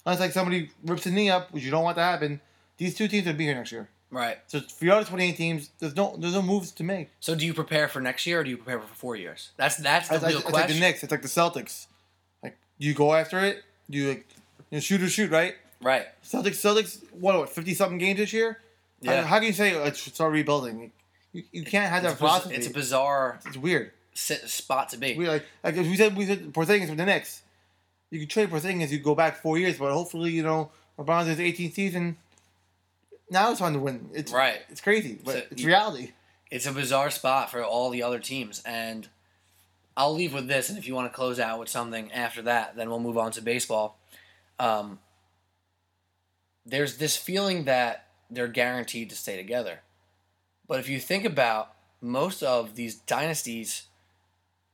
Unless 0.07 0.21
like 0.21 0.33
somebody 0.33 0.71
rips 0.85 1.05
a 1.07 1.11
knee 1.11 1.29
up, 1.31 1.53
which 1.53 1.63
you 1.65 1.71
don't 1.71 1.85
want 1.85 1.97
to 1.99 2.03
happen. 2.03 2.41
These 2.79 2.95
two 2.95 3.09
teams 3.09 3.27
will 3.27 3.35
be 3.35 3.45
here 3.45 3.55
next 3.55 3.73
year. 3.73 3.89
Right. 4.11 4.39
So 4.47 4.61
for 4.61 4.85
the 4.85 4.91
other 4.91 5.05
28 5.07 5.37
teams, 5.37 5.71
there's 5.81 5.97
no 5.97 6.15
there's 6.19 6.35
no 6.35 6.43
moves 6.43 6.71
to 6.73 6.85
make. 6.85 7.11
So 7.21 7.35
do 7.35 7.45
you 7.45 7.53
prepare 7.53 7.89
for 7.89 8.01
next 8.01 8.27
year 8.27 8.41
or 8.41 8.45
do 8.45 8.51
you 8.51 8.57
prepare 8.57 8.81
for 8.81 8.95
four 8.95 9.17
years? 9.17 9.51
That's 9.57 9.77
that's 9.77 10.09
the 10.09 10.15
It's, 10.17 10.25
real 10.25 10.37
it's, 10.39 10.45
it's 10.45 10.53
like 10.55 10.63
the 10.63 10.67
question. 10.75 10.81
Knicks. 10.81 11.03
It's 11.03 11.11
like 11.11 11.23
the 11.23 11.29
Celtics. 11.29 11.87
You 12.85 12.95
go 12.95 13.15
after 13.15 13.39
it. 13.41 13.65
You 13.89 14.09
like 14.09 14.27
you 14.71 14.77
know, 14.77 14.81
shoot 14.81 15.03
or 15.03 15.09
shoot, 15.09 15.31
right? 15.31 15.55
right. 15.83 16.07
Celtics 16.25 16.61
Celtics 16.65 17.03
what 17.13 17.49
fifty 17.49 17.75
something 17.75 17.99
games 17.99 18.19
this 18.19 18.33
year. 18.33 18.59
Yeah. 19.01 19.23
How, 19.23 19.27
how 19.29 19.37
can 19.39 19.47
you 19.47 19.53
say 19.53 19.77
let's 19.79 20.01
start 20.01 20.33
rebuilding? 20.33 20.91
You, 21.33 21.43
you 21.53 21.65
can't 21.65 21.91
have 21.91 22.03
that 22.03 22.13
It's 22.13 22.21
a, 22.21 22.23
biz- 22.25 22.31
philosophy. 22.31 22.55
it's 22.57 22.67
a 22.67 22.71
bizarre 22.73 23.41
It's 23.47 23.57
weird. 23.57 23.91
sit, 24.15 24.49
spot 24.49 24.89
to 24.91 24.97
be. 24.99 25.17
We 25.17 25.29
like 25.29 25.45
like 25.63 25.77
we 25.77 25.97
said 25.97 26.17
we 26.17 26.27
said 26.27 26.53
Porzingis 26.53 26.89
for 26.89 26.95
the 26.95 27.05
Knicks. 27.07 27.43
You 28.11 28.21
can 28.21 28.29
trade 28.29 28.51
Porzingis. 28.51 28.91
You 28.91 28.99
go 28.99 29.15
back 29.15 29.37
four 29.43 29.59
years, 29.59 29.79
but 29.79 29.93
hopefully 29.93 30.31
you 30.31 30.43
know 30.43 30.71
LeBron's 30.99 31.27
his 31.27 31.39
18th 31.39 31.75
season. 31.75 32.17
Now 33.31 33.51
it's 33.51 33.59
time 33.61 33.73
to 33.73 33.79
win. 33.81 34.11
It's 34.13 34.33
Right. 34.33 34.61
It's 34.69 34.81
crazy, 34.81 35.19
but 35.25 35.33
So 35.35 35.43
it's 35.51 35.65
reality. 35.65 36.13
It's 36.51 36.67
a 36.67 36.73
bizarre 36.73 37.11
spot 37.11 37.51
for 37.51 37.65
all 37.65 37.91
the 37.91 38.03
other 38.03 38.19
teams, 38.21 38.63
and 38.65 39.09
I'll 39.97 40.15
leave 40.15 40.35
with 40.35 40.49
this. 40.49 40.69
And 40.69 40.79
if 40.79 40.87
you 40.87 40.95
want 40.95 41.11
to 41.11 41.17
close 41.17 41.39
out 41.39 41.59
with 41.61 41.69
something 41.69 42.11
after 42.13 42.43
that, 42.43 42.77
then 42.77 42.91
we'll 42.91 43.01
move 43.01 43.19
on 43.19 43.33
to 43.33 43.43
baseball. 43.43 43.99
Um, 44.59 44.99
there's 46.67 46.97
this 46.97 47.17
feeling 47.17 47.65
that 47.65 48.07
they're 48.31 48.49
guaranteed 48.49 49.11
to 49.11 49.17
stay 49.17 49.37
together, 49.37 49.81
but 50.67 50.81
if 50.81 50.89
you 50.89 50.99
think 50.99 51.25
about 51.25 51.73
most 52.01 52.43
of 52.43 52.75
these 52.75 52.97
dynasties 52.97 53.87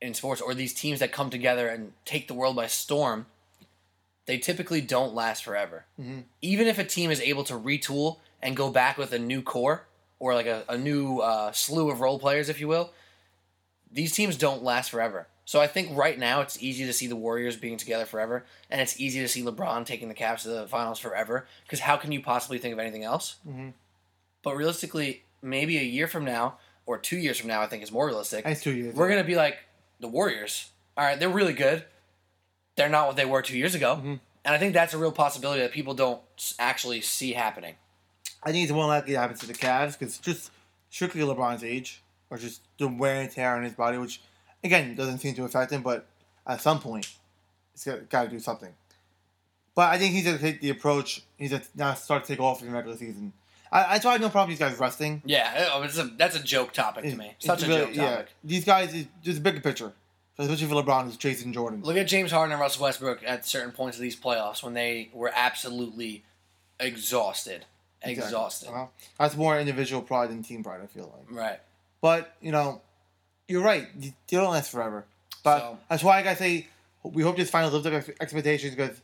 in 0.00 0.14
sports 0.14 0.40
or 0.40 0.54
these 0.54 0.72
teams 0.72 1.00
that 1.00 1.12
come 1.12 1.30
together 1.30 1.68
and 1.68 1.92
take 2.04 2.28
the 2.28 2.34
world 2.34 2.56
by 2.56 2.66
storm, 2.66 3.26
they 4.26 4.38
typically 4.38 4.80
don't 4.80 5.14
last 5.14 5.44
forever. 5.44 5.84
Mhm. 6.00 6.24
Even 6.40 6.66
if 6.68 6.78
a 6.78 6.84
team 6.84 7.10
is 7.10 7.20
able 7.20 7.44
to 7.44 7.54
retool 7.54 8.18
and 8.40 8.56
go 8.56 8.70
back 8.70 8.96
with 8.96 9.12
a 9.12 9.18
new 9.18 9.42
core 9.42 9.86
or 10.18 10.34
like 10.34 10.46
a, 10.46 10.64
a 10.68 10.78
new 10.78 11.18
uh, 11.18 11.52
slew 11.52 11.90
of 11.90 12.00
role 12.00 12.18
players, 12.18 12.48
if 12.48 12.60
you 12.60 12.68
will, 12.68 12.92
these 13.90 14.12
teams 14.12 14.36
don't 14.36 14.62
last 14.62 14.90
forever. 14.90 15.26
So 15.44 15.60
I 15.60 15.66
think 15.66 15.96
right 15.96 16.16
now 16.18 16.42
it's 16.42 16.62
easy 16.62 16.86
to 16.86 16.92
see 16.92 17.08
the 17.08 17.16
Warriors 17.16 17.56
being 17.56 17.76
together 17.76 18.04
forever, 18.06 18.44
and 18.70 18.80
it's 18.80 19.00
easy 19.00 19.18
to 19.20 19.26
see 19.28 19.42
LeBron 19.42 19.84
taking 19.84 20.08
the 20.08 20.14
Cavs 20.14 20.42
to 20.42 20.48
the 20.48 20.68
finals 20.68 21.00
forever. 21.00 21.46
Because 21.64 21.80
how 21.80 21.96
can 21.96 22.12
you 22.12 22.22
possibly 22.22 22.58
think 22.58 22.72
of 22.72 22.78
anything 22.78 23.02
else? 23.02 23.36
Mhm. 23.48 23.72
But 24.42 24.54
realistically, 24.56 25.24
maybe 25.42 25.76
a 25.78 25.82
year 25.82 26.06
from 26.06 26.24
now 26.24 26.58
or 26.86 26.98
two 26.98 27.16
years 27.18 27.38
from 27.38 27.48
now, 27.48 27.60
I 27.62 27.66
think 27.66 27.82
is 27.82 27.90
more 27.90 28.06
realistic. 28.06 28.44
That's 28.44 28.62
two 28.62 28.72
years. 28.72 28.94
We're 28.94 29.08
gonna 29.08 29.24
be 29.24 29.34
like 29.34 29.58
the 29.98 30.08
Warriors. 30.08 30.70
All 30.96 31.04
right, 31.04 31.18
they're 31.18 31.28
really 31.28 31.52
good. 31.52 31.84
They're 32.76 32.88
not 32.88 33.08
what 33.08 33.16
they 33.16 33.24
were 33.24 33.42
two 33.42 33.58
years 33.58 33.74
ago, 33.74 33.96
Mhm. 33.96 34.20
and 34.44 34.54
I 34.54 34.58
think 34.58 34.72
that's 34.72 34.94
a 34.94 34.98
real 34.98 35.12
possibility 35.12 35.62
that 35.62 35.72
people 35.72 35.94
don't 35.94 36.22
actually 36.60 37.00
see 37.00 37.32
happening. 37.32 37.74
I 38.42 38.52
think 38.52 38.62
it's 38.62 38.72
more 38.72 38.86
likely 38.86 39.12
to 39.14 39.18
happen 39.18 39.36
to 39.36 39.46
the 39.46 39.52
Cavs 39.52 39.98
because 39.98 40.18
just 40.18 40.50
strictly 40.90 41.20
LeBron's 41.22 41.64
age 41.64 42.02
or 42.30 42.38
just 42.38 42.62
the 42.78 42.88
wear 42.88 43.20
and 43.20 43.30
tear 43.30 43.54
on 43.56 43.62
his 43.64 43.74
body, 43.74 43.98
which 43.98 44.20
again 44.64 44.94
doesn't 44.94 45.18
seem 45.18 45.34
to 45.34 45.44
affect 45.44 45.72
him, 45.72 45.82
but 45.82 46.06
at 46.46 46.60
some 46.60 46.80
point 46.80 47.08
he's 47.72 47.84
got, 48.08 48.24
to 48.24 48.28
do 48.30 48.38
something. 48.38 48.72
But 49.74 49.90
I 49.90 49.98
think 49.98 50.14
he's 50.14 50.24
gonna 50.24 50.38
take 50.38 50.60
the 50.60 50.70
approach. 50.70 51.22
He's 51.36 51.50
gonna 51.50 51.62
now 51.74 51.94
start 51.94 52.24
to 52.24 52.32
take 52.32 52.40
off 52.40 52.60
in 52.60 52.68
the 52.68 52.74
regular 52.74 52.96
season. 52.96 53.32
I, 53.72 53.94
I 53.94 53.98
try 53.98 54.16
no 54.16 54.28
problem. 54.30 54.50
These 54.50 54.58
guys 54.58 54.78
resting. 54.80 55.22
Yeah, 55.24 55.82
it's 55.84 55.96
a, 55.96 56.04
that's 56.16 56.34
a 56.36 56.42
joke 56.42 56.72
topic 56.72 57.04
to 57.04 57.16
me. 57.16 57.32
It's 57.36 57.46
Such 57.46 57.62
a 57.62 57.68
really- 57.68 57.94
joke 57.94 57.94
topic. 57.94 58.28
These 58.42 58.64
guys, 58.64 58.92
it's 58.94 59.08
just 59.22 59.38
a 59.38 59.40
bigger 59.40 59.60
picture, 59.60 59.92
especially 60.38 60.66
for 60.66 60.74
LeBron 60.74 61.04
who's 61.04 61.16
chasing 61.16 61.52
Jordan. 61.52 61.82
Look 61.82 61.96
at 61.96 62.08
James 62.08 62.32
Harden 62.32 62.52
and 62.52 62.60
Russell 62.60 62.82
Westbrook 62.82 63.22
at 63.24 63.46
certain 63.46 63.70
points 63.70 63.96
of 63.96 64.02
these 64.02 64.16
playoffs 64.16 64.62
when 64.62 64.74
they 64.74 65.10
were 65.12 65.30
absolutely 65.34 66.24
exhausted. 66.80 67.64
Exactly. 68.02 68.24
Exhausted. 68.24 68.68
Uh-huh. 68.70 68.86
That's 69.18 69.36
more 69.36 69.58
individual 69.58 70.02
pride 70.02 70.30
than 70.30 70.42
team 70.42 70.64
pride. 70.64 70.80
I 70.82 70.86
feel 70.86 71.14
like. 71.16 71.38
Right. 71.38 71.60
But 72.00 72.34
you 72.40 72.52
know, 72.52 72.82
you're 73.48 73.62
right. 73.62 73.86
They 74.00 74.14
don't 74.30 74.50
last 74.50 74.70
forever. 74.70 75.04
But 75.42 75.58
So- 75.60 75.78
that's 75.88 76.02
why 76.04 76.18
I 76.18 76.22
gotta 76.22 76.36
say 76.36 76.68
we 77.02 77.22
hope 77.22 77.36
this 77.36 77.50
final 77.50 77.70
lives 77.70 77.86
up 77.86 78.04
to 78.04 78.14
expectations 78.22 78.74
because 78.74 79.00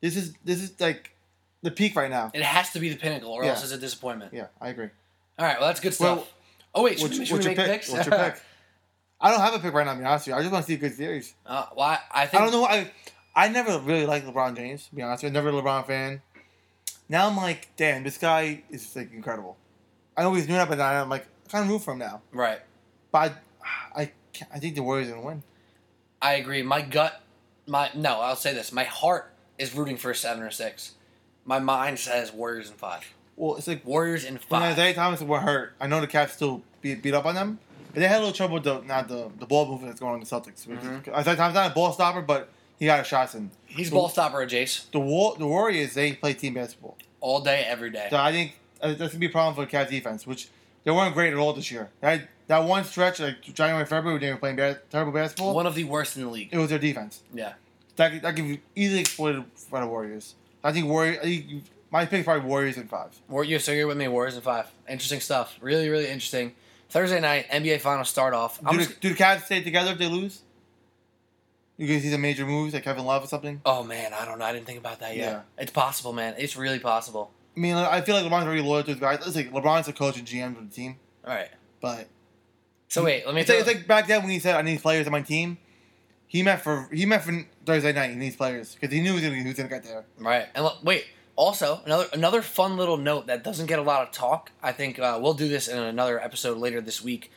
this 0.00 0.16
is 0.16 0.34
this 0.44 0.62
is 0.62 0.78
like 0.80 1.10
the 1.62 1.70
peak 1.70 1.96
right 1.96 2.10
now. 2.10 2.30
It 2.34 2.42
has 2.42 2.70
to 2.72 2.80
be 2.80 2.88
the 2.90 2.96
pinnacle, 2.96 3.30
or 3.30 3.44
Yeah. 3.44 3.50
else 3.50 3.62
it's 3.62 3.72
a 3.72 3.78
disappointment. 3.78 4.32
Yeah, 4.34 4.46
I 4.60 4.68
agree. 4.68 4.88
All 5.38 5.46
right, 5.46 5.58
well, 5.58 5.68
that's 5.68 5.80
good 5.80 5.94
stuff. 5.94 6.18
Well, 6.18 6.28
oh, 6.74 6.82
wait, 6.84 6.98
should, 6.98 7.08
What's, 7.08 7.18
we, 7.18 7.24
should 7.26 7.34
what's 7.34 7.46
we 7.46 7.52
your 7.52 7.56
make 7.58 7.66
pick? 7.66 7.80
picks? 7.80 7.88
What's 7.90 8.06
your 8.06 8.16
pick? 8.18 8.40
I 9.20 9.30
don't 9.30 9.40
have 9.40 9.54
a 9.54 9.58
pick 9.58 9.72
right 9.72 9.86
now. 9.86 9.94
To 9.94 9.98
be 9.98 10.04
honest 10.04 10.26
with 10.26 10.34
you, 10.34 10.38
I 10.38 10.42
just 10.42 10.52
want 10.52 10.64
to 10.64 10.70
see 10.70 10.74
a 10.74 10.78
good 10.78 10.94
series. 10.94 11.34
uh, 11.46 11.66
well, 11.74 11.86
I, 11.88 11.98
I 12.10 12.26
think 12.26 12.42
I 12.42 12.44
don't 12.44 12.52
know. 12.52 12.66
I 12.66 12.90
I 13.34 13.48
never 13.48 13.78
really 13.78 14.06
liked 14.06 14.26
LeBron 14.26 14.56
James. 14.56 14.86
To 14.88 14.94
be 14.94 15.02
honest, 15.02 15.22
with 15.22 15.32
you. 15.32 15.34
never 15.34 15.48
a 15.48 15.52
LeBron 15.52 15.86
fan. 15.86 16.22
Now 17.08 17.26
I'm 17.28 17.36
like, 17.36 17.68
damn, 17.76 18.02
this 18.04 18.18
guy 18.18 18.62
is 18.70 18.94
like 18.94 19.12
incredible. 19.12 19.56
I 20.16 20.22
know 20.22 20.32
he's 20.34 20.46
doing 20.46 20.58
up 20.58 20.70
and 20.70 20.78
down. 20.78 20.96
I'm 20.96 21.08
like, 21.08 21.22
I 21.24 21.26
kind 21.50 21.64
of 21.64 21.70
root 21.70 21.80
for 21.80 21.92
him 21.92 21.98
now. 21.98 22.22
Right. 22.32 22.60
But 23.12 23.34
I, 23.94 24.02
I, 24.02 24.12
I 24.52 24.58
think 24.58 24.74
the 24.74 24.82
Warriors 24.82 25.08
are 25.08 25.12
gonna 25.12 25.26
win. 25.26 25.42
I 26.20 26.34
agree. 26.34 26.62
My 26.62 26.80
gut, 26.82 27.20
my 27.66 27.90
no, 27.94 28.20
I'll 28.20 28.36
say 28.36 28.54
this. 28.54 28.72
My 28.72 28.84
heart 28.84 29.30
is 29.58 29.74
rooting 29.74 29.96
for 29.96 30.10
a 30.10 30.14
seven 30.14 30.42
or 30.42 30.50
six. 30.50 30.92
My 31.44 31.58
mind 31.58 31.98
says 31.98 32.32
Warriors 32.32 32.70
in 32.70 32.76
five. 32.76 33.04
Well, 33.36 33.56
it's 33.56 33.66
like 33.68 33.84
Warriors 33.84 34.24
in 34.24 34.34
when 34.34 34.42
five. 34.42 34.72
Isaiah 34.72 34.94
Thomas 34.94 35.20
were 35.20 35.40
hurt. 35.40 35.74
I 35.80 35.86
know 35.86 36.00
the 36.00 36.06
Cavs 36.06 36.30
still 36.30 36.62
beat, 36.80 37.02
beat 37.02 37.14
up 37.14 37.26
on 37.26 37.34
them, 37.34 37.58
but 37.92 38.00
they 38.00 38.08
had 38.08 38.16
a 38.18 38.20
little 38.20 38.32
trouble 38.34 38.54
with 38.54 38.64
the 38.64 38.80
not 38.82 39.08
the, 39.08 39.30
the 39.38 39.46
ball 39.46 39.66
movement 39.66 39.90
that's 39.90 40.00
going 40.00 40.14
on 40.14 40.20
in 40.20 40.24
the 40.24 40.30
Celtics. 40.30 40.66
Mhm. 40.66 41.12
Isaiah 41.12 41.36
Thomas 41.36 41.54
not 41.54 41.70
a 41.70 41.74
ball 41.74 41.92
stopper, 41.92 42.22
but 42.22 42.48
he 42.78 42.86
got 42.86 43.00
a 43.00 43.04
shots 43.04 43.34
in. 43.34 43.50
He's 43.66 43.90
ball 43.90 44.08
stopper 44.08 44.38
Jace 44.46 44.90
The 44.92 45.00
War, 45.00 45.36
the 45.38 45.46
Warriors 45.46 45.94
they 45.94 46.12
play 46.14 46.32
team 46.34 46.54
basketball, 46.54 46.96
all 47.20 47.40
day, 47.40 47.64
every 47.66 47.90
day. 47.90 48.06
so 48.10 48.16
I 48.16 48.32
think 48.32 48.58
uh, 48.80 48.88
that's 48.94 49.12
gonna 49.12 49.18
be 49.18 49.26
a 49.26 49.30
problem 49.30 49.54
for 49.54 49.70
the 49.70 49.76
Cavs 49.76 49.90
defense, 49.90 50.26
which 50.26 50.48
they 50.84 50.90
weren't 50.90 51.14
great 51.14 51.32
at 51.32 51.38
all 51.38 51.52
this 51.52 51.70
year. 51.70 51.90
That 52.00 52.28
that 52.46 52.64
one 52.64 52.84
stretch 52.84 53.20
like 53.20 53.40
January 53.42 53.86
February 53.86 54.14
when 54.14 54.20
they 54.22 54.30
were 54.32 54.38
playing 54.38 54.56
ba- 54.56 54.80
terrible 54.90 55.12
basketball, 55.12 55.54
One 55.54 55.66
of 55.66 55.74
the 55.74 55.84
worst 55.84 56.16
in 56.16 56.22
the 56.24 56.28
league. 56.30 56.50
it 56.52 56.58
was 56.58 56.68
their 56.70 56.78
defense. 56.78 57.22
Yeah. 57.32 57.54
That 57.96 58.12
could- 58.12 58.22
that 58.22 58.36
could 58.36 58.46
be 58.48 58.60
easily 58.76 59.00
exploited 59.00 59.44
by 59.70 59.80
the 59.80 59.86
Warriors. 59.86 60.34
I 60.62 60.72
think 60.72 60.86
Warriors. 60.86 61.18
I 61.18 61.22
think 61.22 61.64
my 61.90 62.04
pick 62.06 62.20
is 62.20 62.24
probably 62.24 62.46
Warriors 62.48 62.76
in 62.76 62.86
five. 62.88 63.10
War- 63.28 63.44
you 63.44 63.58
so 63.58 63.72
you're 63.72 63.86
with 63.86 63.96
me. 63.96 64.08
Warriors 64.08 64.34
in 64.36 64.42
five. 64.42 64.66
Interesting 64.88 65.20
stuff. 65.20 65.56
Really, 65.60 65.88
really 65.88 66.06
interesting. 66.08 66.54
Thursday 66.90 67.20
night 67.20 67.46
NBA 67.50 67.80
Finals 67.80 68.08
start 68.08 68.34
off. 68.34 68.60
I'm 68.64 68.72
Do 68.76 68.78
the, 68.78 68.84
just, 68.88 69.00
do 69.00 69.08
the 69.08 69.14
Cavs 69.16 69.44
stay 69.44 69.62
together 69.62 69.92
if 69.92 69.98
they 69.98 70.06
lose? 70.08 70.40
You 71.76 71.88
gonna 71.88 72.00
see 72.00 72.10
some 72.10 72.20
major 72.20 72.46
moves 72.46 72.72
like 72.74 72.84
Kevin 72.84 73.04
Love 73.04 73.24
or 73.24 73.26
something? 73.26 73.60
oh 73.64 73.82
man, 73.82 74.12
I 74.12 74.24
don't 74.24 74.38
know. 74.38 74.44
I 74.44 74.52
didn't 74.52 74.66
think 74.66 74.78
about 74.78 75.00
that 75.00 75.16
yet. 75.16 75.24
Yeah. 75.32 75.40
It's 75.58 75.72
possible, 75.72 76.12
man. 76.12 76.34
It's 76.38 76.56
really 76.56 76.78
possible. 76.78 77.30
I 77.56 77.60
mean, 77.60 77.74
I 77.74 78.00
feel 78.00 78.14
like 78.16 78.24
LeBron's 78.24 78.44
very 78.44 78.60
loyal 78.62 78.82
to 78.82 78.90
his 78.90 79.00
guys. 79.00 79.24
It's 79.26 79.36
like 79.36 79.52
LeBron's 79.52 79.86
the 79.86 79.92
coach 79.92 80.18
and 80.18 80.26
GM 80.26 80.58
of 80.58 80.68
the 80.68 80.74
team, 80.74 80.96
All 81.24 81.32
right. 81.34 81.48
but 81.80 82.08
So 82.88 83.04
wait, 83.04 83.24
let 83.26 83.34
me. 83.34 83.42
it's 83.42 83.50
like, 83.50 83.58
it's 83.60 83.66
like 83.68 83.86
back 83.86 84.06
then 84.08 84.22
when 84.22 84.30
he 84.30 84.38
said 84.40 84.56
I 84.56 84.62
need 84.62 84.80
players 84.82 85.06
on 85.06 85.12
my 85.12 85.22
team. 85.22 85.58
He 86.26 86.42
meant 86.42 86.62
for 86.62 86.88
he 86.92 87.06
meant 87.06 87.22
for 87.22 87.46
Thursday 87.64 87.92
night. 87.92 88.10
He 88.10 88.16
needs 88.16 88.34
players 88.34 88.74
because 88.74 88.92
he 88.92 89.00
knew 89.00 89.10
he 89.10 89.14
was 89.14 89.22
gonna, 89.22 89.36
he 89.36 89.44
was 89.46 89.54
gonna 89.56 89.68
get 89.68 89.84
there. 89.84 90.04
Right. 90.18 90.46
And 90.54 90.64
look, 90.64 90.78
wait. 90.82 91.04
Also, 91.36 91.80
another 91.84 92.06
another 92.12 92.42
fun 92.42 92.76
little 92.76 92.96
note 92.96 93.26
that 93.28 93.44
doesn't 93.44 93.66
get 93.66 93.78
a 93.78 93.82
lot 93.82 94.02
of 94.06 94.12
talk. 94.12 94.50
I 94.62 94.72
think 94.72 94.98
uh, 94.98 95.18
we'll 95.22 95.34
do 95.34 95.48
this 95.48 95.68
in 95.68 95.78
another 95.78 96.20
episode 96.20 96.58
later 96.58 96.80
this 96.80 97.02
week. 97.02 97.30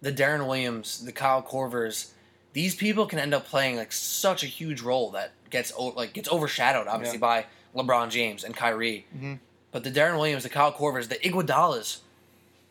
The 0.00 0.12
Deron 0.12 0.46
Williams, 0.46 1.04
the 1.04 1.12
Kyle 1.12 1.42
Korvers, 1.42 2.10
these 2.52 2.74
people 2.76 3.06
can 3.06 3.18
end 3.18 3.34
up 3.34 3.46
playing 3.46 3.76
like 3.76 3.92
such 3.92 4.42
a 4.44 4.46
huge 4.46 4.80
role 4.80 5.10
that 5.12 5.32
gets 5.50 5.72
like 5.76 6.12
gets 6.12 6.28
overshadowed 6.30 6.86
obviously 6.86 7.18
Yeah. 7.18 7.44
by 7.74 7.82
LeBron 7.82 8.10
James 8.10 8.44
and 8.44 8.54
Kyrie. 8.54 9.06
Mhm. 9.16 9.38
But 9.76 9.84
the 9.84 9.90
Deron 9.90 10.14
Williams, 10.16 10.42
the 10.42 10.48
Kyle 10.48 10.72
Korvers, 10.72 11.08
the 11.10 11.16
Iguodalas, 11.16 11.98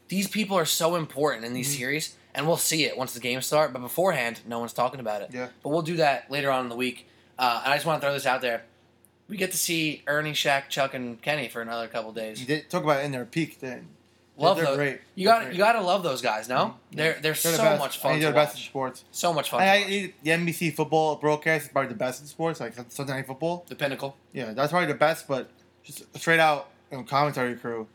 these 0.07 0.27
people 0.27 0.57
are 0.57 0.65
so 0.65 0.95
important 0.95 1.45
in 1.45 1.53
these 1.53 1.67
Mm-hmm. 1.69 1.77
series, 1.77 2.15
and 2.33 2.47
we'll 2.47 2.57
see 2.57 2.83
it 2.85 2.97
once 2.97 3.13
the 3.13 3.19
games 3.19 3.45
start. 3.45 3.71
But 3.73 3.83
beforehand, 3.83 4.39
no 4.47 4.57
one's 4.57 4.73
talking 4.73 4.99
about 4.99 5.21
it. 5.21 5.29
Yeah. 5.31 5.49
But 5.61 5.69
we'll 5.69 5.83
do 5.83 5.97
that 5.97 6.31
later 6.31 6.49
on 6.49 6.63
in 6.63 6.69
the 6.69 6.75
week. 6.75 7.07
Uh, 7.37 7.61
and 7.63 7.71
I 7.71 7.75
just 7.75 7.85
want 7.85 8.01
to 8.01 8.07
throw 8.07 8.11
this 8.15 8.25
out 8.25 8.41
there. 8.41 8.63
We 9.29 9.37
get 9.37 9.51
to 9.51 9.57
see 9.59 10.01
Ernie, 10.07 10.33
Shaq, 10.33 10.67
Chuck, 10.69 10.95
and 10.95 11.21
Kenny 11.21 11.47
for 11.47 11.61
another 11.61 11.87
couple 11.87 12.11
days. 12.11 12.41
You 12.41 12.47
did 12.47 12.71
talk 12.71 12.83
about 12.83 13.01
it 13.01 13.05
in 13.05 13.11
their 13.11 13.25
peak. 13.25 13.59
Then 13.59 13.87
Love 14.35 14.57
they're 14.57 14.65
those. 14.65 14.75
great. 14.77 15.01
You 15.13 15.25
got 15.27 15.51
you 15.51 15.59
got 15.59 15.73
to 15.73 15.81
love 15.81 16.01
those 16.01 16.23
guys. 16.23 16.49
No, 16.49 16.55
Mhm. 16.55 16.73
they're 16.93 17.11
they're, 17.13 17.21
They're 17.21 17.35
so 17.35 17.51
the 17.51 17.57
best. 17.59 17.79
much 17.79 17.97
fun 17.99 18.19
they're 18.19 18.31
the 18.31 18.35
best 18.35 18.55
in 18.55 18.63
sports. 18.63 19.03
So 19.11 19.31
much 19.31 19.51
fun. 19.51 19.59
To 19.61 19.65
I, 19.67 20.11
the 20.23 20.31
NBC 20.31 20.71
football 20.75 21.17
broadcast 21.17 21.65
is 21.65 21.71
probably 21.71 21.89
the 21.89 21.95
best 21.99 22.19
in 22.21 22.25
sports, 22.27 22.59
like 22.59 22.73
Sunday 22.89 23.13
Night 23.13 23.27
Football. 23.27 23.63
The 23.67 23.75
pinnacle. 23.75 24.17
Yeah, 24.33 24.53
that's 24.53 24.71
probably 24.71 24.87
the 24.87 24.95
best. 24.97 25.27
But 25.27 25.51
just 25.83 26.03
straight 26.17 26.39
out 26.39 26.69
know, 26.91 27.03
commentary 27.03 27.55
crew, 27.55 27.87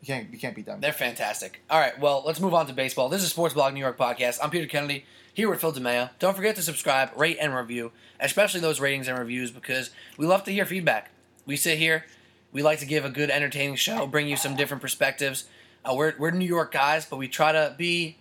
you 0.00 0.06
can't 0.06 0.32
you 0.32 0.38
can't 0.38 0.54
beat 0.54 0.66
them. 0.66 0.80
They're 0.80 0.92
fantastic. 0.92 1.62
All 1.70 1.80
right, 1.80 1.98
well, 1.98 2.22
let's 2.24 2.40
move 2.40 2.54
on 2.54 2.66
to 2.66 2.72
baseball. 2.72 3.08
This 3.08 3.22
is 3.22 3.30
Sports 3.30 3.54
Blog 3.54 3.74
New 3.74 3.80
York 3.80 3.98
podcast. 3.98 4.38
I'm 4.42 4.50
Peter 4.50 4.66
Kennedy 4.66 5.04
here 5.34 5.50
with 5.50 5.60
Phil 5.60 5.72
DeMeo. 5.72 6.10
Don't 6.18 6.36
forget 6.36 6.56
to 6.56 6.62
subscribe, 6.62 7.10
rate, 7.16 7.38
and 7.40 7.54
review, 7.54 7.92
especially 8.20 8.60
those 8.60 8.80
ratings 8.80 9.08
and 9.08 9.18
reviews 9.18 9.50
because 9.50 9.90
we 10.16 10.26
love 10.26 10.44
to 10.44 10.52
hear 10.52 10.64
feedback. 10.64 11.10
We 11.44 11.56
sit 11.56 11.78
here, 11.78 12.06
we 12.52 12.62
like 12.62 12.78
to 12.80 12.86
give 12.86 13.04
a 13.04 13.10
good, 13.10 13.30
entertaining 13.30 13.76
show, 13.76 14.06
bring 14.06 14.28
you 14.28 14.36
some 14.36 14.56
different 14.56 14.80
perspectives. 14.80 15.44
Uh, 15.84 15.94
we're, 15.94 16.14
we're 16.18 16.30
New 16.30 16.46
York 16.46 16.72
guys, 16.72 17.06
but 17.06 17.16
we 17.16 17.28
try 17.28 17.52
to 17.52 17.74
be 17.76 18.16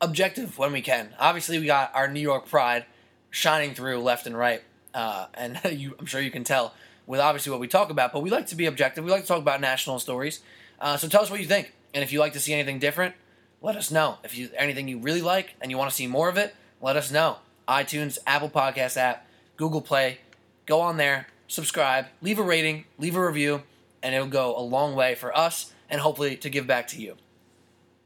objective 0.00 0.58
when 0.58 0.72
we 0.72 0.80
can. 0.82 1.10
Obviously, 1.18 1.58
we 1.58 1.66
got 1.66 1.94
our 1.94 2.08
New 2.08 2.20
York 2.20 2.46
pride 2.46 2.86
shining 3.30 3.74
through 3.74 4.00
left 4.00 4.26
and 4.26 4.36
right, 4.36 4.62
uh, 4.94 5.26
and 5.34 5.60
you, 5.72 5.94
I'm 5.98 6.06
sure 6.06 6.20
you 6.20 6.30
can 6.30 6.44
tell 6.44 6.74
with 7.06 7.20
obviously 7.20 7.50
what 7.50 7.60
we 7.60 7.68
talk 7.68 7.90
about. 7.90 8.12
But 8.12 8.22
we 8.22 8.30
like 8.30 8.46
to 8.48 8.56
be 8.56 8.66
objective. 8.66 9.04
We 9.04 9.10
like 9.10 9.22
to 9.22 9.28
talk 9.28 9.38
about 9.38 9.60
national 9.60 9.98
stories. 9.98 10.40
Uh, 10.80 10.96
so 10.96 11.08
tell 11.08 11.22
us 11.22 11.30
what 11.30 11.40
you 11.40 11.46
think, 11.46 11.72
and 11.94 12.04
if 12.04 12.12
you 12.12 12.20
like 12.20 12.34
to 12.34 12.40
see 12.40 12.52
anything 12.52 12.78
different, 12.78 13.14
let 13.62 13.76
us 13.76 13.90
know. 13.90 14.18
If 14.24 14.36
you 14.36 14.50
anything 14.56 14.88
you 14.88 14.98
really 14.98 15.22
like 15.22 15.54
and 15.60 15.70
you 15.70 15.78
want 15.78 15.90
to 15.90 15.96
see 15.96 16.06
more 16.06 16.28
of 16.28 16.36
it, 16.36 16.54
let 16.80 16.96
us 16.96 17.10
know. 17.10 17.38
iTunes, 17.66 18.18
Apple 18.26 18.50
Podcast 18.50 18.96
app, 18.96 19.26
Google 19.56 19.80
Play, 19.80 20.18
go 20.66 20.80
on 20.80 20.98
there, 20.98 21.28
subscribe, 21.48 22.06
leave 22.20 22.38
a 22.38 22.42
rating, 22.42 22.84
leave 22.98 23.16
a 23.16 23.26
review, 23.26 23.62
and 24.02 24.14
it'll 24.14 24.26
go 24.28 24.56
a 24.56 24.60
long 24.60 24.94
way 24.94 25.14
for 25.14 25.36
us 25.36 25.72
and 25.88 26.00
hopefully 26.00 26.36
to 26.36 26.50
give 26.50 26.66
back 26.66 26.86
to 26.88 27.00
you. 27.00 27.16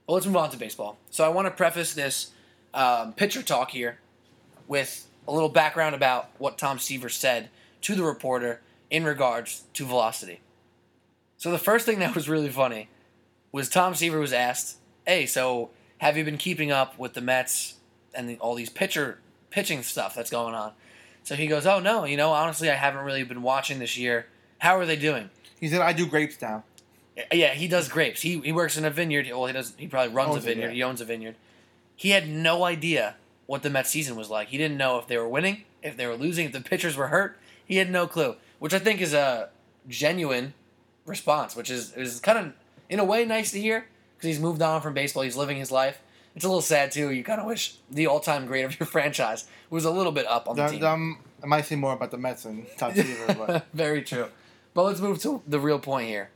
Well, 0.07 0.15
let's 0.15 0.27
move 0.27 0.37
on 0.37 0.51
to 0.51 0.57
baseball. 0.57 0.99
So 1.11 1.25
I 1.25 1.29
want 1.29 1.47
to 1.47 1.51
preface 1.51 1.95
this 1.95 2.31
um, 2.75 3.13
pitcher 3.13 3.43
talk 3.43 3.71
here 3.71 3.99
with 4.69 5.09
a 5.27 5.33
little 5.33 5.49
background 5.49 5.95
about 5.95 6.31
what 6.39 6.59
Tom 6.59 6.79
Seaver 6.79 7.09
said 7.09 7.49
to 7.83 7.95
the 7.95 8.03
reporter 8.03 8.61
in 8.91 9.05
regards 9.05 9.65
to 9.75 9.85
velocity. 9.87 10.41
So 11.37 11.51
the 11.51 11.59
first 11.59 11.87
thing 11.87 11.99
that 12.01 12.15
was 12.15 12.29
really 12.29 12.51
funny 12.51 12.89
was 13.53 13.69
Tom 13.69 13.95
Seaver 13.95 14.19
was 14.21 14.33
asked, 14.33 14.77
"Hey, 15.07 15.27
so 15.27 15.71
have 15.99 16.17
you 16.17 16.25
been 16.25 16.39
keeping 16.39 16.71
up 16.71 16.99
with 16.99 17.15
the 17.15 17.21
Mets 17.21 17.75
and 18.15 18.29
the, 18.29 18.37
all 18.39 18.55
these 18.55 18.71
pitcher 18.71 19.19
pitching 19.51 19.83
stuff 19.83 20.15
that's 20.15 20.31
going 20.31 20.55
on?" 20.55 20.73
So 21.23 21.35
he 21.35 21.47
goes, 21.47 21.67
"Oh 21.67 21.81
no, 21.81 22.05
you 22.05 22.17
know, 22.17 22.31
honestly, 22.33 22.71
I 22.71 22.75
haven't 22.75 23.05
really 23.05 23.25
been 23.25 23.43
watching 23.43 23.79
this 23.79 23.97
year. 23.97 24.27
How 24.59 24.77
are 24.79 24.87
they 24.87 24.97
doing?" 24.97 25.31
He 25.59 25.69
said, 25.69 25.81
"I 25.81 25.93
do 25.93 26.07
grapes 26.07 26.41
now." 26.41 26.65
Yeah, 27.33 27.53
he 27.55 27.69
does 27.69 27.89
grapes. 27.89 28.23
He 28.23 28.39
he 28.41 28.53
works 28.53 28.77
in 28.79 28.85
a 28.85 28.91
vineyard. 28.91 29.27
Well, 29.29 29.47
he 29.47 29.53
does. 29.53 29.75
He 29.77 29.87
probably 29.89 30.15
runs 30.15 30.31
a 30.31 30.33
Owns 30.35 30.45
it, 30.45 30.49
vineyard. 30.49 30.69
yeah. 30.69 30.75
He 30.75 30.83
owns 30.83 31.01
a 31.01 31.05
vineyard. 31.05 31.35
He 31.97 32.11
had 32.11 32.29
no 32.29 32.65
idea 32.65 33.17
what 33.47 33.63
the 33.63 33.69
Mets 33.69 33.91
season 33.91 34.17
was 34.17 34.31
like. 34.31 34.49
He 34.49 34.57
didn't 34.57 34.79
know 34.79 34.99
if 34.99 35.07
they 35.07 35.19
were 35.19 35.29
winning, 35.29 35.65
if 35.83 35.97
they 35.97 36.07
were 36.07 36.15
losing, 36.17 36.47
if 36.47 36.53
the 36.53 36.61
pitchers 36.63 36.97
were 36.97 37.09
hurt. 37.09 37.39
He 37.67 37.77
had 37.77 37.91
no 37.91 38.07
clue, 38.07 38.37
which 38.61 38.73
I 38.73 38.79
think 38.79 39.01
is 39.01 39.13
a 39.15 39.49
genuine 39.89 40.55
response, 41.07 41.57
which 41.57 41.71
is 41.71 41.93
is 41.97 42.21
kind 42.21 42.39
of 42.39 42.53
in 42.89 43.01
a 43.01 43.05
way 43.05 43.25
nice 43.25 43.51
to 43.51 43.61
hear 43.61 43.87
because 44.17 44.29
he's 44.29 44.39
moved 44.41 44.63
on 44.63 44.81
from 44.81 44.95
baseball. 44.95 45.25
He's 45.25 45.37
living 45.37 45.57
his 45.57 45.73
life. 45.73 46.01
It's 46.37 46.45
a 46.45 46.49
little 46.49 46.63
sad 46.63 46.93
too. 46.93 47.11
You 47.11 47.25
kind 47.25 47.41
of 47.41 47.47
wish 47.47 47.75
the 47.91 48.07
all-time 48.07 48.47
great 48.47 48.65
of 48.65 48.79
your 48.79 48.87
franchise 48.97 49.47
was 49.69 49.85
a 49.85 49.91
little 49.91 50.13
bit 50.13 50.27
up 50.29 50.49
on 50.49 50.55
the 50.57 50.63
That- 50.63 50.71
team. 50.71 50.85
um, 50.85 51.19
I 51.43 51.47
might 51.47 51.65
say 51.67 51.75
more 51.75 51.95
about 51.95 52.11
the 52.13 52.19
Mets 52.19 52.47
Todd 52.77 52.95
Seaver, 52.95 53.35
but 53.47 53.67
Very 53.75 54.03
true. 54.03 54.27
But 54.75 54.85
let's 54.85 55.01
move 55.01 55.19
to 55.23 55.43
the 55.49 55.59
real 55.59 55.81
point 55.81 56.07
here. 56.09 56.31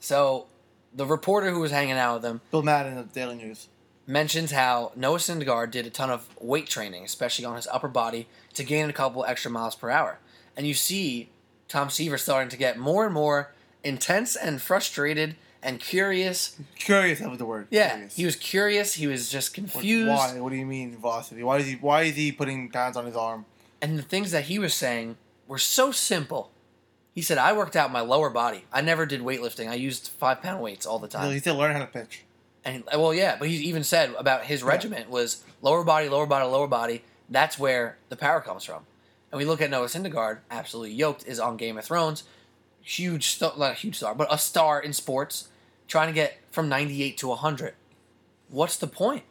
So, 0.00 0.46
the 0.94 1.06
reporter 1.06 1.50
who 1.50 1.60
was 1.60 1.70
hanging 1.70 1.94
out 1.94 2.16
with 2.16 2.24
him 2.24 2.40
Bill 2.50 2.62
Madden 2.62 2.98
of 2.98 3.12
Daily 3.12 3.34
News. 3.36 3.68
mentions 4.06 4.50
how 4.52 4.92
Noah 4.94 5.18
Syndergaard 5.18 5.70
did 5.70 5.86
a 5.86 5.90
ton 5.90 6.10
of 6.10 6.28
weight 6.40 6.66
training, 6.68 7.04
especially 7.04 7.44
on 7.44 7.56
his 7.56 7.66
upper 7.68 7.88
body, 7.88 8.28
to 8.54 8.64
gain 8.64 8.88
a 8.90 8.92
couple 8.92 9.24
extra 9.24 9.50
miles 9.50 9.74
per 9.74 9.90
hour. 9.90 10.18
And 10.56 10.66
you 10.66 10.74
see 10.74 11.30
Tom 11.68 11.90
Seaver 11.90 12.18
starting 12.18 12.50
to 12.50 12.56
get 12.56 12.78
more 12.78 13.04
and 13.04 13.14
more 13.14 13.52
intense 13.82 14.36
and 14.36 14.60
frustrated 14.60 15.36
and 15.62 15.80
curious. 15.80 16.56
Curious 16.74 17.20
that 17.20 17.30
was 17.30 17.38
the 17.38 17.46
word. 17.46 17.68
Yeah, 17.70 17.90
Curious. 17.90 18.16
he 18.16 18.24
was 18.24 18.36
curious. 18.36 18.94
He 18.94 19.06
was 19.06 19.30
just 19.30 19.54
confused. 19.54 20.08
Why? 20.08 20.40
What 20.40 20.50
do 20.50 20.56
you 20.56 20.66
mean 20.66 20.96
velocity? 20.98 21.42
Why 21.42 21.58
is 21.58 21.66
he? 21.66 21.74
Why 21.76 22.02
is 22.02 22.16
he 22.16 22.32
putting 22.32 22.68
pads 22.68 22.96
on 22.96 23.06
his 23.06 23.16
arm? 23.16 23.46
And 23.80 23.98
the 23.98 24.02
things 24.02 24.30
that 24.32 24.44
he 24.44 24.58
was 24.58 24.74
saying 24.74 25.16
were 25.46 25.58
so 25.58 25.92
simple. 25.92 26.50
He 27.14 27.20
said, 27.22 27.36
I 27.36 27.52
worked 27.52 27.76
out 27.76 27.92
my 27.92 28.00
lower 28.00 28.30
body. 28.30 28.64
I 28.72 28.80
never 28.80 29.04
did 29.04 29.20
weightlifting. 29.20 29.68
I 29.68 29.74
used 29.74 30.08
five 30.08 30.40
pound 30.40 30.62
weights 30.62 30.86
all 30.86 30.98
the 30.98 31.08
time. 31.08 31.30
He 31.30 31.38
still 31.40 31.56
learning 31.56 31.76
how 31.76 31.84
to 31.84 31.90
pitch. 31.90 32.24
And 32.64 32.84
well, 32.96 33.12
yeah, 33.12 33.36
but 33.38 33.48
he 33.48 33.56
even 33.56 33.84
said 33.84 34.14
about 34.16 34.44
his 34.44 34.62
regiment 34.62 35.10
was 35.10 35.44
lower 35.62 35.84
body, 35.84 36.08
lower 36.08 36.26
body, 36.26 36.46
lower 36.46 36.68
body. 36.68 37.02
That's 37.28 37.58
where 37.58 37.98
the 38.08 38.16
power 38.16 38.40
comes 38.40 38.64
from. 38.64 38.84
And 39.32 39.38
we 39.38 39.46
look 39.46 39.62
at 39.62 39.70
Noah 39.70 39.86
Syndergaard, 39.86 40.40
absolutely 40.50 40.92
yoked, 40.94 41.26
is 41.26 41.40
on 41.40 41.56
Game 41.56 41.78
of 41.78 41.84
Thrones, 41.86 42.24
huge 42.82 43.28
star, 43.28 43.54
not 43.56 43.72
a 43.72 43.74
huge 43.74 43.96
star, 43.96 44.14
but 44.14 44.32
a 44.32 44.36
star 44.36 44.78
in 44.78 44.92
sports, 44.92 45.48
trying 45.88 46.08
to 46.08 46.12
get 46.12 46.38
from 46.50 46.68
98 46.68 47.16
to 47.18 47.28
100. 47.28 47.74
What's 48.50 48.76
the 48.76 48.86
point? 48.86 49.24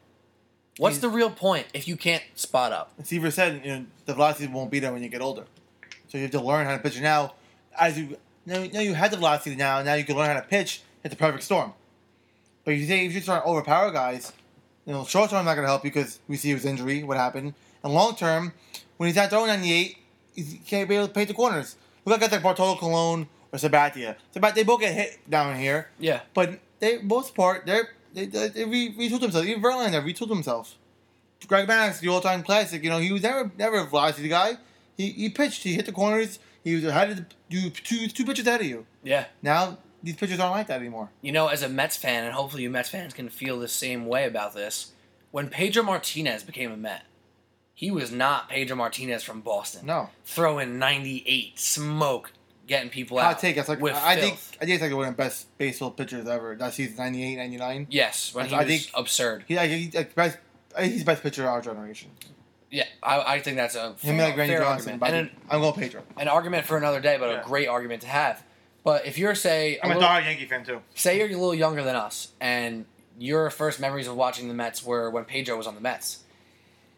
What's 0.77 0.95
He's- 0.95 1.01
the 1.01 1.09
real 1.09 1.29
point 1.29 1.67
if 1.73 1.87
you 1.87 1.95
can't 1.95 2.23
spot 2.33 2.71
up? 2.71 2.93
Seaver 3.03 3.29
said, 3.29 3.61
you 3.63 3.71
know, 3.71 3.85
the 4.05 4.15
velocity 4.15 4.47
won't 4.47 4.71
be 4.71 4.79
there 4.79 4.91
when 4.91 5.03
you 5.03 5.09
get 5.09 5.21
older. 5.21 5.45
So 6.07 6.17
you 6.17 6.23
have 6.23 6.31
to 6.31 6.41
learn 6.41 6.65
how 6.65 6.75
to 6.75 6.81
pitch 6.81 6.99
now. 6.99 7.35
As 7.79 7.97
you 7.97 8.17
now, 8.45 8.63
now 8.73 8.79
you 8.79 8.95
had 8.95 9.11
the 9.11 9.17
velocity 9.17 9.55
now. 9.55 9.83
Now 9.83 9.93
you 9.93 10.03
can 10.03 10.15
learn 10.17 10.27
how 10.27 10.33
to 10.33 10.41
pitch. 10.41 10.81
It's 11.03 11.13
a 11.13 11.17
perfect 11.17 11.43
storm. 11.43 11.73
But 12.65 12.73
if 12.73 12.79
you 12.79 12.87
say 12.87 13.05
if 13.05 13.13
you're 13.13 13.21
to 13.21 13.43
overpower 13.43 13.91
guys, 13.91 14.33
you 14.85 14.93
know, 14.93 15.05
short 15.05 15.29
term 15.29 15.45
not 15.45 15.53
going 15.53 15.63
to 15.63 15.69
help 15.69 15.83
you 15.83 15.91
because 15.91 16.19
we 16.27 16.37
see 16.37 16.49
his 16.49 16.65
injury, 16.65 17.03
what 17.03 17.17
happened, 17.17 17.53
and 17.83 17.93
long 17.93 18.15
term, 18.15 18.53
when 19.01 19.07
he's 19.07 19.15
not 19.15 19.31
throwing 19.31 19.47
98, 19.47 19.97
he 20.35 20.43
can't 20.63 20.87
be 20.87 20.95
able 20.95 21.07
to 21.07 21.13
paint 21.13 21.27
the 21.27 21.33
corners. 21.33 21.75
Look 22.05 22.13
at 22.13 22.21
guys 22.21 22.31
like 22.31 22.43
Bartolo 22.43 22.75
Colon 22.75 23.27
or 23.51 23.57
Sabathia. 23.57 24.15
Sabat, 24.31 24.53
they 24.53 24.61
both 24.63 24.79
get 24.79 24.93
hit 24.93 25.27
down 25.27 25.55
here, 25.57 25.89
Yeah. 25.97 26.19
but 26.35 26.59
they 26.79 26.99
most 27.01 27.33
part 27.33 27.65
they're 27.65 27.89
they 28.13 28.27
they, 28.27 28.49
they 28.49 28.63
re, 28.63 28.93
retooled 28.95 29.21
themselves. 29.21 29.47
Even 29.47 29.59
Verlander 29.63 30.03
retooled 30.05 30.29
himself. 30.29 30.75
Greg 31.47 31.67
Maddux, 31.67 31.99
the 31.99 32.09
all-time 32.09 32.43
classic. 32.43 32.83
You 32.83 32.91
know, 32.91 32.99
he 32.99 33.11
was 33.11 33.23
never 33.23 33.49
never 33.57 33.77
a 33.79 33.85
velocity 33.85 34.29
guy. 34.29 34.57
He 34.95 35.09
he 35.09 35.29
pitched. 35.29 35.63
He 35.63 35.73
hit 35.73 35.87
the 35.87 35.91
corners. 35.91 36.37
He 36.63 36.75
was 36.75 36.83
had 36.83 37.17
to 37.17 37.25
do 37.49 37.71
two 37.71 38.07
two 38.07 38.23
pitches 38.23 38.45
ahead 38.45 38.61
of 38.61 38.67
you. 38.67 38.85
Yeah. 39.03 39.25
Now 39.41 39.79
these 40.03 40.15
pitchers 40.15 40.39
aren't 40.39 40.53
like 40.53 40.67
that 40.67 40.79
anymore. 40.79 41.09
You 41.23 41.31
know, 41.31 41.47
as 41.47 41.63
a 41.63 41.69
Mets 41.69 41.97
fan, 41.97 42.23
and 42.25 42.33
hopefully 42.33 42.61
you 42.61 42.69
Mets 42.69 42.89
fans 42.89 43.15
can 43.15 43.29
feel 43.29 43.57
the 43.59 43.67
same 43.67 44.05
way 44.05 44.25
about 44.27 44.53
this, 44.53 44.91
when 45.31 45.49
Pedro 45.49 45.81
Martinez 45.81 46.43
became 46.43 46.71
a 46.71 46.77
Met, 46.77 47.03
he 47.73 47.91
was 47.91 48.11
not 48.11 48.49
Pedro 48.49 48.75
Martinez 48.75 49.23
from 49.23 49.41
Boston. 49.41 49.85
No. 49.85 50.09
Throwing 50.25 50.77
98, 50.79 51.57
smoke, 51.59 52.31
getting 52.67 52.89
people 52.89 53.17
out. 53.19 53.25
Hot 53.33 53.39
take. 53.39 53.55
That's 53.55 53.69
like 53.69 53.79
with 53.81 53.95
I 53.95 54.15
think. 54.15 54.33
I 54.61 54.65
think 54.65 54.71
it's 54.75 54.81
like 54.83 54.93
one 54.93 55.07
of 55.07 55.13
the 55.15 55.23
best 55.23 55.57
baseball 55.57 55.91
pitchers 55.91 56.27
ever. 56.27 56.55
That 56.55 56.73
season 56.73 56.97
98, 56.97 57.35
99. 57.37 57.87
Yes, 57.89 58.33
when 58.35 58.45
he 58.47 58.55
I 58.55 58.59
was 58.63 58.67
think- 58.67 58.91
absurd. 58.93 59.45
He, 59.47 59.55
like, 59.55 59.69
he's 59.71 59.93
like 59.95 60.13
best. 60.15 60.37
He's 60.79 60.99
the 60.99 61.05
best 61.05 61.23
pitcher 61.23 61.43
of 61.43 61.49
our 61.49 61.61
generation. 61.61 62.11
Yeah, 62.69 62.85
I, 63.03 63.33
I 63.35 63.39
think 63.41 63.57
that's 63.57 63.75
a 63.75 63.89
Him 63.89 63.95
fair, 64.17 64.29
like 64.29 64.37
Randy 64.37 64.53
fair 64.53 64.61
Johnson. 64.63 64.93
argument. 64.93 64.99
But 65.01 65.09
I'm, 65.09 65.15
an, 65.15 65.31
I'm 65.49 65.59
going 65.59 65.73
Pedro. 65.73 66.03
an 66.17 66.27
argument 66.29 66.65
for 66.65 66.77
another 66.77 67.01
day, 67.01 67.17
but 67.19 67.29
Yeah. 67.29 67.41
a 67.41 67.43
great 67.43 67.67
argument 67.67 68.01
to 68.03 68.07
have. 68.07 68.41
But 68.85 69.05
if 69.05 69.17
you're, 69.17 69.35
say, 69.35 69.77
a 69.77 69.83
I'm 69.85 69.91
a 69.91 69.93
little- 69.95 70.07
diehard 70.09 70.23
Yankee 70.23 70.45
fan 70.45 70.63
too. 70.63 70.79
say 70.95 71.17
you're 71.17 71.27
a 71.27 71.31
little 71.31 71.53
younger 71.53 71.83
than 71.83 71.95
us 71.97 72.29
and 72.39 72.85
your 73.19 73.49
first 73.49 73.81
memories 73.81 74.07
of 74.07 74.15
watching 74.15 74.47
the 74.47 74.53
Mets 74.53 74.85
were 74.85 75.09
when 75.09 75.25
Pedro 75.25 75.57
was 75.57 75.67
on 75.67 75.75
the 75.75 75.81
Mets. 75.81 76.23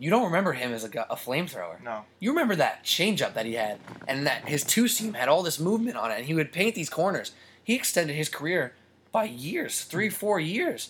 You 0.03 0.09
don't 0.09 0.25
remember 0.25 0.51
him 0.51 0.73
as 0.73 0.83
a, 0.83 0.87
a 1.09 1.15
flamethrower. 1.15 1.81
No. 1.81 2.01
You 2.19 2.31
remember 2.31 2.57
that 2.57 2.83
changeup 2.83 3.35
that 3.35 3.45
he 3.45 3.53
had 3.53 3.79
and 4.05 4.27
that 4.27 4.49
his 4.49 4.65
two 4.65 4.89
seam 4.89 5.13
had 5.13 5.29
all 5.29 5.43
this 5.43 5.61
movement 5.61 5.95
on 5.95 6.11
it 6.11 6.17
and 6.17 6.25
he 6.25 6.33
would 6.33 6.51
paint 6.51 6.75
these 6.75 6.89
corners. 6.89 7.31
He 7.63 7.73
extended 7.73 8.13
his 8.13 8.27
career 8.27 8.73
by 9.13 9.23
years, 9.23 9.85
three, 9.85 10.09
four 10.09 10.41
years, 10.41 10.89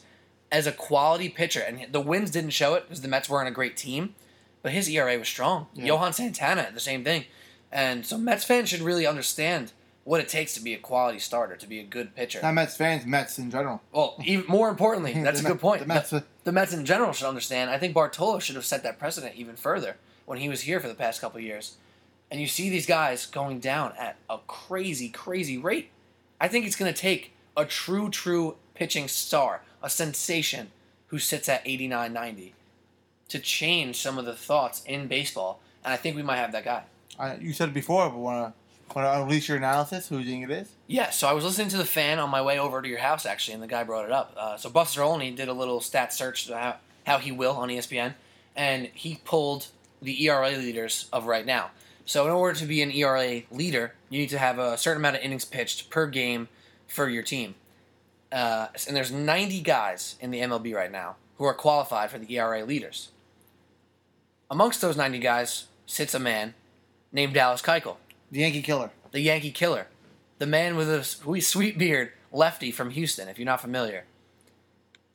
as 0.51 0.65
a 0.65 0.71
quality 0.71 1.29
pitcher. 1.29 1.59
And 1.59 1.85
the 1.91 2.01
wins 2.01 2.31
didn't 2.31 2.49
show 2.49 2.73
it 2.73 2.85
because 2.85 3.01
the 3.03 3.07
Mets 3.07 3.29
weren't 3.29 3.47
a 3.47 3.51
great 3.51 3.77
team, 3.77 4.15
but 4.63 4.71
his 4.71 4.89
ERA 4.89 5.19
was 5.19 5.27
strong. 5.27 5.67
Yeah. 5.75 5.85
Johan 5.85 6.13
Santana, 6.13 6.71
the 6.73 6.79
same 6.79 7.03
thing. 7.03 7.25
And 7.71 8.07
so 8.07 8.17
Mets 8.17 8.43
fans 8.43 8.69
should 8.69 8.81
really 8.81 9.05
understand 9.05 9.73
what 10.05 10.21
it 10.21 10.27
takes 10.27 10.55
to 10.55 10.59
be 10.59 10.73
a 10.73 10.79
quality 10.79 11.19
starter, 11.19 11.55
to 11.55 11.67
be 11.67 11.79
a 11.79 11.83
good 11.83 12.15
pitcher. 12.15 12.39
Not 12.41 12.55
Mets 12.55 12.75
fans, 12.75 13.05
Mets 13.05 13.37
in 13.37 13.51
general. 13.51 13.79
Well, 13.91 14.15
even 14.25 14.47
more 14.47 14.69
importantly, 14.69 15.13
that's 15.23 15.41
a 15.41 15.43
good 15.43 15.59
point. 15.59 15.81
the 15.81 15.87
Mets- 15.87 16.09
the, 16.09 16.23
the 16.43 16.51
Mets 16.51 16.73
in 16.73 16.85
general 16.85 17.13
should 17.13 17.27
understand. 17.27 17.69
I 17.69 17.77
think 17.77 17.93
Bartolo 17.93 18.39
should 18.39 18.55
have 18.55 18.65
set 18.65 18.83
that 18.83 18.99
precedent 18.99 19.35
even 19.35 19.55
further 19.55 19.97
when 20.25 20.39
he 20.39 20.49
was 20.49 20.61
here 20.61 20.79
for 20.79 20.87
the 20.87 20.93
past 20.93 21.21
couple 21.21 21.39
years. 21.39 21.77
And 22.29 22.41
you 22.41 22.47
see 22.47 22.69
these 22.69 22.85
guys 22.85 23.25
going 23.25 23.59
down 23.59 23.93
at 23.97 24.17
a 24.29 24.39
crazy, 24.47 25.09
crazy 25.09 25.57
rate. 25.57 25.89
I 26.41 26.47
think 26.47 26.65
it's 26.65 26.75
going 26.75 26.93
to 26.93 26.99
take 26.99 27.33
a 27.55 27.65
true, 27.65 28.09
true 28.09 28.55
pitching 28.73 29.07
star, 29.07 29.61
a 29.81 29.89
sensation 29.89 30.71
who 31.07 31.19
sits 31.19 31.47
at 31.47 31.61
89, 31.65 32.11
90 32.11 32.55
to 33.29 33.39
change 33.39 34.01
some 34.01 34.17
of 34.17 34.25
the 34.25 34.35
thoughts 34.35 34.83
in 34.85 35.07
baseball. 35.07 35.59
And 35.83 35.93
I 35.93 35.97
think 35.97 36.15
we 36.15 36.23
might 36.23 36.37
have 36.37 36.51
that 36.53 36.65
guy. 36.65 36.83
I, 37.19 37.35
you 37.35 37.53
said 37.53 37.69
it 37.69 37.73
before, 37.73 38.09
but 38.09 38.53
wanna 38.95 39.07
wanna 39.07 39.23
unleash 39.23 39.47
your 39.47 39.57
analysis? 39.57 40.07
Who 40.07 40.17
do 40.17 40.23
you 40.23 40.31
think 40.31 40.49
it 40.49 40.61
is? 40.61 40.69
Yeah, 40.87 41.09
so 41.09 41.27
I 41.27 41.33
was 41.33 41.43
listening 41.43 41.69
to 41.69 41.77
the 41.77 41.85
fan 41.85 42.19
on 42.19 42.29
my 42.29 42.41
way 42.41 42.59
over 42.59 42.81
to 42.81 42.87
your 42.87 42.99
house 42.99 43.25
actually, 43.25 43.55
and 43.55 43.63
the 43.63 43.67
guy 43.67 43.83
brought 43.83 44.05
it 44.05 44.11
up. 44.11 44.33
Uh, 44.37 44.57
so 44.57 44.69
Buster 44.69 45.03
Olney 45.03 45.31
did 45.31 45.47
a 45.47 45.53
little 45.53 45.81
stat 45.81 46.13
search 46.13 46.47
to 46.47 46.57
how, 46.57 46.75
how 47.05 47.17
he 47.17 47.31
will 47.31 47.55
on 47.55 47.69
ESPN, 47.69 48.13
and 48.55 48.87
he 48.93 49.19
pulled 49.23 49.67
the 50.01 50.25
ERA 50.25 50.51
leaders 50.51 51.07
of 51.13 51.25
right 51.25 51.45
now. 51.45 51.71
So 52.05 52.25
in 52.25 52.31
order 52.31 52.59
to 52.59 52.65
be 52.65 52.81
an 52.81 52.91
ERA 52.91 53.43
leader, 53.49 53.95
you 54.09 54.19
need 54.19 54.29
to 54.29 54.37
have 54.37 54.59
a 54.59 54.77
certain 54.77 55.01
amount 55.01 55.15
of 55.15 55.21
innings 55.21 55.45
pitched 55.45 55.89
per 55.89 56.07
game 56.07 56.49
for 56.87 57.07
your 57.09 57.23
team. 57.23 57.55
Uh, 58.31 58.67
and 58.87 58.95
there's 58.95 59.11
90 59.11 59.61
guys 59.61 60.15
in 60.19 60.31
the 60.31 60.39
MLB 60.39 60.73
right 60.73 60.91
now 60.91 61.15
who 61.37 61.45
are 61.45 61.53
qualified 61.53 62.11
for 62.11 62.19
the 62.19 62.37
ERA 62.37 62.65
leaders. 62.65 63.09
Amongst 64.49 64.81
those 64.81 64.97
90 64.97 65.19
guys 65.19 65.65
sits 65.85 66.13
a 66.13 66.19
man 66.19 66.53
named 67.11 67.33
Dallas 67.33 67.61
Keuchel 67.61 67.97
The 68.33 68.39
Yankee 68.39 68.63
killer. 68.63 68.89
the 69.11 69.19
Yankee 69.21 69.51
killer, 69.51 69.87
the 70.39 70.47
man 70.47 70.75
with 70.75 70.89
a 70.89 71.03
sweet, 71.03 71.41
sweet 71.41 71.77
beard, 71.77 72.11
lefty 72.31 72.71
from 72.71 72.89
Houston, 72.89 73.27
if 73.29 73.37
you're 73.37 73.45
not 73.45 73.61
familiar. 73.61 74.05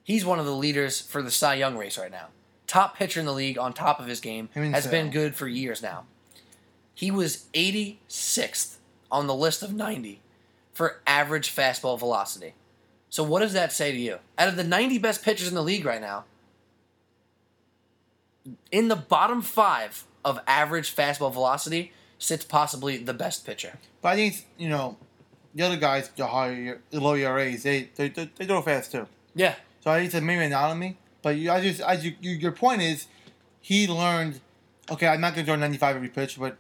He's 0.04 0.24
one 0.24 0.38
of 0.38 0.46
the 0.46 0.54
leaders 0.54 1.00
for 1.00 1.20
the 1.20 1.30
Cy 1.32 1.54
Young 1.54 1.76
race 1.76 1.98
right 1.98 2.12
now. 2.12 2.28
Top 2.68 2.96
pitcher 2.96 3.18
in 3.18 3.26
the 3.26 3.32
league 3.32 3.58
on 3.58 3.72
top 3.72 3.98
of 3.98 4.06
his 4.06 4.20
game, 4.20 4.50
Him 4.54 4.62
and 4.62 4.74
has 4.74 4.84
Sale. 4.84 4.92
been 4.92 5.10
good 5.10 5.34
for 5.34 5.48
years 5.48 5.82
now. 5.82 6.04
He 6.94 7.10
was 7.10 7.46
86th 7.54 8.76
on 9.10 9.26
the 9.26 9.34
list 9.34 9.64
of 9.64 9.74
90 9.74 10.20
for 10.72 11.00
average 11.04 11.52
fastball 11.54 11.98
velocity. 11.98 12.54
So 13.10 13.24
what 13.24 13.40
does 13.40 13.52
that 13.52 13.72
say 13.72 13.90
to 13.90 13.98
you? 13.98 14.18
Out 14.38 14.46
of 14.48 14.54
the 14.54 14.62
90 14.62 14.98
best 14.98 15.24
pitchers 15.24 15.48
in 15.48 15.54
the 15.56 15.62
league 15.62 15.84
right 15.84 16.00
now, 16.00 16.24
in 18.70 18.86
the 18.86 18.96
bottom 18.96 19.42
five 19.42 20.04
of 20.24 20.38
average 20.46 20.94
fastball 20.94 21.32
velocity 21.32 21.92
sits 22.18 22.44
possibly 22.44 22.98
the 22.98 23.14
best 23.14 23.46
pitcher. 23.46 23.78
But 24.02 24.08
I 24.10 24.16
think 24.16 24.46
you 24.58 24.68
know, 24.68 24.96
the 25.54 25.64
other 25.64 25.76
guys, 25.76 26.08
the 26.16 26.26
higher, 26.26 26.80
the 26.90 27.00
low 27.00 27.14
ERAs, 27.14 27.62
they 27.62 27.88
they 27.94 28.08
they, 28.08 28.30
they 28.36 28.46
throw 28.46 28.62
fast 28.62 28.92
too. 28.92 29.06
Yeah, 29.34 29.54
So 29.80 29.90
I 29.90 30.00
think 30.00 30.14
it's 30.14 30.22
maybe 30.22 30.48
not 30.48 30.70
on 30.70 30.78
me. 30.78 30.96
But 31.22 31.36
you, 31.36 31.50
I 31.50 31.60
just, 31.60 31.80
as 31.80 32.04
you, 32.04 32.14
you, 32.20 32.32
your 32.32 32.52
point 32.52 32.82
is, 32.82 33.06
he 33.60 33.86
learned. 33.86 34.40
Okay, 34.90 35.06
I'm 35.06 35.20
not 35.20 35.34
gonna 35.34 35.46
throw 35.46 35.56
95 35.56 35.96
every 35.96 36.08
pitch, 36.08 36.38
but 36.38 36.56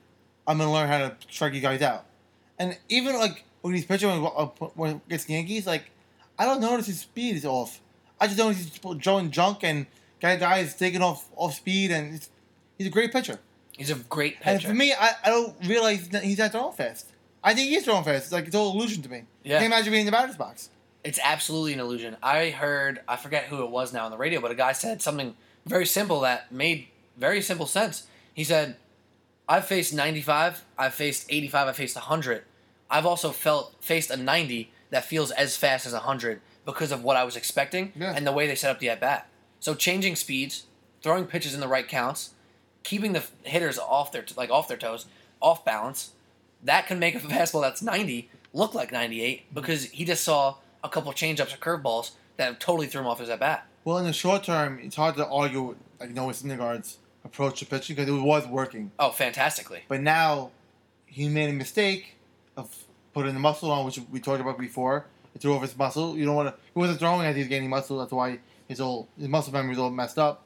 I'm 0.46 0.58
gonna 0.58 0.72
learn 0.72 0.88
how 0.88 0.98
to 0.98 1.16
strike 1.30 1.54
you 1.54 1.60
guys 1.60 1.82
out. 1.82 2.04
And 2.58 2.76
even 2.88 3.16
like 3.16 3.44
when 3.62 3.74
he's 3.74 3.84
pitching 3.84 4.08
when, 4.08 4.32
uh, 4.36 4.46
when 4.74 5.00
against 5.06 5.28
Yankees, 5.28 5.66
like 5.66 5.90
I 6.38 6.44
don't 6.44 6.60
notice 6.60 6.86
his 6.86 7.00
speed 7.00 7.36
is 7.36 7.44
off. 7.44 7.80
I 8.20 8.26
just 8.26 8.38
notice 8.38 8.58
he's 8.58 8.96
throwing 9.02 9.30
junk 9.30 9.62
and 9.62 9.86
got 10.20 10.38
guys 10.40 10.74
taking 10.76 11.02
off 11.02 11.28
off 11.36 11.54
speed, 11.54 11.90
and 11.90 12.14
it's, 12.14 12.30
he's 12.76 12.86
a 12.86 12.90
great 12.90 13.12
pitcher. 13.12 13.38
He's 13.78 13.90
a 13.90 13.94
great 13.94 14.40
pitcher. 14.40 14.50
And 14.50 14.62
for 14.62 14.74
me, 14.74 14.92
I, 14.92 15.12
I 15.24 15.30
don't 15.30 15.54
realize 15.66 16.08
that 16.10 16.22
he's 16.24 16.36
not 16.38 16.52
throwing 16.52 16.72
fast. 16.74 17.06
I 17.42 17.54
think 17.54 17.70
he's 17.70 17.84
throwing 17.84 18.04
fast. 18.04 18.24
It's 18.24 18.32
like 18.32 18.46
it's 18.46 18.54
all 18.54 18.72
illusion 18.74 19.02
to 19.04 19.08
me. 19.08 19.22
Yeah. 19.44 19.56
I 19.56 19.60
can't 19.60 19.72
imagine 19.72 19.92
being 19.92 20.00
in 20.02 20.06
the 20.06 20.12
batter's 20.12 20.36
box. 20.36 20.68
It's 21.04 21.18
absolutely 21.24 21.72
an 21.72 21.80
illusion. 21.80 22.16
I 22.22 22.50
heard, 22.50 23.00
I 23.08 23.16
forget 23.16 23.44
who 23.44 23.62
it 23.64 23.70
was 23.70 23.92
now 23.92 24.04
on 24.04 24.10
the 24.10 24.18
radio, 24.18 24.40
but 24.40 24.50
a 24.50 24.54
guy 24.54 24.72
said 24.72 25.00
something 25.00 25.36
very 25.64 25.86
simple 25.86 26.20
that 26.20 26.50
made 26.52 26.88
very 27.16 27.40
simple 27.40 27.66
sense. 27.66 28.06
He 28.34 28.44
said, 28.44 28.76
I've 29.48 29.64
faced 29.64 29.94
95, 29.94 30.64
I've 30.76 30.92
faced 30.94 31.26
85, 31.30 31.68
I've 31.68 31.76
faced 31.76 31.96
100. 31.96 32.42
I've 32.90 33.06
also 33.06 33.30
felt 33.30 33.74
faced 33.80 34.10
a 34.10 34.16
90 34.16 34.70
that 34.90 35.04
feels 35.04 35.30
as 35.30 35.56
fast 35.56 35.86
as 35.86 35.92
100 35.92 36.40
because 36.66 36.90
of 36.92 37.02
what 37.04 37.16
I 37.16 37.24
was 37.24 37.36
expecting 37.36 37.92
Yeah. 37.96 38.12
and 38.14 38.26
the 38.26 38.32
way 38.32 38.46
they 38.46 38.54
set 38.54 38.70
up 38.70 38.78
the 38.80 38.90
at 38.90 39.00
bat. 39.00 39.28
So 39.60 39.74
changing 39.74 40.16
speeds, 40.16 40.64
throwing 41.02 41.24
pitches 41.26 41.54
in 41.54 41.60
the 41.60 41.68
right 41.68 41.86
counts, 41.88 42.30
keeping 42.88 43.12
the 43.12 43.22
hitters 43.42 43.78
off 43.78 44.12
their 44.12 44.24
like 44.34 44.50
off 44.50 44.66
their 44.66 44.78
toes, 44.78 45.04
off 45.40 45.62
balance, 45.62 46.12
that 46.64 46.86
can 46.86 46.98
make 46.98 47.14
a 47.14 47.18
fastball 47.34 47.60
that's 47.60 47.82
90 47.82 48.30
look 48.54 48.74
like 48.74 48.90
98 48.90 49.40
mm-hmm. 49.40 49.54
because 49.54 49.84
he 49.84 50.04
just 50.06 50.24
saw 50.24 50.56
a 50.82 50.88
couple 50.88 51.12
changeups 51.12 51.54
or 51.54 51.58
curveballs 51.58 52.12
that 52.38 52.58
totally 52.60 52.86
threw 52.86 53.02
him 53.02 53.06
off 53.06 53.20
his 53.20 53.28
at 53.28 53.40
bat. 53.40 53.66
Well, 53.84 53.98
in 53.98 54.06
the 54.06 54.12
short 54.12 54.44
term, 54.44 54.80
it's 54.82 54.96
hard 54.96 55.16
to 55.16 55.26
argue 55.26 55.76
like 56.00 56.10
Noah 56.10 56.32
Syndergaard's 56.32 56.96
approach 57.24 57.58
to 57.58 57.66
pitching 57.66 57.94
because 57.94 58.08
it 58.08 58.12
was 58.12 58.46
working. 58.46 58.90
Oh, 58.98 59.10
fantastically. 59.10 59.82
But 59.86 60.00
now 60.00 60.50
he 61.04 61.28
made 61.28 61.50
a 61.50 61.52
mistake 61.52 62.14
of 62.56 62.74
putting 63.12 63.34
the 63.34 63.40
muscle 63.40 63.70
on, 63.70 63.84
which 63.84 64.00
we 64.10 64.18
talked 64.18 64.40
about 64.40 64.58
before. 64.58 65.06
He 65.34 65.38
threw 65.38 65.54
off 65.54 65.62
his 65.62 65.76
muscle. 65.76 66.16
You 66.16 66.24
don't 66.24 66.36
want 66.36 66.48
to. 66.48 66.54
He 66.72 66.78
wasn't 66.78 67.00
throwing 67.00 67.26
as 67.26 67.36
he's 67.36 67.48
gaining 67.48 67.68
muscle. 67.68 67.98
That's 67.98 68.12
why 68.12 68.38
his 68.66 68.78
whole 68.78 69.08
his 69.18 69.28
muscle 69.28 69.52
memory 69.52 69.72
is 69.72 69.78
all 69.78 69.90
messed 69.90 70.18
up. 70.18 70.44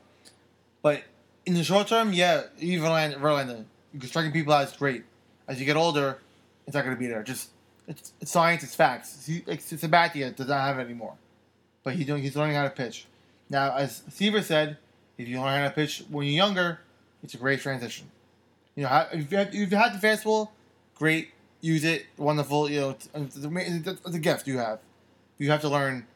But 0.82 1.04
in 1.46 1.54
the 1.54 1.64
short 1.64 1.88
term, 1.88 2.12
yeah, 2.12 2.44
even 2.58 2.86
Verlander, 2.86 3.64
striking 4.02 4.32
people 4.32 4.52
out 4.52 4.68
is 4.68 4.76
great. 4.76 5.04
As 5.48 5.58
you 5.58 5.66
get 5.66 5.76
older, 5.76 6.18
it's 6.66 6.74
not 6.74 6.84
going 6.84 6.96
to 6.96 7.00
be 7.00 7.06
there. 7.06 7.22
Just 7.22 7.50
it's, 7.88 8.12
it's 8.20 8.30
science, 8.30 8.62
it's 8.62 8.74
facts. 8.74 9.28
Sabathia 9.28 10.34
does 10.34 10.48
not 10.48 10.60
have 10.60 10.78
it 10.78 10.84
anymore, 10.84 11.14
but 11.82 11.94
he's 11.94 12.06
doing 12.06 12.22
he's 12.22 12.36
learning 12.36 12.56
how 12.56 12.64
to 12.64 12.70
pitch. 12.70 13.06
Now, 13.50 13.74
as 13.74 14.02
Seaver 14.08 14.42
said, 14.42 14.78
if 15.18 15.28
you 15.28 15.40
learn 15.40 15.62
how 15.62 15.68
to 15.68 15.74
pitch 15.74 16.04
when 16.08 16.26
you're 16.26 16.36
younger, 16.36 16.80
it's 17.22 17.34
a 17.34 17.36
great 17.36 17.60
transition. 17.60 18.10
You 18.74 18.84
know, 18.84 19.06
if 19.12 19.30
you 19.30 19.38
have, 19.38 19.48
if 19.48 19.70
you 19.70 19.76
have 19.76 20.00
the 20.00 20.06
fastball, 20.06 20.48
great, 20.94 21.30
use 21.60 21.84
it, 21.84 22.06
wonderful. 22.16 22.70
You 22.70 22.80
know, 22.80 22.90
it's, 22.90 23.08
it's, 23.14 23.86
it's 24.06 24.14
a 24.14 24.18
gift 24.18 24.46
you 24.46 24.58
have. 24.58 24.78
You 25.38 25.50
have 25.50 25.60
to 25.62 25.68
learn 25.68 26.06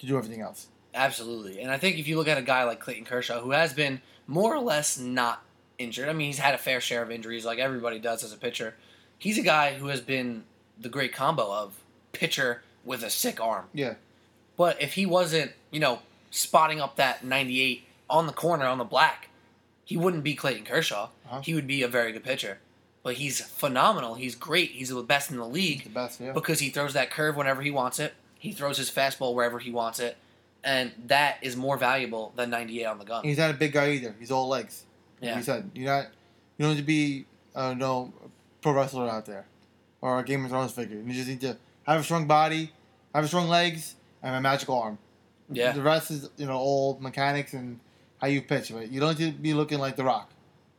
to 0.00 0.06
do 0.06 0.18
everything 0.18 0.42
else. 0.42 0.66
Absolutely. 0.94 1.60
And 1.60 1.70
I 1.70 1.78
think 1.78 1.98
if 1.98 2.06
you 2.06 2.16
look 2.16 2.28
at 2.28 2.38
a 2.38 2.42
guy 2.42 2.64
like 2.64 2.80
Clayton 2.80 3.04
Kershaw, 3.04 3.40
who 3.40 3.52
has 3.52 3.72
been 3.72 4.00
more 4.26 4.54
or 4.54 4.60
less 4.60 4.98
not 4.98 5.42
injured, 5.78 6.08
I 6.08 6.12
mean, 6.12 6.26
he's 6.26 6.38
had 6.38 6.54
a 6.54 6.58
fair 6.58 6.80
share 6.80 7.02
of 7.02 7.10
injuries 7.10 7.44
like 7.44 7.58
everybody 7.58 7.98
does 7.98 8.22
as 8.22 8.32
a 8.32 8.36
pitcher. 8.36 8.74
He's 9.18 9.38
a 9.38 9.42
guy 9.42 9.74
who 9.74 9.88
has 9.88 10.00
been 10.00 10.44
the 10.78 10.88
great 10.88 11.12
combo 11.12 11.50
of 11.52 11.78
pitcher 12.12 12.62
with 12.84 13.02
a 13.02 13.10
sick 13.10 13.40
arm. 13.40 13.66
Yeah, 13.72 13.94
But 14.56 14.80
if 14.82 14.94
he 14.94 15.06
wasn't, 15.06 15.52
you 15.70 15.80
know, 15.80 16.00
spotting 16.30 16.80
up 16.80 16.96
that 16.96 17.24
98 17.24 17.84
on 18.10 18.26
the 18.26 18.32
corner 18.32 18.66
on 18.66 18.78
the 18.78 18.84
black, 18.84 19.28
he 19.84 19.96
wouldn't 19.96 20.24
be 20.24 20.34
Clayton 20.34 20.64
Kershaw. 20.64 21.08
Uh-huh. 21.26 21.40
He 21.40 21.54
would 21.54 21.66
be 21.66 21.82
a 21.82 21.88
very 21.88 22.12
good 22.12 22.24
pitcher. 22.24 22.58
But 23.02 23.14
he's 23.14 23.40
phenomenal. 23.40 24.14
He's 24.14 24.34
great. 24.34 24.70
He's 24.70 24.90
the 24.90 25.02
best 25.02 25.30
in 25.30 25.36
the 25.36 25.46
league 25.46 25.84
the 25.84 25.90
best. 25.90 26.20
Yeah, 26.20 26.32
because 26.32 26.60
he 26.60 26.70
throws 26.70 26.92
that 26.92 27.10
curve 27.10 27.36
whenever 27.36 27.62
he 27.62 27.70
wants 27.70 27.98
it. 27.98 28.14
He 28.38 28.52
throws 28.52 28.78
his 28.78 28.90
fastball 28.90 29.34
wherever 29.34 29.58
he 29.58 29.70
wants 29.70 29.98
it. 30.00 30.16
And 30.64 30.92
that 31.06 31.38
is 31.42 31.56
more 31.56 31.76
valuable 31.76 32.32
than 32.36 32.50
98 32.50 32.84
on 32.84 32.98
the 32.98 33.04
gun. 33.04 33.24
he's 33.24 33.38
not 33.38 33.50
a 33.50 33.54
big 33.54 33.72
guy 33.72 33.90
either. 33.92 34.14
He's 34.18 34.30
all 34.30 34.48
legs. 34.48 34.84
Like 35.20 35.30
Yeah. 35.30 35.36
you 35.38 35.42
said, 35.42 35.70
you're 35.74 35.86
not. 35.86 36.06
You 36.56 36.66
don't 36.66 36.74
need 36.74 36.80
to 36.80 36.86
be 36.86 37.26
no 37.56 38.12
pro 38.60 38.72
wrestler 38.72 39.08
out 39.08 39.26
there 39.26 39.46
or 40.00 40.20
a 40.20 40.24
Game 40.24 40.44
of 40.44 40.50
Thrones 40.50 40.72
figure. 40.72 41.00
You 41.04 41.12
just 41.12 41.28
need 41.28 41.40
to 41.40 41.56
have 41.84 42.00
a 42.00 42.04
strong 42.04 42.26
body, 42.26 42.70
have 43.14 43.26
strong 43.26 43.48
legs, 43.48 43.96
and 44.22 44.36
a 44.36 44.40
magical 44.40 44.78
arm. 44.78 44.98
Yeah. 45.50 45.72
The 45.72 45.82
rest 45.82 46.10
is 46.12 46.30
you 46.36 46.46
know 46.46 46.56
all 46.58 46.96
mechanics 47.00 47.52
and 47.54 47.80
how 48.20 48.28
you 48.28 48.40
pitch. 48.42 48.72
But 48.72 48.90
you 48.92 49.00
don't 49.00 49.18
need 49.18 49.32
to 49.34 49.38
be 49.40 49.54
looking 49.54 49.78
like 49.80 49.96
the 49.96 50.04
Rock. 50.04 50.30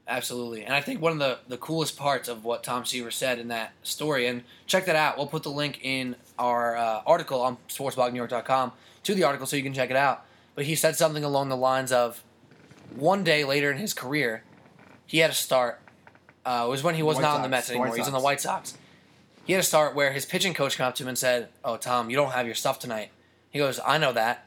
Absolutely. 0.08 0.64
And 0.66 0.74
I 0.74 0.82
think 0.82 1.02
one 1.02 1.14
of 1.14 1.20
the, 1.20 1.38
the 1.48 1.58
coolest 1.58 1.96
parts 1.98 2.28
of 2.28 2.44
what 2.44 2.62
Tom 2.64 2.84
Seaver 2.86 3.12
said 3.12 3.40
in 3.40 3.48
that 3.50 3.72
story, 3.84 4.28
and 4.28 4.44
check 4.68 4.86
that 4.86 4.96
out. 4.98 5.18
We'll 5.18 5.28
put 5.28 5.44
the 5.44 5.50
link 5.52 5.80
in 5.82 6.16
our 6.38 6.76
uh, 6.76 7.02
article 7.06 7.42
on 7.42 7.58
sportsblognewyork.com 7.70 8.74
to 9.04 9.16
the 9.16 9.24
article 9.24 9.46
so 9.48 9.56
you 9.56 9.64
can 9.64 9.74
check 9.74 9.90
it 9.90 9.96
out. 9.96 10.26
But 10.56 10.66
he 10.66 10.76
said 10.76 10.96
something 10.96 11.24
along 11.24 11.50
the 11.50 11.58
lines 11.58 11.92
of 11.92 12.24
one 12.96 13.24
day 13.24 13.44
later 13.44 13.72
in 13.72 13.78
his 13.78 13.94
career, 13.94 14.44
he 15.06 15.20
had 15.20 15.32
a 15.32 15.34
start. 15.34 15.80
Uh, 16.46 16.66
it 16.68 16.70
was 16.70 16.84
when 16.84 16.96
he 16.96 17.04
was 17.04 17.16
White 17.16 17.24
not 17.24 17.36
on 17.38 17.42
the 17.42 17.50
Mets 17.50 17.70
anymore. 17.70 17.88
White 17.88 17.96
He 17.96 18.02
was 18.02 18.08
on 18.08 18.14
the 18.14 18.20
White 18.20 18.42
Sox. 18.42 18.78
He 19.46 19.54
had 19.54 19.60
a 19.60 19.64
start 19.64 19.96
where 19.96 20.12
his 20.12 20.26
pitching 20.26 20.54
coach 20.54 20.78
came 20.78 20.86
up 20.86 20.96
to 20.96 21.04
him 21.04 21.10
and 21.10 21.18
said, 21.18 21.50
Oh, 21.64 21.78
Tom, 21.78 22.10
you 22.10 22.16
don't 22.16 22.32
have 22.32 22.46
your 22.46 22.56
stuff 22.56 22.80
tonight. 22.80 23.10
He 23.50 23.60
goes, 23.60 23.80
I 23.86 23.98
know 23.98 24.14
that, 24.14 24.46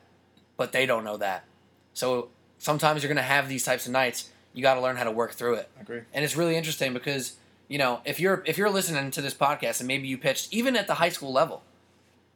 but 0.57 0.73
they 0.73 0.87
don't 0.87 1.05
know 1.05 1.17
that. 1.19 1.45
So 1.93 2.29
sometimes 2.59 3.03
you're 3.03 3.09
going 3.09 3.17
to 3.17 3.23
have 3.23 3.49
these 3.49 3.65
types 3.65 3.87
of 3.87 3.93
nights. 3.93 4.31
You 4.53 4.63
got 4.63 4.75
to 4.75 4.81
learn 4.81 4.97
how 4.97 5.05
to 5.05 5.11
work 5.11 5.33
through 5.33 5.55
it 5.55 5.69
I 5.77 5.83
agree. 5.83 6.01
and 6.15 6.25
it's 6.25 6.35
really 6.35 6.57
interesting 6.57 6.95
because 6.95 7.35
you 7.69 7.77
know 7.77 8.01
if 8.07 8.19
you're 8.19 8.43
if 8.47 8.57
you're 8.57 8.71
listening 8.71 9.11
to 9.11 9.21
this 9.21 9.35
podcast 9.35 9.81
and 9.81 9.87
maybe 9.87 10.09
you 10.09 10.17
pitched 10.17 10.51
even 10.51 10.77
at 10.77 10.87
the 10.87 10.95
high 10.95 11.11
school 11.11 11.31
level 11.31 11.63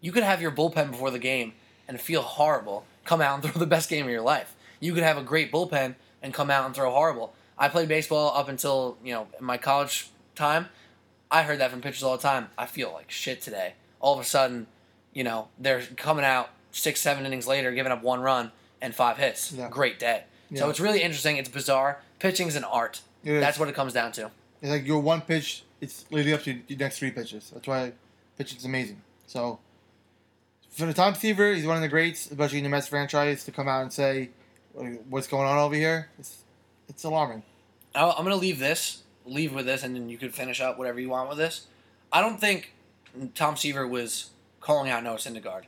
you 0.02 0.12
could 0.12 0.22
have 0.22 0.42
your 0.42 0.50
bullpen 0.50 0.90
before 0.90 1.10
the 1.10 1.18
game 1.18 1.54
and 1.90 2.00
feel 2.00 2.22
horrible 2.22 2.86
come 3.04 3.20
out 3.20 3.34
and 3.34 3.42
throw 3.52 3.58
the 3.58 3.66
best 3.66 3.90
game 3.90 4.06
of 4.06 4.10
your 4.10 4.22
life. 4.22 4.56
You 4.78 4.94
could 4.94 5.02
have 5.02 5.18
a 5.18 5.22
great 5.22 5.52
bullpen 5.52 5.96
and 6.22 6.32
come 6.32 6.50
out 6.50 6.64
and 6.64 6.74
throw 6.74 6.90
horrible. 6.90 7.34
I 7.58 7.68
played 7.68 7.88
baseball 7.88 8.32
up 8.34 8.48
until 8.48 8.96
you 9.04 9.12
know 9.12 9.26
my 9.40 9.58
college 9.58 10.08
time. 10.34 10.68
I 11.30 11.42
heard 11.42 11.58
that 11.60 11.70
from 11.70 11.82
pitchers 11.82 12.02
all 12.02 12.16
the 12.16 12.22
time. 12.22 12.48
I 12.56 12.66
feel 12.66 12.92
like 12.92 13.10
shit 13.10 13.42
today. 13.42 13.74
All 14.00 14.14
of 14.14 14.20
a 14.20 14.24
sudden 14.24 14.68
you 15.12 15.24
know 15.24 15.48
they're 15.58 15.82
coming 15.96 16.24
out 16.24 16.50
six 16.70 17.00
seven 17.00 17.26
innings 17.26 17.46
later 17.46 17.72
giving 17.72 17.92
up 17.92 18.02
one 18.02 18.20
run 18.20 18.52
and 18.80 18.94
five 18.94 19.18
hits. 19.18 19.52
Yeah. 19.52 19.68
great 19.68 19.98
day. 19.98 20.24
So 20.54 20.68
it's 20.68 20.80
really 20.80 21.02
interesting. 21.02 21.36
It's 21.36 21.48
bizarre. 21.48 22.00
Pitching's 22.18 22.56
an 22.56 22.64
art. 22.64 23.02
That's 23.24 23.58
what 23.58 23.68
it 23.68 23.74
comes 23.74 23.92
down 23.92 24.10
to. 24.12 24.30
It's 24.62 24.70
like 24.70 24.86
your 24.86 25.00
one 25.00 25.20
pitch. 25.20 25.64
It's 25.80 26.04
leading 26.10 26.34
up 26.34 26.42
to 26.42 26.58
your 26.66 26.78
next 26.78 26.98
three 26.98 27.10
pitches. 27.10 27.50
That's 27.50 27.66
why 27.68 27.92
pitching 28.36 28.58
is 28.58 28.64
amazing. 28.64 29.00
So 29.26 29.60
for 30.70 30.86
the 30.86 30.94
Tom 30.94 31.14
Seaver, 31.14 31.52
he's 31.54 31.66
one 31.66 31.76
of 31.76 31.82
the 31.82 31.88
greats, 31.88 32.26
especially 32.30 32.58
in 32.58 32.64
the 32.64 32.70
Mets 32.70 32.88
franchise, 32.88 33.44
to 33.44 33.52
come 33.52 33.68
out 33.68 33.82
and 33.82 33.92
say 33.92 34.30
what's 35.08 35.26
going 35.26 35.46
on 35.46 35.58
over 35.58 35.74
here. 35.74 36.08
It's 36.18 36.44
it's 36.88 37.04
alarming. 37.04 37.42
I'll- 37.94 38.10
I'm 38.12 38.24
going 38.24 38.34
to 38.36 38.40
leave 38.40 38.58
this 38.58 39.02
leave 39.26 39.54
with 39.54 39.66
this, 39.66 39.82
and 39.82 39.94
then 39.94 40.08
you 40.08 40.16
could 40.18 40.34
finish 40.34 40.60
up 40.60 40.78
whatever 40.78 40.98
you 40.98 41.08
want 41.10 41.28
with 41.28 41.38
this. 41.38 41.66
I 42.12 42.20
don't 42.20 42.40
think 42.40 42.72
Tom 43.34 43.56
Seaver 43.56 43.86
was 43.86 44.30
calling 44.60 44.90
out 44.90 45.04
Noah 45.04 45.16
Syndergaard. 45.16 45.64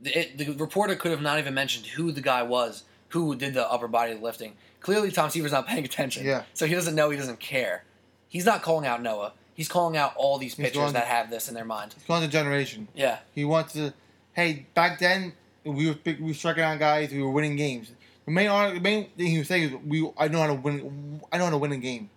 The, 0.00 0.18
it, 0.20 0.38
the 0.38 0.50
reporter 0.52 0.94
could 0.94 1.10
have 1.10 1.22
not 1.22 1.38
even 1.38 1.54
mentioned 1.54 1.86
who 1.86 2.12
the 2.12 2.20
guy 2.20 2.42
was 2.42 2.84
who 3.08 3.34
did 3.34 3.54
the 3.54 3.68
upper 3.70 3.88
body 3.88 4.14
lifting. 4.14 4.52
Clearly, 4.80 5.10
Tom 5.10 5.30
Seaver's 5.30 5.52
not 5.52 5.66
paying 5.66 5.84
attention. 5.84 6.24
Yeah. 6.26 6.42
So 6.54 6.66
he 6.66 6.74
doesn't 6.74 6.94
know. 6.94 7.10
He 7.10 7.16
doesn't 7.16 7.40
care. 7.40 7.84
He's 8.28 8.44
not 8.44 8.62
calling 8.62 8.86
out 8.86 9.02
Noah. 9.02 9.32
He's 9.56 9.68
calling 9.68 9.96
out 9.96 10.12
all 10.16 10.38
these 10.38 10.54
He's 10.54 10.66
pitchers 10.66 10.76
going- 10.82 10.92
that 10.92 11.06
have 11.06 11.30
this 11.30 11.48
in 11.48 11.54
their 11.54 11.64
mind. 11.64 11.94
It's 11.96 12.06
going 12.06 12.22
to 12.22 12.28
generation. 12.28 12.88
Yeah. 12.94 13.18
He 13.34 13.44
wants 13.44 13.72
to. 13.72 13.92
Hey, 14.34 14.66
back 14.74 14.98
then 14.98 15.32
we 15.64 15.88
were 15.88 15.94
big- 15.94 16.20
we 16.20 16.28
were 16.28 16.34
striking 16.34 16.62
out 16.62 16.78
guys. 16.78 17.10
We 17.10 17.22
were 17.22 17.30
winning 17.30 17.56
games. 17.56 17.90
The 18.26 18.30
main 18.32 18.48
ar- 18.48 18.72
the 18.74 18.80
main 18.80 19.08
thing 19.16 19.26
he 19.28 19.38
was 19.38 19.48
saying 19.48 19.62
is 19.64 19.72
we 19.86 20.08
I 20.18 20.28
know 20.28 20.40
how 20.40 20.46
to 20.48 20.54
win. 20.54 21.20
I 21.32 21.38
know 21.38 21.44
how 21.44 21.50
to 21.50 21.58
win 21.58 21.72
a 21.72 21.76
game, 21.78 22.10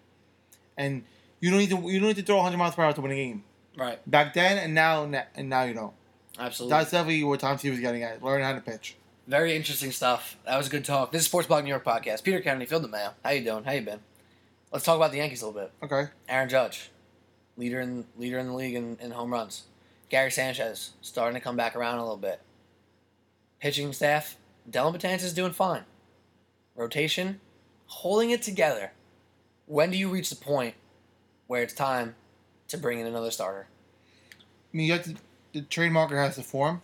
and 0.77 1.03
you 1.39 1.49
don't 1.49 1.59
need 1.59 1.69
to 1.69 1.77
you 1.89 1.99
don't 1.99 2.09
need 2.09 2.17
to 2.17 2.23
throw 2.23 2.37
100 2.37 2.57
miles 2.57 2.75
per 2.75 2.83
hour 2.83 2.93
to 2.93 3.01
win 3.01 3.11
a 3.11 3.15
game. 3.15 3.43
Right. 3.77 3.99
Back 4.09 4.33
then 4.33 4.57
and 4.57 4.73
now 4.73 5.03
and 5.35 5.49
now 5.49 5.63
you 5.63 5.73
don't. 5.73 5.93
Absolutely. 6.37 6.77
That's 6.77 6.91
definitely 6.91 7.23
what 7.23 7.39
Tom 7.39 7.57
Seaver 7.57 7.73
was 7.73 7.79
getting 7.79 8.03
at. 8.03 8.21
Learn 8.23 8.41
how 8.41 8.53
to 8.53 8.61
pitch. 8.61 8.95
Very 9.27 9.55
interesting 9.55 9.91
stuff. 9.91 10.37
That 10.45 10.57
was 10.57 10.67
a 10.67 10.69
good 10.71 10.83
talk. 10.83 11.11
This 11.11 11.21
is 11.21 11.27
Sports 11.27 11.47
Blog 11.47 11.63
New 11.63 11.69
York 11.69 11.85
podcast. 11.85 12.23
Peter 12.23 12.39
Kennedy, 12.41 12.65
Phil 12.65 12.81
DeMeo. 12.81 13.13
How 13.23 13.29
you 13.29 13.43
doing? 13.43 13.63
How 13.63 13.71
you 13.73 13.81
been? 13.81 13.99
Let's 14.71 14.83
talk 14.85 14.95
about 14.95 15.11
the 15.11 15.17
Yankees 15.17 15.41
a 15.43 15.47
little 15.47 15.61
bit. 15.61 15.71
Okay. 15.83 16.09
Aaron 16.27 16.49
Judge, 16.49 16.89
leader 17.60 17.80
in 17.82 18.05
leader 18.18 18.39
in 18.39 18.47
the 18.47 18.53
league 18.53 18.74
in, 18.74 18.97
in 18.99 19.12
home 19.12 19.32
runs. 19.32 19.64
Gary 20.10 20.32
Sanchez 20.32 20.91
starting 21.01 21.36
to 21.36 21.43
come 21.43 21.55
back 21.55 21.76
around 21.76 21.99
a 21.99 22.01
little 22.01 22.18
bit. 22.18 22.41
Pitching 23.60 23.93
staff, 23.93 24.38
Dellin 24.70 24.95
Betances 24.95 25.24
is 25.26 25.34
doing 25.34 25.51
fine. 25.51 25.84
Rotation, 26.76 27.41
holding 27.88 28.32
it 28.32 28.41
together. 28.41 28.93
When 29.68 29.91
do 29.91 29.97
you 29.97 30.10
reach 30.10 30.30
the 30.30 30.36
point 30.36 30.76
where 31.47 31.62
it's 31.62 31.74
time 31.74 32.16
to 32.70 32.78
bring 32.78 32.99
in 32.99 33.05
another 33.05 33.30
starter? 33.32 33.68
I 34.74 34.78
mean, 34.78 34.88
you 34.88 34.93
have 34.93 35.03
to, 35.03 35.16
the 35.53 35.62
trade 35.62 35.91
market 35.91 36.16
has 36.16 36.36
to 36.36 36.41
form. 36.43 36.82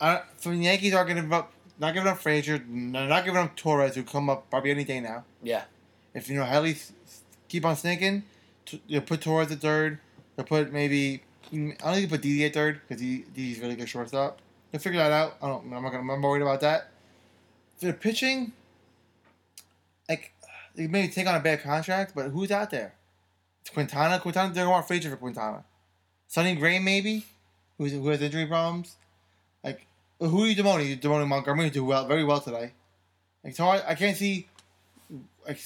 I, 0.00 0.22
so 0.38 0.50
the 0.50 0.56
Yankees 0.56 0.94
are 0.94 1.04
going 1.04 1.16
to 1.16 1.22
give 1.22 1.32
up, 1.32 1.52
not 1.78 1.92
giving 1.94 2.08
up 2.08 2.18
Frazier, 2.18 2.58
they're 2.58 3.08
not 3.08 3.24
giving 3.24 3.40
up 3.40 3.56
Torres, 3.56 3.94
who 3.94 4.02
come 4.04 4.30
up 4.30 4.48
probably 4.50 4.70
any 4.70 4.84
day 4.84 5.00
now. 5.00 5.24
Yeah, 5.42 5.64
If 6.14 6.28
you 6.30 6.36
know 6.36 6.44
Headley 6.44 6.72
s- 6.72 6.92
keep 7.48 7.64
on 7.64 7.76
sneaking, 7.76 8.22
you 8.86 9.00
put 9.00 9.20
Torres 9.20 9.50
at 9.50 9.60
third. 9.60 9.98
They 10.36 10.42
put 10.42 10.72
maybe 10.72 11.22
I 11.52 11.56
don't 11.56 11.76
think 11.78 12.02
you 12.02 12.08
put 12.08 12.22
Didi 12.22 12.44
at 12.44 12.54
third 12.54 12.80
because 12.86 13.00
Didi's 13.00 13.60
really 13.60 13.76
good 13.76 13.88
shortstop. 13.88 14.40
They'll 14.70 14.80
figure 14.80 14.98
that 14.98 15.12
out. 15.12 15.36
I 15.40 15.48
don't. 15.48 15.72
I'm 15.72 15.82
not 15.82 15.92
gonna. 15.92 16.12
I'm 16.12 16.22
worried 16.22 16.42
about 16.42 16.60
that. 16.60 16.90
The 17.80 17.92
pitching, 17.92 18.52
like 20.08 20.32
they 20.74 20.86
maybe 20.86 21.12
take 21.12 21.26
on 21.26 21.34
a 21.34 21.40
bad 21.40 21.62
contract, 21.62 22.12
but 22.14 22.30
who's 22.30 22.50
out 22.50 22.70
there? 22.70 22.94
It's 23.60 23.70
Quintana. 23.70 24.18
Quintana. 24.18 24.52
They're 24.52 24.64
gonna 24.64 24.72
want 24.72 24.86
Frazier 24.86 25.10
for 25.10 25.16
Quintana. 25.16 25.64
Sonny 26.26 26.54
Gray 26.56 26.78
maybe, 26.78 27.24
who's 27.78 27.92
who 27.92 28.08
has 28.08 28.20
injury 28.20 28.46
problems. 28.46 28.96
Like 29.62 29.86
who 30.18 30.44
are 30.44 30.46
you 30.46 30.56
demoting? 30.56 30.88
You 30.88 30.96
demoting 30.96 31.28
Montgomery 31.28 31.70
do 31.70 31.84
well, 31.84 32.06
very 32.06 32.24
well 32.24 32.40
today. 32.40 32.72
Like 33.44 33.54
so, 33.54 33.66
I, 33.66 33.90
I 33.90 33.94
can't 33.94 34.16
see 34.16 34.48
like 35.46 35.60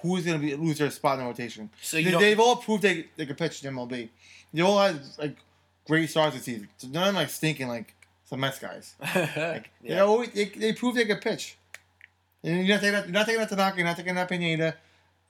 who's 0.00 0.24
gonna 0.24 0.38
be 0.38 0.54
lose 0.54 0.78
their 0.78 0.90
spot 0.90 1.18
in 1.18 1.24
the 1.24 1.30
rotation. 1.30 1.70
So 1.80 1.96
they, 1.96 2.10
they've 2.10 2.40
all 2.40 2.56
proved 2.56 2.82
they 2.82 3.06
they 3.16 3.26
can 3.26 3.36
pitch 3.36 3.64
in 3.64 3.74
MLB. 3.74 4.08
They 4.52 4.62
all 4.62 4.78
had 4.78 5.00
like 5.18 5.36
great 5.86 6.10
starts 6.10 6.34
this 6.34 6.44
season. 6.44 6.68
So 6.76 6.88
none 6.88 7.02
of 7.02 7.06
them 7.08 7.14
like 7.16 7.30
stinking 7.30 7.68
like 7.68 7.94
some 8.24 8.40
Mets 8.40 8.58
guys. 8.58 8.94
Like 9.36 9.70
they 9.82 9.94
yeah. 9.94 10.00
always 10.00 10.30
they, 10.30 10.46
they 10.46 10.72
proved 10.72 10.96
they 10.96 11.04
could 11.04 11.20
pitch. 11.20 11.58
And 12.44 12.66
you're 12.66 12.76
not 12.76 12.80
taking 12.80 12.92
that, 12.92 13.04
you're 13.04 13.12
not 13.12 13.26
taking 13.26 13.40
that 13.40 13.48
Tanaka, 13.48 13.76
you're 13.76 13.86
not 13.86 13.96
taking 13.96 14.14
that 14.14 14.28
Pineda. 14.28 14.76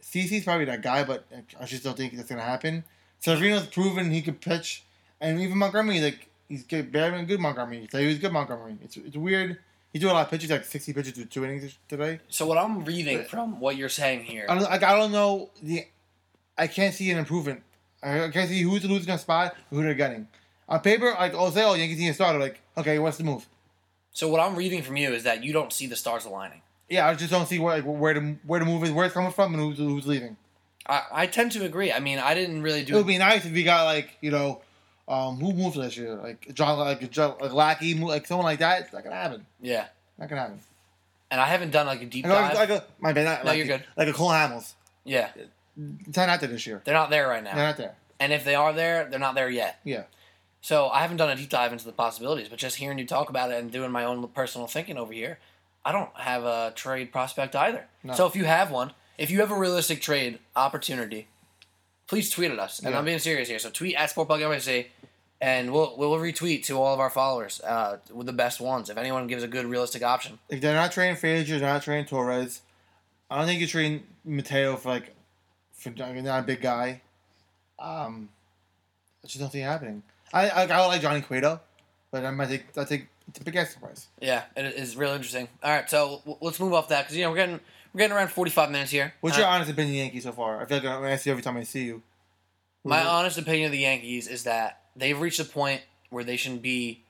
CC's 0.02 0.44
probably 0.44 0.64
that 0.64 0.82
guy, 0.82 1.04
but 1.04 1.24
I 1.60 1.64
just 1.64 1.84
don't 1.84 1.96
think 1.96 2.16
that's 2.16 2.28
gonna 2.28 2.42
happen. 2.42 2.84
Severino's 3.18 3.66
proven 3.66 4.10
he 4.10 4.22
could 4.22 4.40
pitch, 4.40 4.84
and 5.20 5.40
even 5.40 5.58
Montgomery, 5.58 6.00
like 6.00 6.28
he's 6.48 6.64
good, 6.64 6.90
better 6.90 7.16
than 7.16 7.26
good 7.26 7.38
Montgomery. 7.38 7.88
He 7.90 8.06
was 8.06 8.18
good 8.18 8.32
Montgomery. 8.32 8.76
It's 8.82 8.96
it's 8.96 9.16
weird. 9.16 9.58
He 9.92 9.98
threw 9.98 10.10
a 10.10 10.12
lot 10.12 10.24
of 10.24 10.30
pitches, 10.30 10.50
like 10.50 10.64
sixty 10.64 10.92
pitches 10.92 11.12
to 11.14 11.26
two 11.26 11.44
innings 11.44 11.76
today. 11.88 12.20
So 12.28 12.46
what 12.46 12.58
I'm 12.58 12.84
reading 12.84 13.24
from 13.24 13.60
what 13.60 13.76
you're 13.76 13.88
saying 13.88 14.24
here, 14.24 14.46
I 14.48 14.54
don't, 14.54 14.64
like, 14.64 14.82
I 14.82 14.96
don't 14.96 15.12
know 15.12 15.50
the. 15.62 15.86
I 16.56 16.66
can't 16.66 16.94
see 16.94 17.10
an 17.10 17.18
improvement. 17.18 17.62
I 18.02 18.28
can't 18.30 18.48
see 18.48 18.62
who's 18.62 18.84
losing 18.84 19.10
a 19.12 19.18
spot, 19.18 19.54
who 19.70 19.82
they're 19.82 19.94
getting. 19.94 20.28
On 20.68 20.80
paper, 20.80 21.14
like 21.18 21.34
I'll 21.34 21.50
say, 21.50 21.64
oh, 21.64 21.74
Yankees 21.74 21.98
need 21.98 22.08
a 22.08 22.14
starter. 22.14 22.38
Like, 22.38 22.60
okay, 22.76 22.98
what's 22.98 23.18
the 23.18 23.24
move? 23.24 23.46
so 24.12 24.28
what 24.28 24.40
I'm 24.40 24.54
reading 24.56 24.82
from 24.82 24.96
you 24.96 25.12
is 25.12 25.24
that 25.24 25.42
you 25.42 25.52
don't 25.52 25.72
see 25.72 25.86
the 25.86 25.96
stars 25.96 26.24
aligning. 26.24 26.60
Yeah, 26.88 27.08
I 27.08 27.14
just 27.14 27.30
don't 27.30 27.46
see 27.46 27.58
where 27.58 27.76
like, 27.76 27.84
where 27.84 28.14
the 28.14 28.36
where 28.46 28.60
the 28.60 28.66
move 28.66 28.84
is, 28.84 28.90
where 28.90 29.06
it's 29.06 29.14
coming 29.14 29.32
from, 29.32 29.54
and 29.54 29.62
who's, 29.62 29.78
who's 29.78 30.06
leaving. 30.06 30.36
I, 30.86 31.02
I 31.12 31.26
tend 31.26 31.52
to 31.52 31.64
agree. 31.64 31.92
I 31.92 32.00
mean, 32.00 32.18
I 32.18 32.34
didn't 32.34 32.62
really 32.62 32.84
do. 32.84 32.94
It 32.94 32.96
would 32.98 33.06
be 33.06 33.18
nice 33.18 33.44
if 33.44 33.52
we 33.52 33.62
got 33.62 33.84
like 33.84 34.16
you 34.20 34.30
know, 34.30 34.60
um, 35.08 35.36
who 35.38 35.52
moves 35.52 35.76
last 35.76 35.96
year? 35.96 36.14
Like 36.14 36.52
John, 36.54 36.78
like 36.78 37.10
John, 37.10 37.34
like 37.40 37.52
Lackey, 37.52 37.94
like 37.94 38.26
someone 38.26 38.44
like 38.46 38.60
that. 38.60 38.82
It's 38.82 38.92
not 38.92 39.04
gonna 39.04 39.16
happen. 39.16 39.46
yeah, 39.60 39.86
Not 40.18 40.28
gonna 40.28 40.40
happen. 40.42 40.60
and 41.30 41.40
I 41.40 41.46
haven't 41.46 41.70
done 41.70 41.86
like 41.86 42.02
a 42.02 42.06
deep 42.06 42.24
dive. 42.24 42.54
like 42.54 42.70
a, 42.70 42.84
my 43.00 43.12
bad. 43.12 43.24
Not, 43.24 43.44
No, 43.44 43.50
like, 43.50 43.58
you're 43.58 43.66
good. 43.66 43.84
Like 43.96 44.08
a 44.08 44.12
Cole 44.12 44.30
Hamels. 44.30 44.74
yeah, 45.04 45.30
It's 46.06 46.16
not 46.16 46.40
there 46.40 46.48
this 46.48 46.66
year. 46.66 46.80
they're 46.84 46.94
not 46.94 47.10
there 47.10 47.28
right 47.28 47.42
now. 47.42 47.54
They're 47.54 47.66
not 47.66 47.76
there. 47.76 47.94
And 48.20 48.32
if 48.32 48.44
they 48.44 48.54
are 48.54 48.72
there, 48.72 49.08
they're 49.10 49.18
not 49.18 49.34
there 49.34 49.50
yet. 49.50 49.80
Yeah. 49.84 50.04
So 50.60 50.88
I 50.88 51.00
haven't 51.02 51.16
done 51.16 51.28
a 51.30 51.34
deep 51.34 51.48
dive 51.48 51.72
into 51.72 51.84
the 51.84 51.92
possibilities, 51.92 52.48
but 52.48 52.58
just 52.60 52.76
hearing 52.76 52.98
you 53.00 53.06
talk 53.06 53.28
about 53.30 53.50
it 53.50 53.58
and 53.58 53.72
doing 53.72 53.90
my 53.90 54.04
own 54.04 54.28
personal 54.28 54.68
thinking 54.68 54.96
over 54.96 55.12
here, 55.12 55.38
I 55.84 55.90
don't 55.90 56.10
have 56.14 56.44
a 56.44 56.72
trade 56.76 57.10
prospect 57.10 57.56
either. 57.56 57.86
No. 58.04 58.12
So 58.14 58.26
if 58.26 58.36
you 58.36 58.44
have 58.44 58.70
one, 58.70 58.92
if 59.18 59.28
you 59.32 59.40
have 59.40 59.50
a 59.50 59.58
realistic 59.58 60.00
trade 60.00 60.38
opportunity, 60.54 61.26
please 62.12 62.28
tweet 62.28 62.50
at 62.50 62.58
us. 62.58 62.78
And 62.80 62.90
Yeah. 62.90 62.98
I'm 62.98 63.06
being 63.06 63.18
serious 63.18 63.48
here. 63.48 63.58
So 63.58 63.70
tweet 63.70 63.94
at 63.96 64.10
SportBugNYC, 64.10 64.88
and 65.40 65.72
we'll 65.72 65.96
we'll 65.96 66.18
retweet 66.18 66.62
to 66.66 66.74
all 66.78 66.92
of 66.92 67.00
our 67.00 67.08
followers 67.08 67.58
uh, 67.62 67.96
with 68.12 68.26
the 68.26 68.34
best 68.34 68.60
ones. 68.60 68.90
If 68.90 68.98
anyone 68.98 69.26
gives 69.28 69.42
a 69.42 69.48
good 69.48 69.64
realistic 69.64 70.02
option, 70.02 70.38
If 70.50 70.60
they're 70.60 70.74
not 70.74 70.92
trading 70.92 71.16
Frazier, 71.16 71.58
they're 71.58 71.72
not 71.72 71.82
trading 71.82 72.04
Torres. 72.04 72.60
I 73.30 73.38
don't 73.38 73.46
think 73.46 73.60
you're 73.60 73.68
trading 73.76 74.02
Mateo 74.26 74.76
for 74.76 74.90
like 74.90 75.14
for 75.72 75.88
not 76.22 76.40
a 76.40 76.42
big 76.42 76.60
guy. 76.60 77.00
Um, 77.78 78.28
I 79.24 79.26
just 79.26 79.40
don't 79.40 79.48
it 79.60 79.62
happening. 79.62 80.02
I 80.34 80.50
I, 80.50 80.62
I 80.64 80.86
like 80.86 81.00
Johnny 81.00 81.22
Cueto, 81.22 81.60
but 82.10 82.26
I 82.26 82.30
might 82.30 82.48
think 82.48 82.64
I 82.76 82.84
think 82.84 83.08
it's 83.26 83.40
a 83.40 83.44
big 83.44 83.54
price. 83.80 84.08
yeah, 84.20 84.42
it 84.54 84.66
is 84.74 84.96
real 84.96 85.12
interesting. 85.12 85.48
All 85.62 85.70
right, 85.70 85.88
so 85.88 86.20
w- 86.26 86.36
let's 86.42 86.60
move 86.60 86.74
off 86.74 86.88
that 86.88 87.04
because 87.04 87.16
you 87.16 87.22
know 87.24 87.30
we're 87.30 87.36
getting 87.36 87.60
we're 87.92 87.98
getting 87.98 88.16
around 88.16 88.28
45 88.28 88.70
minutes 88.70 88.90
here. 88.90 89.14
What's 89.20 89.36
Uh, 89.36 89.40
your 89.40 89.48
honest 89.48 89.70
opinion, 89.70 89.90
of 89.90 89.92
the 89.94 89.98
Yankees 89.98 90.22
so 90.24 90.32
far? 90.32 90.60
I 90.62 90.64
feel 90.66 90.78
like 90.78 90.86
I'm 90.86 91.00
gonna 91.02 91.12
ask 91.12 91.26
you 91.26 91.32
every 91.32 91.42
time 91.42 91.56
I 91.56 91.62
see 91.64 91.84
you. 91.84 92.02
My 92.84 93.04
honest 93.04 93.38
opinion 93.38 93.66
of 93.66 93.72
the 93.72 93.78
Yankees 93.78 94.26
is 94.26 94.44
that 94.44 94.80
they've 94.96 95.18
reached 95.20 95.38
a 95.40 95.44
point 95.44 95.82
where 96.10 96.24
they 96.24 96.36
should 96.36 96.60
be 96.62 97.02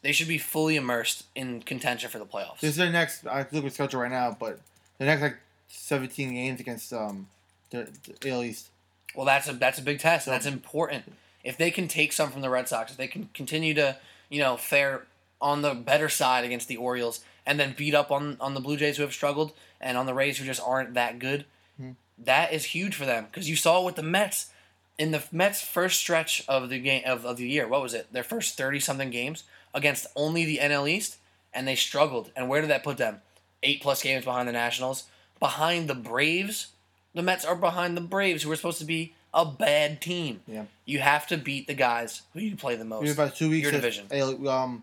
they 0.00 0.12
should 0.12 0.28
be 0.28 0.38
fully 0.38 0.76
immersed 0.76 1.24
in 1.34 1.60
contention 1.62 2.08
for 2.08 2.18
the 2.20 2.24
playoffs. 2.24 2.60
This 2.60 2.70
is 2.70 2.76
their 2.76 2.90
next. 2.90 3.26
I 3.26 3.44
look 3.50 3.64
at 3.64 3.72
schedule 3.72 4.00
right 4.00 4.10
now, 4.10 4.36
but 4.38 4.60
the 4.98 5.04
next 5.06 5.22
like 5.22 5.36
17 5.66 6.32
games 6.32 6.60
against 6.60 6.92
um 6.92 7.28
the, 7.70 7.88
the 8.20 8.30
AL 8.30 8.44
East. 8.44 8.68
well, 9.14 9.26
that's 9.26 9.48
a 9.48 9.52
that's 9.52 9.78
a 9.78 9.82
big 9.82 9.98
test. 9.98 10.24
So- 10.26 10.30
That's 10.30 10.46
important. 10.46 11.12
If 11.44 11.56
they 11.56 11.70
can 11.70 11.88
take 11.88 12.12
some 12.12 12.30
from 12.30 12.40
the 12.42 12.50
Red 12.50 12.68
Sox, 12.68 12.90
if 12.92 12.96
they 12.96 13.06
can 13.08 13.28
continue 13.34 13.74
to 13.74 13.96
you 14.30 14.40
know 14.40 14.56
fare 14.56 15.06
on 15.40 15.62
the 15.62 15.74
better 15.74 16.08
side 16.08 16.44
against 16.44 16.68
the 16.68 16.76
Orioles, 16.76 17.20
and 17.46 17.60
then 17.60 17.74
beat 17.76 17.94
up 17.94 18.10
on 18.10 18.36
on 18.40 18.54
the 18.54 18.60
Blue 18.60 18.76
Jays 18.76 18.96
who 18.96 19.02
have 19.02 19.12
struggled, 19.12 19.52
and 19.80 19.96
on 19.98 20.06
the 20.06 20.14
Rays 20.14 20.38
who 20.38 20.44
just 20.44 20.62
aren't 20.64 20.94
that 20.94 21.18
good, 21.18 21.44
Hmm. 21.78 21.92
that 22.18 22.52
is 22.52 22.64
huge 22.66 22.94
for 22.94 23.06
them 23.06 23.26
because 23.30 23.48
you 23.48 23.56
saw 23.56 23.82
with 23.82 23.94
the 23.96 24.02
Mets. 24.02 24.50
In 24.98 25.12
the 25.12 25.22
Mets' 25.30 25.62
first 25.62 26.00
stretch 26.00 26.42
of 26.48 26.68
the 26.70 26.80
game 26.80 27.04
of, 27.06 27.24
of 27.24 27.36
the 27.36 27.48
year, 27.48 27.68
what 27.68 27.80
was 27.82 27.94
it? 27.94 28.12
Their 28.12 28.24
first 28.24 28.56
thirty 28.56 28.80
something 28.80 29.10
games 29.10 29.44
against 29.72 30.08
only 30.16 30.44
the 30.44 30.58
NL 30.58 30.88
East, 30.88 31.18
and 31.54 31.68
they 31.68 31.76
struggled. 31.76 32.32
And 32.34 32.48
where 32.48 32.60
did 32.60 32.70
that 32.70 32.82
put 32.82 32.96
them? 32.96 33.20
Eight 33.62 33.80
plus 33.80 34.02
games 34.02 34.24
behind 34.24 34.48
the 34.48 34.52
Nationals, 34.52 35.04
behind 35.38 35.88
the 35.88 35.94
Braves. 35.94 36.68
The 37.14 37.22
Mets 37.22 37.44
are 37.44 37.54
behind 37.54 37.96
the 37.96 38.00
Braves, 38.00 38.42
who 38.42 38.50
are 38.50 38.56
supposed 38.56 38.80
to 38.80 38.84
be 38.84 39.14
a 39.32 39.44
bad 39.44 40.00
team. 40.00 40.40
Yeah. 40.48 40.64
You 40.84 40.98
have 40.98 41.28
to 41.28 41.36
beat 41.36 41.68
the 41.68 41.74
guys 41.74 42.22
who 42.32 42.40
you 42.40 42.56
play 42.56 42.74
the 42.74 42.84
most. 42.84 43.02
We 43.02 43.08
have 43.08 43.18
about 43.18 43.36
two 43.36 43.50
weeks. 43.50 43.62
Your 43.64 43.72
division. 43.72 44.06
AL 44.10 44.48
um, 44.48 44.82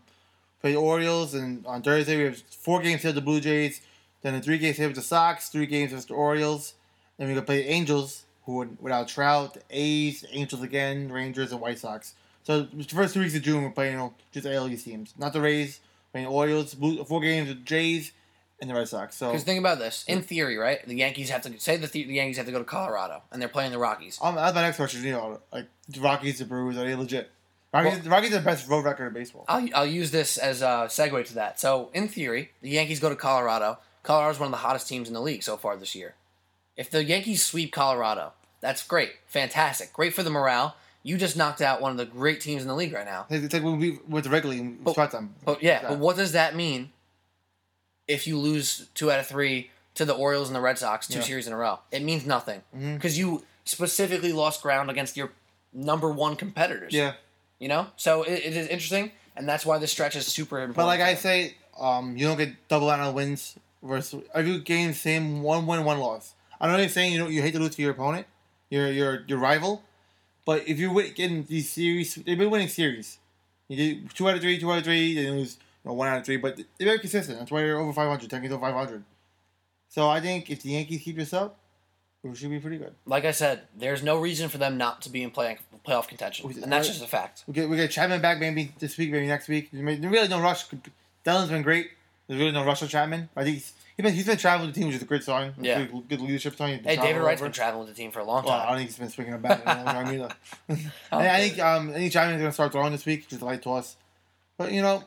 play 0.61 0.71
the 0.71 0.77
Orioles, 0.77 1.33
and 1.33 1.65
on 1.65 1.81
Thursday 1.81 2.15
we 2.15 2.23
have 2.23 2.37
four 2.37 2.81
games 2.81 3.01
here 3.01 3.11
the 3.11 3.19
Blue 3.21 3.41
Jays. 3.41 3.81
Then 4.25 4.33
the 4.33 4.41
three 4.41 4.57
games 4.57 4.77
here 4.77 4.87
with 4.87 4.95
the 4.95 5.03
Sox, 5.03 5.49
three 5.49 5.67
games 5.67 5.93
with 5.93 6.07
the 6.07 6.15
Orioles. 6.15 6.73
Then 7.19 7.27
we 7.27 7.35
gonna 7.35 7.45
play 7.45 7.61
the 7.61 7.69
Angels, 7.69 8.23
who 8.47 8.59
are 8.63 8.69
without 8.79 9.07
Trout, 9.07 9.53
the 9.53 9.61
A's, 9.69 10.25
Angels 10.31 10.63
again, 10.63 11.11
Rangers, 11.11 11.51
and 11.51 11.61
White 11.61 11.77
Sox. 11.77 12.15
So 12.41 12.63
the 12.63 12.83
first 12.85 13.13
two 13.13 13.19
weeks 13.19 13.35
of 13.35 13.43
June 13.43 13.61
we're 13.61 13.69
playing 13.69 13.91
you 13.91 13.97
know, 13.99 14.13
just 14.31 14.47
AL 14.47 14.67
East 14.69 14.85
teams, 14.85 15.13
not 15.15 15.31
the 15.31 15.41
Rays. 15.41 15.79
Playing 16.11 16.25
Orioles, 16.25 16.73
Blue, 16.73 17.03
four 17.03 17.21
games 17.21 17.49
with 17.49 17.63
Jays, 17.65 18.13
and 18.59 18.67
the 18.67 18.73
Red 18.73 18.87
Sox. 18.87 19.15
So 19.15 19.27
Because 19.27 19.43
think 19.43 19.59
about 19.59 19.77
this. 19.77 20.03
In 20.07 20.23
theory, 20.23 20.57
right? 20.57 20.83
The 20.87 20.95
Yankees 20.95 21.29
have 21.29 21.43
to 21.43 21.59
say 21.59 21.77
the, 21.77 21.85
the 21.85 22.01
Yankees 22.01 22.37
have 22.37 22.47
to 22.47 22.51
go 22.51 22.57
to 22.57 22.65
Colorado, 22.65 23.21
and 23.31 23.39
they're 23.39 23.47
playing 23.47 23.73
the 23.73 23.77
Rockies. 23.77 24.17
um, 24.23 24.33
that's 24.33 24.55
my 24.55 24.63
next 24.63 24.77
question. 24.77 25.03
You 25.03 25.11
know, 25.11 25.41
like 25.53 25.67
the 25.87 25.99
Rockies, 25.99 26.39
the 26.39 26.45
Brewers, 26.45 26.77
are 26.77 26.83
they 26.83 26.95
legit? 26.95 27.29
Rockies, 27.71 27.91
Well- 27.91 28.01
the 28.01 28.09
Rockies 28.09 28.31
are 28.33 28.39
the 28.39 28.45
best 28.45 28.67
road 28.67 28.85
record 28.85 29.05
in 29.05 29.13
baseball. 29.13 29.45
I'll, 29.47 29.69
I'll 29.75 29.85
use 29.85 30.09
this 30.09 30.39
as 30.39 30.63
a 30.63 30.87
segue 30.89 31.27
to 31.27 31.35
that. 31.35 31.59
So, 31.59 31.91
in 31.93 32.07
theory, 32.07 32.53
the 32.63 32.69
Yankees 32.69 32.99
go 32.99 33.09
to 33.09 33.15
Colorado. 33.15 33.77
Colorado's 34.05 34.39
one 34.39 34.47
of 34.47 34.51
the 34.51 34.57
hottest 34.57 34.87
teams 34.87 35.07
in 35.07 35.13
the 35.13 35.21
league 35.21 35.43
so 35.43 35.57
far 35.57 35.75
this 35.75 35.95
year. 35.95 36.13
If 36.77 36.89
the 36.91 37.03
Yankees 37.03 37.43
sweep 37.43 37.71
Colorado, 37.73 38.33
that's 38.61 38.85
great, 38.85 39.13
fantastic, 39.27 39.91
great 39.93 40.13
for 40.13 40.23
the 40.23 40.29
morale. 40.29 40.75
You 41.03 41.17
just 41.17 41.35
knocked 41.37 41.61
out 41.61 41.81
one 41.81 41.91
of 41.91 41.97
the 41.97 42.05
great 42.05 42.41
teams 42.41 42.61
in 42.61 42.67
the 42.67 42.75
league 42.75 42.93
right 42.93 43.05
now. 43.05 43.25
It's 43.29 43.53
like 43.53 43.63
when 43.63 43.77
we 43.79 43.99
went 44.07 44.25
to 44.25 44.29
regularly 44.31 44.61
and 44.61 44.83
But- 44.83 44.93
swept 44.95 45.11
them. 45.11 45.35
But 45.43 45.61
yeah, 45.63 45.87
but 45.89 45.99
what 45.99 46.15
does 46.15 46.31
that 46.33 46.55
mean 46.55 46.91
if 48.07 48.27
you 48.27 48.37
lose 48.37 48.87
two 48.93 49.11
out 49.11 49.19
of 49.19 49.27
three 49.27 49.71
to 49.95 50.05
the 50.05 50.13
Orioles 50.13 50.49
and 50.49 50.55
the 50.55 50.61
Red 50.61 50.77
Sox 50.77 51.07
two 51.07 51.19
Yeah. 51.19 51.23
series 51.25 51.47
in 51.47 51.53
a 51.53 51.57
row? 51.57 51.79
It 51.91 52.01
means 52.03 52.25
nothing 52.25 52.61
because 52.73 53.17
you 53.17 53.43
specifically 53.65 54.31
lost 54.33 54.61
ground 54.61 54.89
against 54.89 55.15
your 55.17 55.31
number 55.73 56.09
one 56.11 56.35
competitors. 56.35 56.93
Yeah, 56.93 57.13
You 57.59 57.67
know, 57.67 57.87
so 57.97 58.23
it, 58.23 58.33
it 58.45 58.55
is 58.57 58.67
interesting, 58.67 59.11
and 59.35 59.47
that's 59.47 59.65
why 59.65 59.77
this 59.77 59.91
stretch 59.91 60.15
is 60.15 60.27
super 60.27 60.57
important. 60.59 60.75
but 60.75 60.85
like 60.85 61.01
I 61.01 61.15
say, 61.15 61.55
um, 61.79 62.15
you 62.17 62.27
don't 62.27 62.37
get 62.37 62.67
double 62.67 62.89
out 62.89 62.99
on 62.99 63.13
wins 63.13 63.55
versus 63.85 64.23
every 64.33 64.59
game 64.59 64.93
same 64.93 65.41
one 65.41 65.65
win 65.65 65.83
one 65.83 65.99
loss. 65.99 66.33
I 66.59 66.67
know 66.67 66.77
you're 66.77 66.89
saying 66.89 67.13
you 67.13 67.19
know 67.19 67.27
you 67.27 67.41
hate 67.41 67.53
to 67.53 67.59
lose 67.59 67.75
to 67.75 67.81
your 67.81 67.91
opponent, 67.91 68.27
your 68.69 68.91
your 68.91 69.23
your 69.27 69.37
rival, 69.37 69.83
but 70.45 70.67
if 70.67 70.79
you're 70.79 70.93
getting 71.09 71.43
these 71.45 71.71
series, 71.71 72.15
they've 72.15 72.37
been 72.37 72.49
winning 72.49 72.67
series. 72.67 73.19
You 73.67 73.77
did 73.77 74.09
two 74.13 74.29
out 74.29 74.35
of 74.35 74.41
three, 74.41 74.59
two 74.59 74.71
out 74.71 74.79
of 74.79 74.83
three. 74.83 75.15
They 75.15 75.29
lose 75.29 75.57
you 75.83 75.89
know, 75.89 75.95
one 75.95 76.07
out 76.07 76.19
of 76.19 76.25
three, 76.25 76.37
but 76.37 76.57
they're 76.57 76.87
very 76.87 76.99
consistent. 76.99 77.39
That's 77.39 77.51
why 77.51 77.61
they're 77.61 77.79
over 77.79 77.93
500, 77.93 78.29
10 78.29 78.41
games 78.41 78.53
over 78.53 78.61
500. 78.61 79.03
So 79.89 80.07
I 80.07 80.21
think 80.21 80.49
if 80.49 80.61
the 80.61 80.69
Yankees 80.69 81.01
keep 81.01 81.15
this 81.15 81.33
up, 81.33 81.57
it 82.23 82.37
should 82.37 82.49
be 82.49 82.59
pretty 82.59 82.77
good. 82.77 82.93
like 83.05 83.23
I 83.25 83.31
said, 83.31 83.61
there's 83.77 84.01
no 84.01 84.17
reason 84.19 84.49
for 84.49 84.57
them 84.57 84.77
not 84.77 85.01
to 85.03 85.09
be 85.09 85.21
in 85.21 85.29
play, 85.29 85.57
playoff 85.87 86.07
contention, 86.07 86.51
and 86.63 86.71
that's 86.71 86.87
just 86.87 87.03
a 87.03 87.07
fact. 87.07 87.43
We 87.47 87.53
get 87.53 87.69
we 87.69 87.77
get 87.77 87.91
Chapman 87.91 88.19
back 88.19 88.39
maybe 88.39 88.73
this 88.79 88.97
week, 88.97 89.11
maybe 89.11 89.27
next 89.27 89.47
week. 89.47 89.69
There's 89.71 89.99
really 89.99 90.27
no 90.27 90.41
rush. 90.41 90.65
Dellin's 91.23 91.51
been 91.51 91.61
great. 91.61 91.91
There's 92.27 92.39
really 92.39 92.51
no 92.51 92.65
Russell 92.65 92.87
Chapman. 92.87 93.29
I 93.35 93.43
think 93.43 93.55
he's, 93.57 93.73
he's 93.95 94.03
been 94.03 94.13
he's 94.13 94.25
been 94.25 94.37
traveling 94.37 94.67
with 94.67 94.75
the 94.75 94.81
team, 94.81 94.87
which 94.87 94.97
is 94.97 95.03
a 95.03 95.05
great 95.05 95.23
sign. 95.23 95.53
Yeah. 95.59 95.83
good, 95.85 96.09
good 96.09 96.21
leadership 96.21 96.55
sign. 96.55 96.83
Hey, 96.83 96.95
David 96.95 97.21
Wright's 97.21 97.41
over. 97.41 97.49
been 97.49 97.53
traveling 97.53 97.85
with 97.85 97.95
the 97.95 98.01
team 98.01 98.11
for 98.11 98.19
a 98.19 98.23
long 98.23 98.41
time. 98.43 98.51
Well, 98.51 98.59
I 98.59 98.65
don't 98.69 98.77
think 98.77 98.89
he's 98.89 98.97
been 98.99 99.09
swinging 99.09 99.33
a 99.33 99.37
bat 99.37 99.61
in 99.61 99.67
a 99.69 99.75
long 99.75 99.85
time 99.85 100.13
either. 100.13 100.29
I, 101.11 101.29
I 101.29 101.47
think 101.47 101.59
um, 101.59 101.89
I 101.89 101.93
think 101.93 102.11
Chapman's 102.13 102.41
gonna 102.41 102.51
start 102.51 102.71
throwing 102.71 102.91
this 102.91 103.05
week, 103.05 103.27
just 103.27 103.41
a 103.41 103.45
light 103.45 103.61
toss. 103.61 103.95
But 104.57 104.71
you 104.71 104.81
know, 104.81 105.03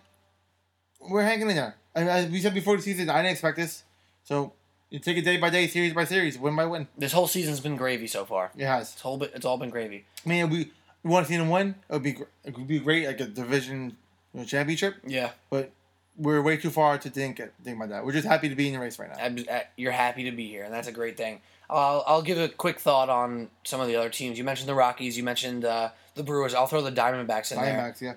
we're 1.01 1.23
hanging 1.23 1.51
in 1.51 1.57
there. 1.57 1.75
I 1.95 2.01
mean, 2.01 2.09
as 2.09 2.31
we 2.31 2.41
said 2.41 2.55
before 2.55 2.77
the 2.77 2.83
season, 2.83 3.11
I 3.11 3.17
didn't 3.23 3.33
expect 3.33 3.57
this. 3.57 3.83
So 4.25 4.53
you 4.91 4.99
take 5.01 5.17
it 5.17 5.23
day 5.25 5.37
by 5.39 5.51
day, 5.51 5.67
series 5.67 5.93
by 5.95 6.05
series, 6.05 6.39
win 6.39 6.55
by 6.55 6.67
win. 6.67 6.87
This 6.97 7.13
whole 7.13 7.27
season's 7.27 7.61
been 7.61 7.77
gravy 7.77 8.07
so 8.07 8.25
far. 8.25 8.53
It 8.57 8.67
has. 8.67 8.93
It's 8.93 9.01
whole 9.01 9.19
bit, 9.19 9.33
it's 9.35 9.45
all 9.45 9.59
been 9.59 9.71
gravy. 9.71 10.05
I 10.25 10.29
mean, 10.29 10.51
we 10.51 10.71
we 11.03 11.11
want 11.11 11.27
to 11.27 11.33
see 11.33 11.37
them 11.39 11.51
win. 11.51 11.75
It 11.89 11.93
would 11.93 12.03
be 12.03 12.17
it 12.45 12.57
would 12.57 12.67
be 12.69 12.79
great, 12.79 13.07
like 13.07 13.21
a 13.21 13.27
division 13.27 13.97
you 14.33 14.41
know, 14.41 14.47
championship. 14.47 14.97
Yeah, 15.07 15.31
But 15.51 15.73
we're 16.19 16.43
way 16.43 16.57
too 16.57 16.71
far 16.71 16.99
to 16.99 17.09
think 17.11 17.41
think 17.63 17.77
about 17.77 17.89
that. 17.91 18.05
We're 18.05 18.13
just 18.13 18.27
happy 18.27 18.49
to 18.49 18.55
be 18.55 18.67
in 18.67 18.75
the 18.75 18.81
race 18.81 18.99
right 18.99 19.09
now. 19.09 19.23
I'm- 19.23 19.45
uh, 19.49 19.61
you're 19.77 19.93
happy 19.93 20.25
to 20.25 20.33
be 20.33 20.49
here, 20.49 20.65
and 20.65 20.75
that's 20.75 20.89
a 20.89 20.93
great 20.93 21.17
thing. 21.17 21.41
I'll, 21.71 22.03
I'll 22.07 22.23
give 22.23 22.39
a 22.39 22.49
quick 22.49 22.81
thought 22.81 23.09
on 23.11 23.51
some 23.65 23.81
of 23.81 23.89
the 23.89 23.97
other 23.97 24.09
teams. 24.09 24.39
You 24.39 24.45
mentioned 24.45 24.69
the 24.69 24.75
Rockies. 24.75 25.17
You 25.17 25.23
mentioned 25.23 25.65
uh, 25.65 25.91
the 26.15 26.23
Brewers. 26.23 26.55
I'll 26.55 26.67
throw 26.67 26.81
the 26.81 26.91
Diamondbacks 26.93 27.53
in 27.53 27.61
there. 27.61 27.79
Diamondbacks, 27.79 28.01
yeah. 28.01 28.15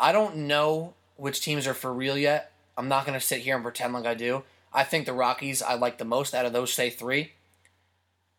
I 0.00 0.12
don't 0.12 0.36
know 0.48 0.94
which 1.16 1.42
teams 1.42 1.66
are 1.66 1.74
for 1.74 1.92
real 1.92 2.16
yet. 2.16 2.52
I'm 2.76 2.88
not 2.88 3.06
going 3.06 3.18
to 3.18 3.24
sit 3.24 3.40
here 3.40 3.54
and 3.54 3.62
pretend 3.62 3.92
like 3.92 4.06
I 4.06 4.14
do. 4.14 4.44
I 4.72 4.82
think 4.82 5.04
the 5.06 5.12
Rockies 5.12 5.62
I 5.62 5.74
like 5.74 5.98
the 5.98 6.04
most 6.06 6.34
out 6.34 6.46
of 6.46 6.52
those, 6.54 6.72
say, 6.72 6.88
three. 6.90 7.32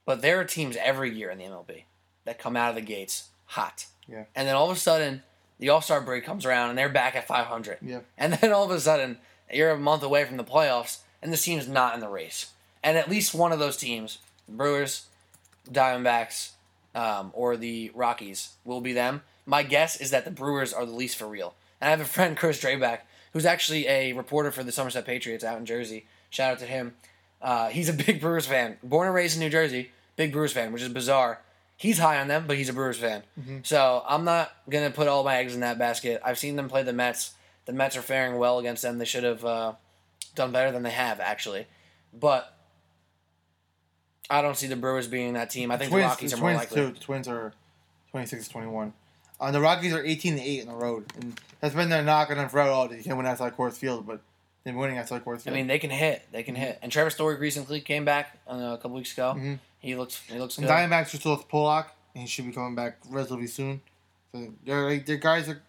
But 0.05 0.21
there 0.21 0.39
are 0.39 0.43
teams 0.43 0.75
every 0.77 1.15
year 1.15 1.29
in 1.29 1.37
the 1.37 1.45
MLB 1.45 1.83
that 2.25 2.39
come 2.39 2.55
out 2.57 2.69
of 2.69 2.75
the 2.75 2.81
gates 2.81 3.29
hot. 3.45 3.85
Yeah. 4.07 4.25
And 4.35 4.47
then 4.47 4.55
all 4.55 4.69
of 4.69 4.75
a 4.75 4.79
sudden, 4.79 5.23
the 5.59 5.69
All 5.69 5.81
Star 5.81 6.01
break 6.01 6.25
comes 6.25 6.45
around 6.45 6.69
and 6.69 6.77
they're 6.77 6.89
back 6.89 7.15
at 7.15 7.27
500. 7.27 7.79
Yeah. 7.81 7.99
And 8.17 8.33
then 8.33 8.51
all 8.51 8.65
of 8.65 8.71
a 8.71 8.79
sudden, 8.79 9.17
you're 9.51 9.71
a 9.71 9.77
month 9.77 10.03
away 10.03 10.25
from 10.25 10.37
the 10.37 10.43
playoffs 10.43 10.99
and 11.21 11.31
this 11.31 11.43
team's 11.43 11.67
not 11.67 11.95
in 11.95 12.01
the 12.01 12.07
race. 12.07 12.51
And 12.83 12.97
at 12.97 13.09
least 13.09 13.33
one 13.33 13.51
of 13.51 13.59
those 13.59 13.77
teams, 13.77 14.19
Brewers, 14.47 15.07
Diamondbacks, 15.71 16.51
um, 16.93 17.31
or 17.33 17.57
the 17.57 17.91
Rockies, 17.95 18.53
will 18.63 18.81
be 18.81 18.93
them. 18.93 19.23
My 19.45 19.63
guess 19.63 19.99
is 19.99 20.11
that 20.11 20.25
the 20.25 20.31
Brewers 20.31 20.71
are 20.71 20.85
the 20.85 20.91
least 20.91 21.17
for 21.17 21.27
real. 21.27 21.55
And 21.81 21.87
I 21.87 21.91
have 21.91 22.01
a 22.01 22.05
friend, 22.05 22.37
Chris 22.37 22.61
Drayback, 22.61 22.99
who's 23.33 23.45
actually 23.45 23.87
a 23.87 24.13
reporter 24.13 24.51
for 24.51 24.63
the 24.63 24.71
Somerset 24.71 25.05
Patriots 25.05 25.43
out 25.43 25.57
in 25.57 25.65
Jersey. 25.65 26.05
Shout 26.29 26.53
out 26.53 26.59
to 26.59 26.65
him. 26.65 26.93
Uh, 27.41 27.69
he's 27.69 27.89
a 27.89 27.93
big 27.93 28.21
Brewers 28.21 28.45
fan. 28.45 28.77
Born 28.83 29.07
and 29.07 29.15
raised 29.15 29.35
in 29.35 29.39
New 29.39 29.49
Jersey, 29.49 29.91
big 30.15 30.31
Brewers 30.31 30.53
fan, 30.53 30.71
which 30.71 30.81
is 30.81 30.89
bizarre. 30.89 31.41
He's 31.77 31.97
high 31.99 32.19
on 32.19 32.27
them, 32.27 32.45
but 32.47 32.57
he's 32.57 32.69
a 32.69 32.73
Brewers 32.73 32.97
fan. 32.97 33.23
So 33.63 34.03
I'm 34.07 34.23
not 34.23 34.51
gonna 34.69 34.91
put 34.91 35.07
all 35.07 35.23
my 35.23 35.37
eggs 35.37 35.53
in 35.53 35.59
that 35.59 35.77
basket. 35.77 36.21
I've 36.23 36.37
seen 36.37 36.55
them 36.55 36.69
play 36.69 36.83
the 36.83 36.93
Mets. 36.93 37.33
The 37.65 37.73
Mets 37.73 37.97
are 37.97 38.01
faring 38.01 38.37
well 38.37 38.59
against 38.59 38.81
them. 38.81 38.97
They 38.97 39.05
should 39.05 39.23
have 39.23 39.43
uh, 39.43 39.73
done 40.35 40.51
better 40.51 40.71
than 40.71 40.83
they 40.83 40.91
have 40.91 41.19
actually, 41.19 41.67
but 42.13 42.55
I 44.29 44.41
don't 44.41 44.55
see 44.57 44.67
the 44.67 44.75
Brewers 44.75 45.07
being 45.07 45.33
that 45.33 45.49
team. 45.49 45.71
I 45.71 45.77
think 45.77 45.91
Twins, 45.91 46.03
the 46.03 46.09
Rockies 46.09 46.31
the 46.31 46.37
are 46.37 46.39
more 46.39 46.53
likely. 46.53 46.75
too. 46.75 46.91
The 46.91 46.99
Twins 46.99 47.27
are 47.27 47.53
26 48.11 48.47
21. 48.47 48.93
Uh, 49.39 49.51
the 49.51 49.59
Rockies 49.59 49.93
are 49.93 50.03
18 50.03 50.37
to 50.37 50.41
8 50.41 50.61
on 50.61 50.67
the 50.67 50.73
road. 50.73 51.05
And 51.19 51.39
that's 51.59 51.75
been 51.75 51.89
their 51.89 52.03
knock 52.03 52.29
on 52.31 52.37
them 52.37 52.49
forever. 52.49 52.69
Oh, 52.69 52.89
you 52.91 53.03
can't 53.03 53.17
win 53.17 53.25
outside 53.25 53.55
Coors 53.55 53.73
Field, 53.73 54.07
but 54.07 54.21
they've 54.65 54.73
been 54.73 54.81
winning 54.81 54.97
outside 54.97 55.23
Coors 55.23 55.47
I 55.47 55.51
mean, 55.51 55.67
they 55.67 55.79
can 55.79 55.91
hit. 55.91 56.27
They 56.33 56.43
can 56.43 56.55
hit. 56.55 56.79
And 56.81 56.91
Trevor 56.91 57.09
Story 57.11 57.37
recently 57.37 57.79
came 57.79 58.03
back 58.03 58.37
uh, 58.49 58.55
a 58.73 58.77
couple 58.77 58.91
weeks 58.97 59.13
ago. 59.13 59.35
Mhm. 59.37 59.59
He 59.79 59.95
looks. 59.95 60.21
He 60.27 60.37
looks 60.37 60.57
and 60.57 60.67
good. 60.67 60.73
Diamondbacks 60.73 61.13
are 61.13 61.17
still 61.17 61.37
with 61.37 61.47
Pollock, 61.47 61.91
and 62.13 62.23
he 62.23 62.27
should 62.27 62.45
be 62.45 62.51
coming 62.51 62.75
back 62.75 62.97
relatively 63.09 63.47
soon. 63.47 63.81
So 64.33 64.51
they're, 64.65 64.89
like, 64.89 65.05
their 65.05 65.17
guys 65.17 65.47
are. 65.47 65.61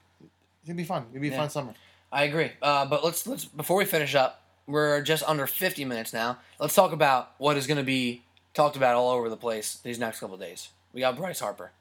Gonna 0.66 0.76
be 0.78 0.84
fun. 0.84 1.06
It'll 1.12 1.20
be 1.20 1.28
a 1.28 1.30
Yeah. 1.30 1.36
fun 1.36 1.50
summer. 1.50 1.74
I 2.10 2.24
agree. 2.24 2.50
Uh, 2.60 2.86
but 2.86 3.04
let's 3.04 3.26
let's 3.26 3.44
before 3.44 3.76
we 3.76 3.84
finish 3.84 4.14
up, 4.14 4.42
we're 4.66 5.00
just 5.02 5.22
under 5.28 5.46
fifty 5.46 5.84
minutes 5.84 6.12
now. 6.12 6.38
Let's 6.58 6.74
talk 6.74 6.90
about 6.92 7.32
what 7.38 7.56
is 7.56 7.66
going 7.68 7.76
to 7.76 7.84
be 7.84 8.22
talked 8.54 8.74
about 8.74 8.94
all 8.96 9.10
over 9.10 9.28
the 9.28 9.36
place 9.36 9.76
these 9.84 9.98
next 9.98 10.18
couple 10.20 10.34
of 10.34 10.40
days. 10.40 10.70
We 10.92 11.00
got 11.00 11.14
Bryce 11.16 11.40
Harper. 11.40 11.72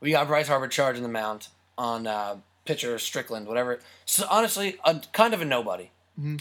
We 0.00 0.10
got 0.10 0.26
Bryce 0.26 0.48
Harper 0.48 0.66
charging 0.66 1.02
the 1.04 1.08
mound 1.08 1.48
on 1.78 2.06
uh, 2.06 2.36
pitcher 2.64 2.98
Strickland, 2.98 3.46
whatever. 3.46 3.78
So 4.06 4.26
honestly, 4.28 4.76
a, 4.84 5.00
kind 5.12 5.32
of 5.34 5.40
a 5.40 5.44
nobody. 5.44 5.90
Mhm. 6.20 6.40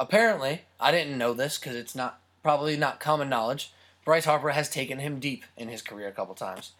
Apparently, 0.00 0.62
I 0.80 0.90
didn't 0.90 1.18
know 1.18 1.32
this 1.34 1.58
because 1.58 1.76
it's 1.76 1.94
not 1.94 2.20
probably 2.42 2.76
not 2.76 2.98
common 3.00 3.28
knowledge. 3.28 3.72
Bryce 4.04 4.24
Harper 4.24 4.50
has 4.50 4.68
taken 4.68 4.98
him 4.98 5.20
deep 5.20 5.44
in 5.56 5.68
his 5.68 5.82
career 5.82 6.08
a 6.08 6.12
couple 6.12 6.34
times. 6.34 6.72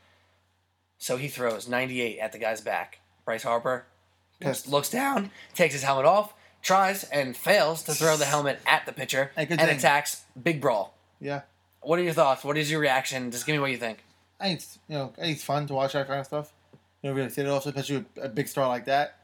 So 0.98 1.16
he 1.16 1.28
throws 1.28 1.68
98 1.68 2.18
at 2.18 2.32
the 2.32 2.38
guy's 2.38 2.60
back. 2.60 2.98
Bryce 3.24 3.44
Harper 3.44 3.86
Pissed. 4.40 4.66
looks 4.68 4.90
down, 4.90 5.30
takes 5.54 5.74
his 5.74 5.84
helmet 5.84 6.04
off, 6.04 6.34
tries 6.62 7.04
and 7.04 7.36
fails 7.36 7.82
to 7.84 7.94
throw 7.94 8.16
the 8.16 8.24
helmet 8.24 8.60
at 8.66 8.86
the 8.86 8.92
pitcher, 8.92 9.30
and 9.36 9.48
thing. 9.48 9.60
attacks. 9.60 10.22
Big 10.40 10.60
brawl. 10.60 10.94
Yeah. 11.20 11.42
What 11.80 11.98
are 11.98 12.02
your 12.02 12.12
thoughts? 12.12 12.42
What 12.44 12.56
is 12.58 12.70
your 12.70 12.80
reaction? 12.80 13.30
Just 13.30 13.46
give 13.46 13.54
me 13.54 13.58
what 13.60 13.70
you 13.70 13.76
think. 13.78 14.02
I 14.40 14.44
think 14.46 14.58
it's, 14.60 14.78
you 14.88 14.96
know, 14.96 15.12
I 15.16 15.20
think 15.22 15.36
it's 15.36 15.44
fun 15.44 15.66
to 15.68 15.74
watch 15.74 15.92
that 15.92 16.08
kind 16.08 16.18
of 16.20 16.26
stuff. 16.26 16.52
You 17.02 17.10
know, 17.10 17.16
really 17.16 17.30
see 17.30 17.42
it 17.42 17.48
also, 17.48 17.70
especially 17.70 17.98
with 17.98 18.06
a 18.24 18.28
big 18.28 18.48
star 18.48 18.66
like 18.68 18.84
that. 18.86 19.16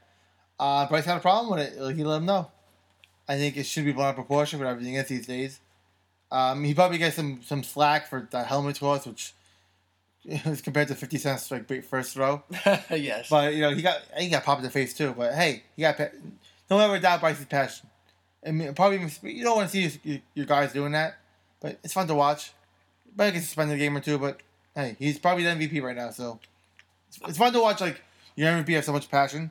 Uh, 0.58 0.86
Bryce 0.88 1.04
had 1.04 1.16
a 1.16 1.20
problem 1.20 1.56
with 1.58 1.66
it. 1.76 1.96
He 1.96 2.04
let 2.04 2.18
him 2.18 2.26
know. 2.26 2.50
I 3.28 3.36
think 3.36 3.56
it 3.56 3.64
should 3.64 3.84
be 3.84 3.92
blown 3.92 4.06
out 4.06 4.10
of 4.10 4.16
proportion 4.16 4.58
with 4.58 4.68
everything 4.68 4.94
is 4.94 5.08
these 5.08 5.26
days. 5.26 5.60
Um, 6.30 6.64
he 6.64 6.74
probably 6.74 6.98
gets 6.98 7.16
some 7.16 7.40
some 7.42 7.62
slack 7.62 8.08
for 8.08 8.26
the 8.30 8.42
helmet 8.42 8.76
toss, 8.76 9.06
which 9.06 9.34
is 10.24 10.60
compared 10.60 10.88
to 10.88 10.94
fifty 10.94 11.18
cents 11.18 11.50
like 11.50 11.84
first 11.84 12.14
throw. 12.14 12.42
yes. 12.90 13.28
But 13.28 13.54
you 13.54 13.60
know, 13.60 13.70
he 13.70 13.82
got 13.82 14.00
he 14.16 14.28
got 14.28 14.44
popped 14.44 14.60
in 14.60 14.64
the 14.64 14.70
face 14.70 14.94
too. 14.94 15.14
But 15.16 15.34
hey, 15.34 15.62
he 15.76 15.82
got 15.82 15.96
pa- 15.96 16.08
don't 16.68 16.80
ever 16.80 16.98
doubt 16.98 17.20
Bryce's 17.20 17.46
passion. 17.46 17.88
I 18.46 18.52
mean, 18.52 18.72
probably 18.74 18.98
you 19.22 19.42
don't 19.42 19.56
want 19.56 19.70
to 19.70 19.90
see 19.90 20.00
your, 20.04 20.18
your 20.34 20.46
guys 20.46 20.72
doing 20.72 20.92
that, 20.92 21.18
but 21.60 21.78
it's 21.82 21.92
fun 21.92 22.06
to 22.08 22.14
watch. 22.14 22.52
But 23.16 23.26
he 23.26 23.32
can 23.32 23.42
suspend 23.42 23.72
a 23.72 23.76
game 23.76 23.96
or 23.96 24.00
two. 24.00 24.18
But 24.18 24.40
hey, 24.74 24.96
he's 24.98 25.18
probably 25.18 25.44
the 25.44 25.50
MVP 25.50 25.82
right 25.82 25.96
now, 25.96 26.10
so 26.10 26.38
it's, 27.08 27.18
it's 27.26 27.38
fun 27.38 27.52
to 27.52 27.60
watch. 27.60 27.80
Like 27.80 28.00
your 28.36 28.52
MVP 28.52 28.74
have 28.74 28.84
so 28.84 28.92
much 28.92 29.10
passion. 29.10 29.50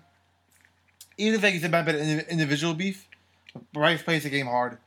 Even 1.17 1.35
if 1.35 1.43
like, 1.43 1.55
it's 1.55 1.65
a 1.65 1.69
bit 1.69 1.95
of 1.95 2.01
indi- 2.01 2.25
individual 2.29 2.75
beef, 2.75 3.07
Bryce 3.73 4.01
plays 4.01 4.23
the 4.23 4.29
game 4.29 4.45
hard. 4.47 4.77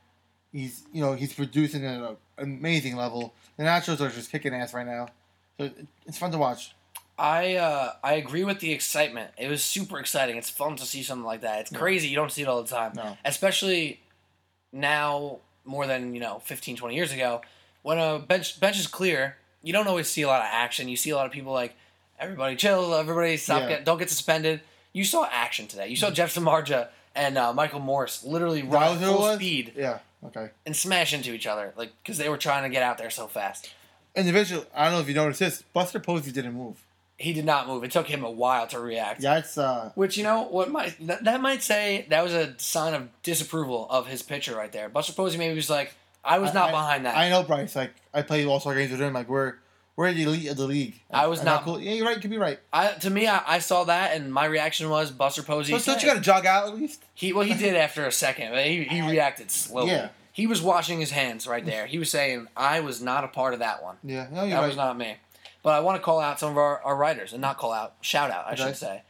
He's 0.53 0.83
you 0.93 1.01
know 1.01 1.15
he's 1.15 1.33
producing 1.33 1.85
at 1.85 2.01
an 2.01 2.17
amazing 2.39 2.97
level. 2.97 3.35
The 3.57 3.65
Nachos 3.65 4.01
are 4.01 4.11
just 4.11 4.31
kicking 4.33 4.53
ass 4.55 4.75
right 4.75 4.87
now, 4.87 5.09
so 5.59 5.71
it's 6.07 6.19
fun 6.19 6.31
to 6.33 6.39
watch. 6.39 6.75
I 7.19 7.57
uh, 7.57 7.93
I 8.03 8.15
agree 8.15 8.45
with 8.45 8.61
the 8.61 8.73
excitement. 8.73 9.31
It 9.39 9.49
was 9.49 9.63
super 9.63 9.99
exciting. 9.99 10.37
It's 10.37 10.51
fun 10.51 10.77
to 10.77 10.85
see 10.87 11.03
something 11.03 11.25
like 11.27 11.43
that. 11.43 11.61
It's 11.61 11.71
crazy. 11.71 12.09
You 12.09 12.17
don't 12.17 12.33
see 12.33 12.43
it 12.43 12.49
all 12.49 12.63
the 12.63 12.69
time. 12.69 12.93
No. 12.97 13.17
Especially 13.25 14.01
now 14.73 15.39
more 15.65 15.87
than, 15.87 16.15
you 16.15 16.21
know, 16.21 16.39
15, 16.45 16.77
20 16.77 16.95
years 16.95 17.13
ago. 17.13 17.43
When 17.83 17.99
a 17.99 18.19
bench 18.19 18.59
bench 18.61 18.79
is 18.79 18.87
clear, 18.87 19.37
you 19.63 19.73
don't 19.73 19.87
always 19.87 20.09
see 20.09 20.23
a 20.23 20.27
lot 20.27 20.41
of 20.41 20.49
action. 20.51 20.89
You 20.89 20.97
see 20.97 21.11
a 21.11 21.17
lot 21.17 21.27
of 21.27 21.33
people 21.33 21.53
like 21.53 21.75
everybody 22.19 22.57
chill, 22.57 22.95
everybody 22.95 23.37
stop 23.37 23.63
Yeah. 23.63 23.69
get 23.69 23.85
don't 23.85 23.99
get 23.99 24.11
suspended. 24.11 24.61
You 24.93 25.05
saw 25.05 25.27
action 25.31 25.67
today. 25.67 25.89
You 25.89 25.97
saw 25.97 26.11
Jeff 26.11 26.35
Samardzija 26.35 26.89
and 27.15 27.37
uh, 27.39 27.53
Michael 27.53 27.81
Morse 27.81 28.25
literally 28.25 28.63
run 28.63 29.01
was 29.01 29.09
full 29.09 29.35
speed 29.35 29.73
Yeah. 29.77 29.99
Okay. 30.27 30.51
and 30.67 30.77
smash 30.77 31.13
into 31.15 31.33
each 31.33 31.47
other 31.47 31.73
like 31.77 31.93
because 32.03 32.19
they 32.19 32.29
were 32.29 32.37
trying 32.37 32.63
to 32.65 32.69
get 32.69 32.83
out 32.83 32.99
there 32.99 33.11
so 33.11 33.27
fast. 33.27 33.71
Individual. 34.15 34.65
I 34.75 34.85
don't 34.85 34.95
know 34.95 35.01
if 35.01 35.09
you 35.09 35.15
noticed 35.15 35.41
this. 35.41 35.63
Buster 35.73 36.01
Posey 36.01 36.33
didn't 36.33 36.55
move. 36.55 36.85
He 37.17 37.33
did 37.33 37.45
not 37.45 37.67
move. 37.69 37.85
It 37.85 37.91
took 37.91 38.07
him 38.09 38.25
a 38.25 38.31
while 38.31 38.67
to 38.69 38.81
react. 38.81 39.23
Yeah, 39.23 39.39
it's 39.39 39.57
uh. 39.59 39.93
Which 39.95 40.17
you 40.17 40.25
know 40.25 40.45
what 40.45 40.71
might 40.71 40.97
that, 41.07 41.25
that 41.25 41.41
might 41.41 41.63
say 41.63 42.07
that 42.09 42.23
was 42.25 42.33
a 42.33 42.55
sign 42.59 42.95
of 42.95 43.09
disapproval 43.23 43.87
of 43.91 44.07
his 44.09 44.23
pitcher 44.23 44.57
right 44.57 44.73
there. 44.73 44.89
Buster 44.89 45.13
Posey 45.13 45.37
maybe 45.39 45.55
was 45.55 45.71
like, 45.71 45.95
I 46.25 46.39
was 46.39 46.53
not 46.55 46.69
I- 46.69 46.73
behind 46.73 47.07
that. 47.07 47.17
I 47.17 47.29
know 47.29 47.43
Bryce. 47.43 47.77
Like 47.77 47.93
I 48.13 48.23
play 48.23 48.45
all 48.47 48.59
star 48.59 48.75
games 48.75 48.91
with 48.91 49.01
him. 49.01 49.13
Like 49.13 49.29
we're 49.29 49.55
we're 49.97 50.13
the 50.13 50.23
elite 50.23 50.49
of 50.49 50.57
the 50.57 50.67
league. 50.67 50.95
I 51.11 51.27
was 51.27 51.41
Am 51.41 51.45
not- 51.47 51.65
cool. 51.65 51.81
Yeah, 51.81 51.93
you're 51.93 52.07
right. 52.07 52.17
You 52.17 52.23
could 52.23 52.31
be 52.31 52.39
right. 52.39 52.59
I, 52.73 52.93
to 52.93 53.11
me, 53.11 53.27
I, 53.27 53.43
I 53.47 53.59
saw 53.59 53.85
that, 53.85 54.17
and 54.17 54.33
my 54.33 54.47
reaction 54.47 54.89
was 54.89 55.11
Buster 55.11 55.43
Posey. 55.43 55.73
So, 55.73 55.79
so 55.79 55.93
said- 55.93 56.03
you 56.03 56.09
got 56.09 56.15
to 56.15 56.21
jog 56.21 56.47
out 56.47 56.69
at 56.69 56.77
least. 56.77 57.03
He 57.15 57.33
well, 57.33 57.45
he 57.45 57.55
did 57.55 57.77
after 57.77 58.07
a 58.07 58.13
second. 58.13 58.53
but 58.53 58.65
He, 58.65 58.85
he 58.85 59.03
reacted 59.11 59.51
slowly. 59.51 59.91
Yeah. 59.93 60.09
He 60.33 60.47
was 60.47 60.63
washing 60.63 61.01
his 61.01 61.11
hands 61.11 61.47
right 61.47 61.65
there. 61.67 61.87
He 61.87 61.99
was 61.99 62.11
saying, 62.11 62.47
"I 62.57 62.81
was 62.81 63.03
not 63.03 63.25
a 63.25 63.29
part 63.29 63.53
of 63.53 63.59
that 63.61 63.83
one. 63.83 63.97
Yeah, 64.03 64.29
no, 64.33 64.43
you're 64.43 64.51
that 64.51 64.61
right. 64.61 64.67
was 64.69 64.77
not 64.77 64.97
me." 64.97 65.17
But 65.63 65.75
I 65.75 65.81
want 65.81 65.97
to 65.97 66.03
call 66.03 66.21
out 66.21 66.41
some 66.41 66.53
of 66.53 66.57
our, 66.57 66.81
our 66.83 66.97
writers, 66.97 67.33
and 67.35 67.43
not 67.43 67.59
call 67.59 67.73
out, 67.73 67.93
shout 68.01 68.31
out, 68.31 68.47
I 68.47 68.53
Okay. 68.53 68.63
should 68.63 68.77
say. 68.77 69.03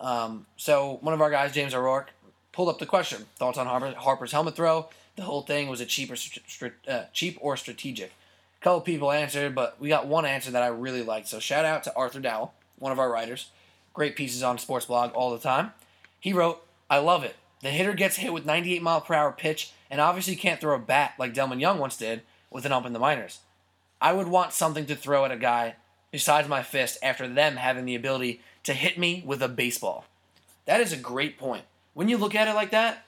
Um, 0.00 0.46
so 0.56 0.98
one 1.02 1.12
of 1.12 1.20
our 1.20 1.30
guys, 1.30 1.52
James 1.52 1.74
O'Rourke, 1.74 2.10
pulled 2.52 2.68
up 2.70 2.78
the 2.78 2.86
question: 2.86 3.26
thoughts 3.36 3.58
on 3.58 3.66
Harper, 3.66 3.92
Harper's 3.98 4.32
helmet 4.32 4.54
throw? 4.56 4.88
The 5.16 5.22
whole 5.24 5.42
thing 5.42 5.68
was 5.68 5.80
a 5.80 5.84
cheap 5.86 6.10
or 6.12 6.72
uh, 6.86 7.02
cheap 7.12 7.36
or 7.40 7.56
strategic? 7.56 8.12
A 8.60 8.64
couple 8.64 8.80
people 8.80 9.12
answered, 9.12 9.54
but 9.54 9.80
we 9.80 9.88
got 9.88 10.06
one 10.06 10.26
answer 10.26 10.50
that 10.50 10.62
I 10.62 10.68
really 10.68 11.02
liked. 11.02 11.28
So 11.28 11.38
shout 11.38 11.64
out 11.64 11.84
to 11.84 11.94
Arthur 11.94 12.20
Dowell, 12.20 12.54
one 12.78 12.90
of 12.92 12.98
our 12.98 13.10
writers. 13.10 13.50
Great 13.94 14.16
pieces 14.16 14.42
on 14.42 14.58
Sports 14.58 14.86
Blog 14.86 15.12
all 15.12 15.30
the 15.30 15.38
time. 15.38 15.72
He 16.18 16.32
wrote, 16.32 16.66
"I 16.90 16.98
love 16.98 17.22
it. 17.22 17.36
The 17.60 17.70
hitter 17.70 17.92
gets 17.92 18.16
hit 18.16 18.32
with 18.32 18.44
98 18.44 18.82
mile 18.82 19.00
per 19.00 19.14
hour 19.14 19.32
pitch, 19.32 19.72
and 19.90 20.00
obviously 20.00 20.36
can't 20.36 20.60
throw 20.60 20.74
a 20.74 20.78
bat 20.78 21.14
like 21.18 21.34
Delmon 21.34 21.60
Young 21.60 21.78
once 21.78 21.96
did 21.96 22.22
with 22.50 22.66
an 22.66 22.72
ump 22.72 22.86
in 22.86 22.92
the 22.92 22.98
minors. 22.98 23.40
I 24.00 24.12
would 24.12 24.28
want 24.28 24.52
something 24.52 24.86
to 24.86 24.96
throw 24.96 25.24
at 25.24 25.32
a 25.32 25.36
guy 25.36 25.76
besides 26.10 26.48
my 26.48 26.62
fist 26.62 26.98
after 27.02 27.28
them 27.28 27.56
having 27.56 27.84
the 27.84 27.94
ability 27.94 28.40
to 28.64 28.74
hit 28.74 28.98
me 28.98 29.22
with 29.26 29.42
a 29.42 29.48
baseball. 29.48 30.04
That 30.66 30.80
is 30.80 30.92
a 30.92 30.96
great 30.96 31.38
point. 31.38 31.64
When 31.94 32.08
you 32.08 32.16
look 32.16 32.34
at 32.34 32.48
it 32.48 32.54
like 32.54 32.70
that, 32.70 33.04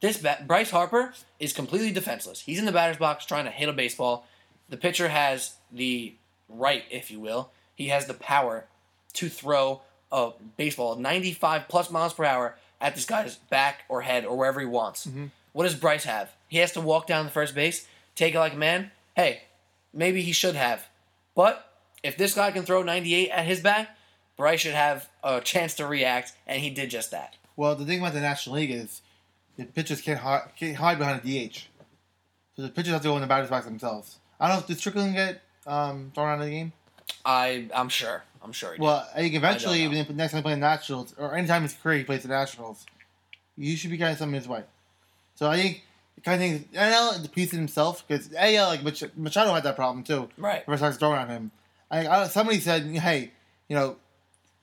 this 0.00 0.18
bat, 0.18 0.46
Bryce 0.46 0.70
Harper 0.70 1.14
is 1.38 1.52
completely 1.52 1.92
defenseless. 1.92 2.40
He's 2.40 2.58
in 2.58 2.66
the 2.66 2.72
batter's 2.72 2.98
box 2.98 3.24
trying 3.24 3.46
to 3.46 3.50
hit 3.50 3.68
a 3.68 3.72
baseball. 3.72 4.26
The 4.68 4.76
pitcher 4.76 5.08
has 5.08 5.54
the 5.70 6.14
right, 6.48 6.84
if 6.90 7.10
you 7.10 7.20
will. 7.20 7.50
He 7.74 7.88
has 7.88 8.06
the 8.06 8.14
power 8.14 8.66
to 9.14 9.28
throw 9.28 9.82
a 10.10 10.32
baseball 10.56 10.96
95 10.96 11.68
plus 11.68 11.90
miles 11.90 12.14
per 12.14 12.24
hour 12.24 12.56
at 12.80 12.94
this 12.94 13.04
guy's 13.04 13.36
back 13.36 13.84
or 13.88 14.02
head 14.02 14.24
or 14.24 14.36
wherever 14.36 14.60
he 14.60 14.66
wants. 14.66 15.06
Mm-hmm. 15.06 15.26
What 15.52 15.64
does 15.64 15.74
Bryce 15.74 16.04
have? 16.04 16.32
He 16.48 16.58
has 16.58 16.72
to 16.72 16.80
walk 16.80 17.06
down 17.06 17.24
the 17.24 17.30
first 17.30 17.54
base, 17.54 17.86
take 18.14 18.34
it 18.34 18.38
like 18.38 18.54
a 18.54 18.56
man. 18.56 18.90
Hey, 19.16 19.42
maybe 19.92 20.22
he 20.22 20.32
should 20.32 20.56
have. 20.56 20.86
But 21.34 21.72
if 22.02 22.16
this 22.16 22.34
guy 22.34 22.50
can 22.50 22.64
throw 22.64 22.82
98 22.82 23.30
at 23.30 23.46
his 23.46 23.60
back, 23.60 23.96
Bryce 24.36 24.60
should 24.60 24.74
have 24.74 25.08
a 25.22 25.40
chance 25.40 25.74
to 25.74 25.86
react, 25.86 26.32
and 26.46 26.60
he 26.60 26.70
did 26.70 26.90
just 26.90 27.10
that. 27.12 27.36
Well, 27.56 27.76
the 27.76 27.84
thing 27.84 28.00
about 28.00 28.14
the 28.14 28.20
National 28.20 28.56
League 28.56 28.72
is 28.72 29.00
the 29.56 29.64
pitchers 29.64 30.00
can't 30.00 30.18
hide, 30.18 30.42
can't 30.58 30.76
hide 30.76 30.98
behind 30.98 31.20
a 31.24 31.48
DH. 31.48 31.68
So 32.56 32.62
the 32.62 32.68
pitchers 32.68 32.92
have 32.92 33.02
to 33.02 33.08
go 33.08 33.14
in 33.14 33.20
the 33.20 33.26
batter's 33.28 33.50
box 33.50 33.64
themselves. 33.64 34.18
I 34.44 34.48
don't 34.48 34.60
know. 34.60 34.66
Did 34.66 34.78
Strickland 34.78 35.14
get 35.14 35.40
um, 35.66 36.12
thrown 36.14 36.28
out 36.28 36.40
of 36.40 36.44
the 36.44 36.50
game? 36.50 36.72
I 37.24 37.66
I'm 37.74 37.88
sure. 37.88 38.22
I'm 38.42 38.52
sure. 38.52 38.72
He 38.72 38.76
did. 38.76 38.82
Well, 38.82 39.08
I 39.14 39.20
think 39.20 39.34
eventually, 39.34 39.84
I 39.84 39.88
next 39.88 40.32
time 40.32 40.38
he 40.38 40.42
plays 40.42 40.56
the 40.56 40.60
Nationals, 40.60 41.14
or 41.16 41.34
anytime 41.34 41.62
in 41.62 41.62
his 41.62 41.72
career 41.72 41.98
he 41.98 42.04
plays 42.04 42.24
the 42.24 42.28
Nationals, 42.28 42.84
you 43.56 43.74
should 43.74 43.90
be 43.90 43.96
getting 43.96 44.18
something 44.18 44.34
his 44.34 44.46
way. 44.46 44.64
So 45.34 45.48
I 45.48 45.56
think 45.56 45.82
kind 46.22 46.42
of 46.42 46.60
thing 46.60 46.68
NL 46.74 47.22
depletes 47.22 47.52
himself 47.52 48.06
because 48.06 48.34
AL 48.34 48.66
like 48.66 48.82
Mach- 48.82 49.16
Machado 49.16 49.54
had 49.54 49.62
that 49.62 49.76
problem 49.76 50.04
too. 50.04 50.28
right. 50.36 50.62
First 50.66 50.80
starts 50.80 50.98
throwing 50.98 51.18
on 51.18 51.28
him. 51.28 51.50
I, 51.90 52.06
I, 52.06 52.26
somebody 52.28 52.60
said, 52.60 52.84
"Hey, 52.84 53.32
you 53.68 53.76
know, 53.76 53.96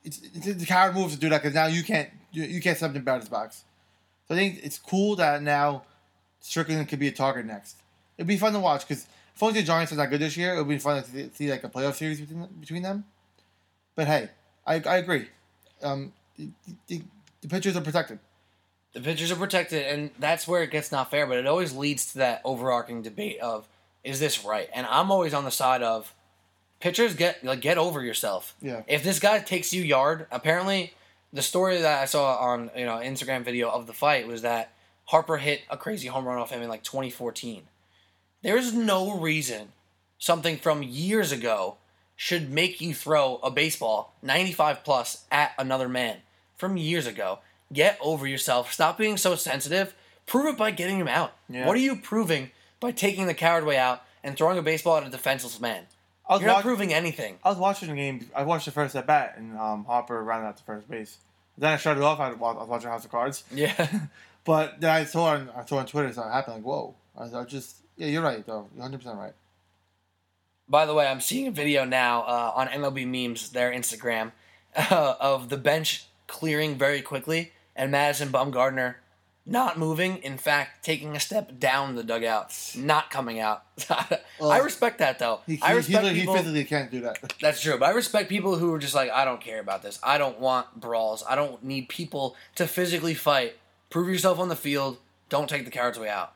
it's, 0.04 0.20
it's 0.32 0.46
the 0.46 0.66
coward 0.66 0.94
move 0.94 1.10
to 1.10 1.18
do 1.18 1.28
that 1.30 1.42
because 1.42 1.56
now 1.56 1.66
you 1.66 1.82
can't 1.82 2.08
you, 2.30 2.44
you 2.44 2.60
can't 2.60 2.78
something 2.78 3.00
about 3.00 3.18
his 3.18 3.28
box." 3.28 3.64
So 4.28 4.34
I 4.36 4.38
think 4.38 4.60
it's 4.62 4.78
cool 4.78 5.16
that 5.16 5.42
now 5.42 5.82
Strickland 6.38 6.88
could 6.88 7.00
be 7.00 7.08
a 7.08 7.12
target 7.12 7.46
next. 7.46 7.78
It'd 8.16 8.28
be 8.28 8.36
fun 8.36 8.52
to 8.52 8.60
watch 8.60 8.86
because 8.86 9.06
if 9.34 9.42
only 9.42 9.60
the 9.60 9.66
Giants 9.66 9.92
are 9.92 9.96
not 9.96 10.10
good 10.10 10.20
this 10.20 10.36
year, 10.36 10.54
it 10.54 10.58
would 10.58 10.68
be 10.68 10.78
fun 10.78 11.02
to 11.02 11.08
see, 11.08 11.30
see 11.34 11.50
like 11.50 11.64
a 11.64 11.68
playoff 11.68 11.94
series 11.94 12.20
between 12.20 12.46
between 12.60 12.82
them. 12.82 13.04
But 13.94 14.06
hey, 14.06 14.30
I, 14.66 14.74
I 14.74 14.96
agree. 14.96 15.28
Um, 15.82 16.12
the, 16.36 16.48
the, 16.86 17.02
the 17.40 17.48
pitchers 17.48 17.76
are 17.76 17.80
protected. 17.80 18.18
The 18.92 19.00
pitchers 19.00 19.32
are 19.32 19.36
protected, 19.36 19.86
and 19.86 20.10
that's 20.18 20.46
where 20.46 20.62
it 20.62 20.70
gets 20.70 20.92
not 20.92 21.10
fair. 21.10 21.26
But 21.26 21.38
it 21.38 21.46
always 21.46 21.74
leads 21.74 22.12
to 22.12 22.18
that 22.18 22.42
overarching 22.44 23.02
debate 23.02 23.38
of, 23.40 23.66
is 24.04 24.20
this 24.20 24.44
right? 24.44 24.68
And 24.74 24.86
I'm 24.86 25.10
always 25.10 25.34
on 25.34 25.44
the 25.44 25.50
side 25.50 25.82
of, 25.82 26.14
pitchers 26.82 27.14
get 27.14 27.42
like 27.42 27.60
get 27.60 27.78
over 27.78 28.02
yourself. 28.02 28.54
Yeah. 28.60 28.82
If 28.86 29.02
this 29.02 29.18
guy 29.18 29.38
takes 29.38 29.72
you 29.72 29.82
yard, 29.82 30.26
apparently, 30.30 30.92
the 31.32 31.42
story 31.42 31.80
that 31.80 32.02
I 32.02 32.04
saw 32.04 32.36
on 32.36 32.70
you 32.76 32.84
know 32.84 32.96
Instagram 32.96 33.44
video 33.44 33.70
of 33.70 33.86
the 33.86 33.94
fight 33.94 34.26
was 34.26 34.42
that 34.42 34.72
Harper 35.06 35.38
hit 35.38 35.62
a 35.70 35.76
crazy 35.76 36.08
home 36.08 36.26
run 36.26 36.38
off 36.38 36.50
him 36.50 36.60
in 36.60 36.68
like 36.68 36.82
2014. 36.82 37.62
There 38.42 38.56
is 38.56 38.72
no 38.72 39.18
reason 39.18 39.68
something 40.18 40.56
from 40.56 40.82
years 40.82 41.32
ago 41.32 41.76
should 42.16 42.50
make 42.50 42.80
you 42.80 42.94
throw 42.94 43.36
a 43.42 43.50
baseball 43.50 44.14
95 44.22 44.84
plus 44.84 45.24
at 45.30 45.52
another 45.58 45.88
man 45.88 46.18
from 46.56 46.76
years 46.76 47.06
ago. 47.06 47.38
Get 47.72 47.98
over 48.00 48.26
yourself. 48.26 48.72
Stop 48.72 48.98
being 48.98 49.16
so 49.16 49.34
sensitive. 49.34 49.94
Prove 50.26 50.46
it 50.46 50.58
by 50.58 50.70
getting 50.70 50.98
him 50.98 51.08
out. 51.08 51.32
Yeah. 51.48 51.66
What 51.66 51.76
are 51.76 51.80
you 51.80 51.96
proving 51.96 52.50
by 52.80 52.92
taking 52.92 53.26
the 53.26 53.34
coward 53.34 53.64
way 53.64 53.76
out 53.78 54.02
and 54.22 54.36
throwing 54.36 54.58
a 54.58 54.62
baseball 54.62 54.96
at 54.98 55.06
a 55.06 55.10
defenseless 55.10 55.60
man? 55.60 55.84
I 56.28 56.34
was, 56.34 56.40
You're 56.42 56.48
not 56.48 56.56
watch- 56.56 56.64
proving 56.64 56.92
anything. 56.94 57.38
I 57.42 57.48
was 57.48 57.58
watching 57.58 57.88
the 57.88 57.96
game. 57.96 58.28
I 58.36 58.44
watched 58.44 58.66
the 58.66 58.70
first 58.70 58.94
at 58.94 59.06
bat, 59.06 59.34
and 59.36 59.58
um, 59.58 59.84
Harper 59.84 60.22
ran 60.22 60.44
out 60.44 60.56
to 60.58 60.62
first 60.62 60.88
base. 60.88 61.16
Then 61.58 61.72
I 61.72 61.76
shut 61.76 61.96
it 61.96 62.02
off. 62.02 62.20
I 62.20 62.32
was 62.32 62.68
watching 62.68 62.88
House 62.88 63.04
of 63.04 63.10
Cards. 63.10 63.44
Yeah. 63.52 63.88
But 64.44 64.80
then 64.80 64.90
I 64.90 65.04
saw 65.04 65.26
on 65.26 65.50
I 65.56 65.64
saw 65.64 65.76
on 65.78 65.86
Twitter 65.86 66.12
something 66.12 66.32
happened. 66.32 66.56
Like, 66.56 66.64
whoa! 66.64 66.96
I 67.16 67.26
I 67.38 67.44
just 67.44 67.76
yeah, 68.02 68.08
you're 68.08 68.22
right 68.22 68.44
though. 68.44 68.66
You're 68.74 68.82
100 68.82 68.98
percent 68.98 69.18
right. 69.18 69.34
By 70.68 70.86
the 70.86 70.94
way, 70.94 71.06
I'm 71.06 71.20
seeing 71.20 71.46
a 71.46 71.50
video 71.52 71.84
now 71.84 72.22
uh, 72.22 72.52
on 72.56 72.66
MLB 72.68 73.06
memes, 73.06 73.50
their 73.50 73.70
Instagram, 73.70 74.32
uh, 74.74 75.14
of 75.20 75.48
the 75.50 75.56
bench 75.56 76.06
clearing 76.26 76.76
very 76.76 77.00
quickly 77.00 77.52
and 77.76 77.92
Madison 77.92 78.30
Bumgarner 78.30 78.96
not 79.46 79.78
moving. 79.78 80.18
In 80.18 80.36
fact, 80.36 80.84
taking 80.84 81.14
a 81.14 81.20
step 81.20 81.60
down 81.60 81.94
the 81.94 82.02
dugout, 82.02 82.52
not 82.76 83.10
coming 83.10 83.38
out. 83.38 83.64
I 84.40 84.58
respect 84.58 84.98
that 84.98 85.20
though. 85.20 85.40
He, 85.46 85.56
he, 85.56 85.62
I 85.62 85.72
respect 85.72 86.04
he, 86.06 86.14
he 86.14 86.20
people. 86.20 86.36
physically 86.36 86.64
can't 86.64 86.90
do 86.90 87.02
that. 87.02 87.34
That's 87.40 87.60
true, 87.60 87.78
but 87.78 87.86
I 87.86 87.90
respect 87.92 88.28
people 88.28 88.56
who 88.56 88.72
are 88.74 88.78
just 88.78 88.94
like, 88.94 89.10
I 89.10 89.24
don't 89.24 89.40
care 89.40 89.60
about 89.60 89.82
this. 89.82 90.00
I 90.02 90.18
don't 90.18 90.40
want 90.40 90.80
brawls. 90.80 91.22
I 91.28 91.36
don't 91.36 91.62
need 91.62 91.88
people 91.88 92.34
to 92.56 92.66
physically 92.66 93.14
fight. 93.14 93.56
Prove 93.90 94.08
yourself 94.08 94.40
on 94.40 94.48
the 94.48 94.56
field. 94.56 94.98
Don't 95.28 95.48
take 95.48 95.64
the 95.64 95.70
coward's 95.70 95.98
way 95.98 96.08
out. 96.08 96.32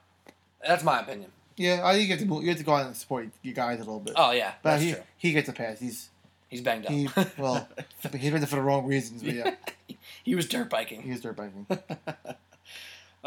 That's 0.65 0.85
my 0.85 1.01
opinion. 1.01 1.31
Yeah, 1.57 1.81
I 1.85 1.95
think 1.95 2.09
you 2.09 2.11
have 2.15 2.21
to 2.21 2.27
move, 2.27 2.43
you 2.43 2.51
have 2.51 2.59
to 2.59 2.65
go 2.65 2.75
out 2.75 2.87
and 2.87 2.97
support 2.97 3.29
your 3.43 3.55
guys 3.55 3.77
a 3.77 3.85
little 3.85 4.01
bit. 4.01 4.15
Oh 4.17 4.33
yeah, 4.33 4.53
but 4.63 4.71
that's 4.73 4.83
he 4.83 4.93
true. 4.93 5.03
he 5.17 5.33
gets 5.33 5.49
a 5.49 5.53
pass. 5.53 5.79
He's 5.79 6.11
He's 6.49 6.61
banged 6.61 6.87
up. 6.87 6.93
he 6.93 7.09
well 7.39 7.69
he's 8.13 8.31
doing 8.31 8.43
it 8.43 8.49
for 8.49 8.57
the 8.57 8.63
wrong 8.63 8.87
reasons. 8.87 9.23
But 9.23 9.35
yeah, 9.35 9.55
he 10.23 10.35
was 10.35 10.47
dirt 10.47 10.71
biking. 10.71 11.03
he 11.03 11.11
was 11.11 11.21
dirt 11.21 11.37
biking. 11.37 11.67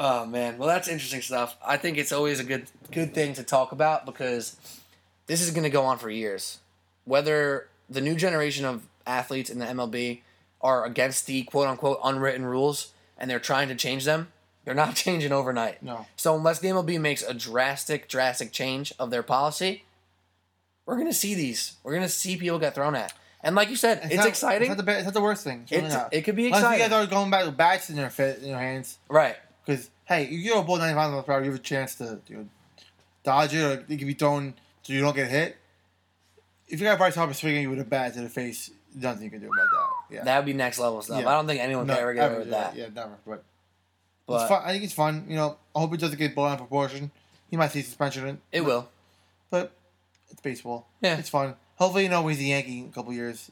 Oh 0.01 0.25
man, 0.25 0.57
well 0.57 0.69
that's 0.69 0.87
interesting 0.87 1.21
stuff. 1.21 1.57
I 1.65 1.75
think 1.75 1.97
it's 1.97 2.13
always 2.13 2.39
a 2.39 2.45
good 2.45 2.67
good 2.89 3.13
thing 3.13 3.33
to 3.33 3.43
talk 3.43 3.73
about 3.73 4.05
because 4.05 4.55
this 5.27 5.41
is 5.41 5.51
going 5.51 5.63
to 5.63 5.69
go 5.69 5.83
on 5.83 5.97
for 5.97 6.09
years. 6.09 6.59
Whether 7.03 7.67
the 7.89 7.99
new 7.99 8.15
generation 8.15 8.63
of 8.63 8.87
athletes 9.05 9.49
in 9.49 9.59
the 9.59 9.65
MLB 9.65 10.21
are 10.61 10.85
against 10.85 11.27
the 11.27 11.43
quote 11.43 11.67
unquote 11.67 11.99
unwritten 12.01 12.45
rules 12.45 12.93
and 13.17 13.29
they're 13.29 13.39
trying 13.39 13.67
to 13.67 13.75
change 13.75 14.05
them, 14.05 14.29
they're 14.65 14.73
not 14.75 14.95
changing 15.03 15.31
overnight. 15.31 15.81
No, 15.83 16.05
So 16.15 16.35
unless 16.35 16.59
the 16.59 16.67
MLB 16.69 16.99
makes 16.99 17.23
a 17.23 17.33
drastic 17.33 18.07
drastic 18.07 18.51
change 18.51 18.93
of 18.99 19.09
their 19.11 19.23
policy, 19.23 19.83
we're 20.85 20.95
going 20.95 21.07
to 21.07 21.13
see 21.13 21.35
these. 21.35 21.73
We're 21.83 21.91
going 21.93 22.03
to 22.03 22.09
see 22.09 22.35
people 22.37 22.59
get 22.59 22.75
thrown 22.75 22.95
at. 22.95 23.13
And 23.41 23.55
like 23.55 23.69
you 23.69 23.75
said, 23.77 24.01
it's, 24.03 24.15
not- 24.15 24.27
exciting. 24.27 24.69
It's 24.71 24.77
not, 24.77 24.85
the, 24.85 24.95
it's 24.97 25.05
not 25.05 25.13
the 25.13 25.21
worst 25.21 25.43
thing. 25.43 25.61
It's 25.63 25.71
really 25.71 25.85
It's- 25.85 26.09
it 26.11 26.21
could 26.23 26.35
be 26.35 26.47
exciting. 26.47 26.65
Unless 26.65 26.79
you 26.79 26.89
guys 26.89 27.07
are 27.07 27.09
going 27.09 27.29
back 27.31 27.45
with 27.45 27.55
bats 27.55 27.89
in 27.89 27.95
their 27.95 28.09
fit 28.09 28.39
in 28.39 28.49
your 28.49 28.59
hands. 28.59 28.97
right. 29.07 29.35
Because 29.65 29.89
hey, 30.05 30.25
you 30.27 30.49
throw 30.51 30.61
a 30.61 30.63
ball 30.63 30.77
95 30.77 31.11
miles 31.11 31.25
per 31.25 31.33
hour, 31.33 31.43
you 31.43 31.51
have 31.51 31.59
a 31.59 31.63
chance 31.63 31.93
to 31.95 32.19
you 32.27 32.37
know, 32.37 32.45
dodge 33.23 33.53
it, 33.53 33.61
or 33.63 33.71
it 33.73 33.85
can 33.87 34.07
be 34.07 34.13
thrown 34.15 34.55
so 34.81 34.93
you 34.93 35.01
don't 35.01 35.15
get 35.15 35.29
hit. 35.29 35.57
If 36.67 36.79
you 36.79 36.85
got 36.87 36.97
Bryce 36.97 37.13
Harper 37.13 37.33
swinging 37.35 37.61
you 37.63 37.69
with 37.69 37.79
a 37.79 37.83
bat 37.83 38.13
to 38.15 38.21
the 38.21 38.29
face, 38.29 38.71
nothing 38.95 39.23
you 39.25 39.29
can 39.29 39.39
do 39.41 39.45
about 39.47 39.67
that. 39.71 40.15
Yeah, 40.15 40.23
That 40.23 40.37
would 40.39 40.45
be 40.47 40.53
next 40.53 40.79
level 40.79 41.01
stuff. 41.03 41.21
Yeah. 41.21 41.29
I 41.29 41.33
don't 41.33 41.45
think 41.45 41.61
anyone 41.61 41.85
No, 41.85 41.93
can 41.93 42.01
ever 42.01 42.13
get 42.15 42.29
away 42.31 42.39
with 42.39 42.49
that. 42.49 42.75
Yeah, 42.75 42.87
never. 42.93 43.17
But, 43.27 43.43
But 44.29 44.41
it's 44.41 44.49
fun. 44.49 44.61
I 44.63 44.71
think 44.71 44.83
it's 44.83 44.93
fun. 44.93 45.25
You 45.27 45.35
know, 45.35 45.57
I 45.75 45.79
hope 45.79 45.93
it 45.93 45.99
doesn't 45.99 46.17
get 46.17 46.35
blown 46.35 46.49
out 46.49 46.53
of 46.53 46.59
proportion. 46.59 47.11
He 47.49 47.57
might 47.57 47.71
see 47.71 47.81
suspension, 47.81 48.27
in, 48.27 48.41
it 48.51 48.61
will. 48.63 48.87
but 49.49 49.71
it's 50.29 50.39
baseball. 50.41 50.87
Yeah. 51.01 51.17
it's 51.17 51.29
fun. 51.29 51.55
Hopefully, 51.77 52.03
you 52.03 52.09
know, 52.09 52.21
when 52.21 52.35
he's 52.35 52.43
a 52.43 52.49
Yankee 52.49 52.79
in 52.79 52.85
a 52.87 52.91
couple 52.91 53.11
years, 53.13 53.49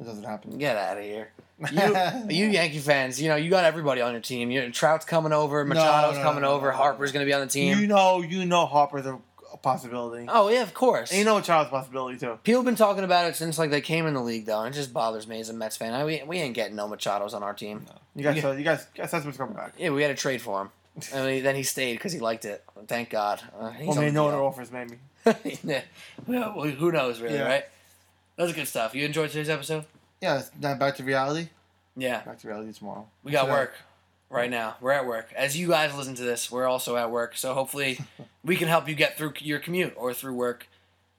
it 0.00 0.04
doesn't 0.04 0.24
happen. 0.24 0.58
Get 0.58 0.76
out 0.76 0.98
of 0.98 1.04
here. 1.04 1.30
You, 1.70 1.96
you 2.28 2.46
Yankee 2.48 2.78
fans, 2.78 3.20
you 3.20 3.28
know, 3.28 3.36
you 3.36 3.48
got 3.50 3.64
everybody 3.64 4.00
on 4.00 4.12
your 4.12 4.20
team. 4.20 4.50
You 4.50 4.70
Trout's 4.70 5.04
coming 5.04 5.32
over, 5.32 5.64
Machado's 5.64 6.16
no, 6.16 6.22
coming 6.22 6.42
no, 6.42 6.50
over, 6.50 6.70
no. 6.70 6.76
Harper's 6.76 7.12
going 7.12 7.24
to 7.24 7.28
be 7.28 7.32
on 7.32 7.40
the 7.40 7.46
team. 7.46 7.78
You 7.78 7.86
know, 7.86 8.20
you 8.20 8.44
know, 8.44 8.66
Harper's 8.66 9.06
a, 9.06 9.18
a 9.52 9.56
possibility. 9.56 10.26
oh, 10.28 10.48
yeah, 10.48 10.62
of 10.62 10.74
course. 10.74 11.10
And 11.12 11.20
you 11.20 11.24
know, 11.24 11.40
Child's 11.40 11.68
a 11.68 11.70
possibility 11.70 12.18
too. 12.18 12.38
People 12.42 12.60
have 12.62 12.66
been 12.66 12.76
talking 12.76 13.04
about 13.04 13.26
it 13.26 13.36
since 13.36 13.58
like 13.58 13.70
they 13.70 13.80
came 13.80 14.06
in 14.06 14.14
the 14.14 14.22
league, 14.22 14.46
though. 14.46 14.62
and 14.62 14.74
It 14.74 14.78
just 14.78 14.92
bothers 14.92 15.26
me 15.28 15.40
as 15.40 15.48
a 15.48 15.54
Mets 15.54 15.76
fan. 15.76 15.94
I, 15.94 16.04
we, 16.04 16.22
we 16.26 16.38
ain't 16.38 16.54
getting 16.54 16.76
no 16.76 16.88
Machados 16.88 17.32
on 17.32 17.42
our 17.42 17.54
team. 17.54 17.86
You 18.16 18.22
guys, 18.22 18.36
Yeah. 18.36 18.52
you 18.52 18.64
guys, 18.64 18.86
you 18.94 19.02
guys, 19.02 19.10
Cespedes 19.10 19.36
coming 19.36 19.54
back. 19.54 19.74
Yeah, 19.78 19.90
we 19.90 20.02
had 20.02 20.08
to 20.08 20.20
trade 20.20 20.40
for 20.42 20.62
him. 20.62 20.70
and 21.12 21.44
then 21.44 21.54
he 21.54 21.62
stayed 21.62 21.92
because 21.94 22.12
he 22.12 22.18
liked 22.20 22.46
it. 22.46 22.64
Thank 22.88 23.10
God. 23.10 23.42
Uh, 23.58 23.70
he's 23.70 23.88
Well, 23.88 23.98
on 23.98 24.04
maybe 24.04 24.10
the 24.10 24.14
no 24.14 24.28
other 24.28 24.42
offers, 24.42 24.72
maybe. 24.72 24.96
yeah. 25.62 25.82
Well, 26.26 26.52
who 26.62 26.90
knows, 26.90 27.20
really, 27.20 27.34
Yeah. 27.36 27.46
right? 27.46 27.64
That 28.36 28.44
was 28.44 28.52
good 28.54 28.66
stuff. 28.66 28.94
You 28.94 29.04
enjoyed 29.04 29.28
today's 29.30 29.50
episode? 29.50 29.84
Yeah, 30.22 30.42
now 30.60 30.74
back 30.74 30.96
to 30.96 31.04
reality. 31.04 31.50
Yeah. 31.96 32.22
Back 32.22 32.38
to 32.40 32.48
reality 32.48 32.72
tomorrow. 32.72 33.06
We 33.22 33.32
got 33.32 33.48
work 33.48 33.74
right 34.30 34.50
now. 34.50 34.76
We're 34.80 34.92
at 34.92 35.06
work. 35.06 35.32
As 35.36 35.56
you 35.58 35.68
guys 35.68 35.94
listen 35.94 36.14
to 36.14 36.22
this, 36.22 36.50
we're 36.50 36.66
also 36.66 36.96
at 36.96 37.10
work. 37.10 37.36
So 37.36 37.52
hopefully 37.52 37.98
we 38.44 38.56
can 38.56 38.68
help 38.68 38.88
you 38.88 38.94
get 38.94 39.18
through 39.18 39.34
your 39.40 39.58
commute 39.58 39.92
or 39.96 40.14
through 40.14 40.34
work. 40.34 40.68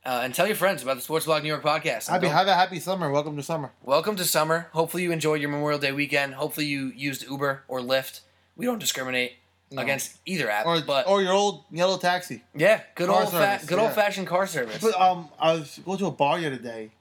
Uh, 0.05 0.21
and 0.23 0.33
tell 0.33 0.47
your 0.47 0.55
friends 0.55 0.81
about 0.83 0.95
the 0.95 1.01
Sports 1.01 1.25
Blog 1.25 1.43
New 1.43 1.49
York 1.49 1.63
podcast. 1.63 2.07
Happy, 2.07 2.27
have 2.27 2.47
a 2.47 2.53
happy 2.53 2.79
summer. 2.79 3.11
Welcome 3.11 3.35
to 3.35 3.43
summer. 3.43 3.71
Welcome 3.83 4.15
to 4.15 4.23
summer. 4.23 4.69
Hopefully 4.71 5.03
you 5.03 5.11
enjoyed 5.11 5.41
your 5.41 5.49
Memorial 5.49 5.79
Day 5.79 5.91
weekend. 5.91 6.35
Hopefully 6.35 6.65
you 6.65 6.93
used 6.95 7.23
Uber 7.29 7.63
or 7.67 7.81
Lyft. 7.81 8.21
We 8.55 8.65
don't 8.65 8.79
discriminate 8.79 9.33
No. 9.69 9.81
against 9.81 10.17
either 10.25 10.49
app. 10.49 10.65
Or 10.65 10.79
but 10.81 11.07
or 11.07 11.21
your 11.21 11.33
old 11.33 11.65
yellow 11.71 11.97
taxi. 11.97 12.41
yeah, 12.55 12.81
good 12.95 13.09
car 13.09 13.21
old 13.23 13.31
fa- 13.31 13.59
good 13.67 13.77
yeah. 13.77 13.83
old 13.83 13.93
fashioned 13.93 14.27
car 14.27 14.47
service. 14.47 14.81
But 14.81 14.99
um, 14.99 15.27
I 15.39 15.53
was 15.53 15.79
going 15.83 15.97
to 15.97 16.05
a 16.05 16.11
bar 16.11 16.39
the 16.39 16.47
other 16.47 16.55
day, 16.57 16.91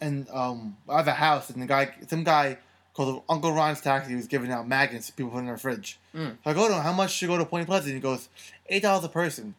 and 0.00 0.26
um, 0.30 0.78
I 0.88 0.96
have 0.96 1.08
a 1.08 1.12
house, 1.12 1.50
and 1.50 1.60
the 1.60 1.66
guy, 1.66 1.92
some 2.08 2.24
guy 2.24 2.56
called 2.94 3.22
Uncle 3.28 3.52
Ron's 3.52 3.82
Taxi 3.82 4.14
was 4.14 4.26
giving 4.26 4.50
out 4.50 4.66
magnets 4.66 5.08
to 5.08 5.12
people 5.12 5.32
put 5.32 5.38
in 5.40 5.46
their 5.46 5.58
fridge. 5.58 5.98
Mm. 6.14 6.30
So 6.42 6.50
I 6.50 6.54
go 6.54 6.66
to 6.68 6.74
him, 6.74 6.82
how 6.82 6.92
much 6.94 7.20
to 7.20 7.26
go 7.26 7.36
to 7.36 7.44
Point 7.44 7.66
Pleasant? 7.66 7.92
He 7.94 8.00
goes, 8.00 8.30
eight 8.70 8.82
dollars 8.82 9.04
a 9.04 9.08
person. 9.10 9.54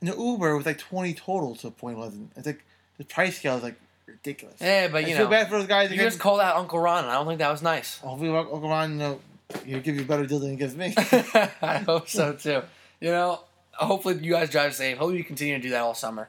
And 0.00 0.10
the 0.10 0.16
Uber 0.16 0.56
was 0.56 0.66
like 0.66 0.78
twenty 0.78 1.14
total 1.14 1.54
to 1.56 1.70
Point 1.70 1.96
Pleasant. 1.96 2.32
It's 2.36 2.46
like 2.46 2.64
the 2.98 3.04
price 3.04 3.38
scale 3.38 3.56
is 3.56 3.62
like 3.62 3.76
ridiculous. 4.06 4.56
yeah, 4.60 4.88
but 4.88 5.04
I 5.04 5.08
you 5.08 5.16
feel 5.16 5.24
know, 5.26 5.30
bad 5.30 5.48
for 5.48 5.58
those 5.58 5.66
guys. 5.66 5.90
you 5.90 5.94
again. 5.94 6.06
just 6.06 6.18
called 6.18 6.40
out 6.40 6.56
Uncle 6.56 6.78
Ron. 6.78 7.04
and 7.04 7.10
I 7.12 7.14
don't 7.14 7.26
think 7.26 7.38
that 7.38 7.50
was 7.50 7.62
nice. 7.62 7.98
Hopefully, 7.98 8.30
Uncle 8.30 8.60
Ron, 8.68 8.92
you 8.92 8.98
know, 8.98 9.20
he'll 9.66 9.80
give 9.80 9.96
you 9.96 10.02
a 10.02 10.04
better 10.06 10.26
deal 10.26 10.38
than 10.40 10.50
he 10.50 10.56
gives 10.56 10.74
me. 10.76 10.94
I 10.96 11.82
hope 11.86 12.08
so 12.08 12.32
too. 12.32 12.62
You 13.00 13.10
know, 13.10 13.40
hopefully 13.72 14.18
you 14.22 14.32
guys 14.32 14.50
drive 14.50 14.74
safe. 14.74 14.98
Hopefully 14.98 15.18
you 15.18 15.24
continue 15.24 15.56
to 15.56 15.62
do 15.62 15.70
that 15.70 15.80
all 15.82 15.94
summer. 15.94 16.28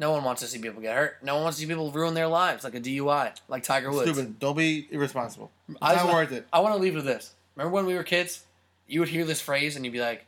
No 0.00 0.12
one 0.12 0.22
wants 0.22 0.42
to 0.42 0.46
see 0.48 0.60
people 0.60 0.80
get 0.80 0.94
hurt. 0.96 1.16
No 1.24 1.34
one 1.34 1.42
wants 1.42 1.58
to 1.58 1.62
see 1.62 1.68
people 1.68 1.90
ruin 1.90 2.14
their 2.14 2.28
lives, 2.28 2.62
like 2.62 2.76
a 2.76 2.80
DUI, 2.80 3.32
like 3.48 3.64
Tiger 3.64 3.90
Woods. 3.90 4.08
Stupid. 4.08 4.38
Don't 4.38 4.56
be 4.56 4.86
irresponsible. 4.92 5.50
It's 5.68 5.78
I 5.82 5.96
not 5.96 6.12
worth 6.12 6.30
it. 6.30 6.46
I 6.52 6.60
want 6.60 6.76
to 6.76 6.80
leave 6.80 6.94
with 6.94 7.04
this. 7.04 7.34
Remember 7.56 7.74
when 7.74 7.84
we 7.86 7.94
were 7.94 8.04
kids? 8.04 8.44
You 8.86 9.00
would 9.00 9.08
hear 9.08 9.24
this 9.24 9.40
phrase 9.40 9.74
and 9.74 9.84
you'd 9.84 9.90
be 9.90 10.00
like, 10.00 10.24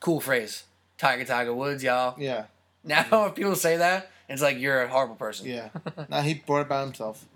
"Cool 0.00 0.20
phrase, 0.20 0.64
Tiger 1.04 1.24
Tiger 1.24 1.54
Woods, 1.54 1.82
y'all." 1.82 2.14
Yeah, 2.18 2.44
Now 2.82 3.04
if 3.26 3.34
people 3.34 3.56
say 3.56 3.76
that, 3.76 4.10
it's 4.28 4.40
like 4.42 4.58
you're 4.58 4.82
a 4.82 4.88
horrible 4.88 5.16
person. 5.16 5.46
yeah. 5.46 5.68
now 6.08 6.22
he 6.22 6.34
brought 6.34 6.62
it 6.62 6.68
by 6.68 6.80
himself. 6.82 7.26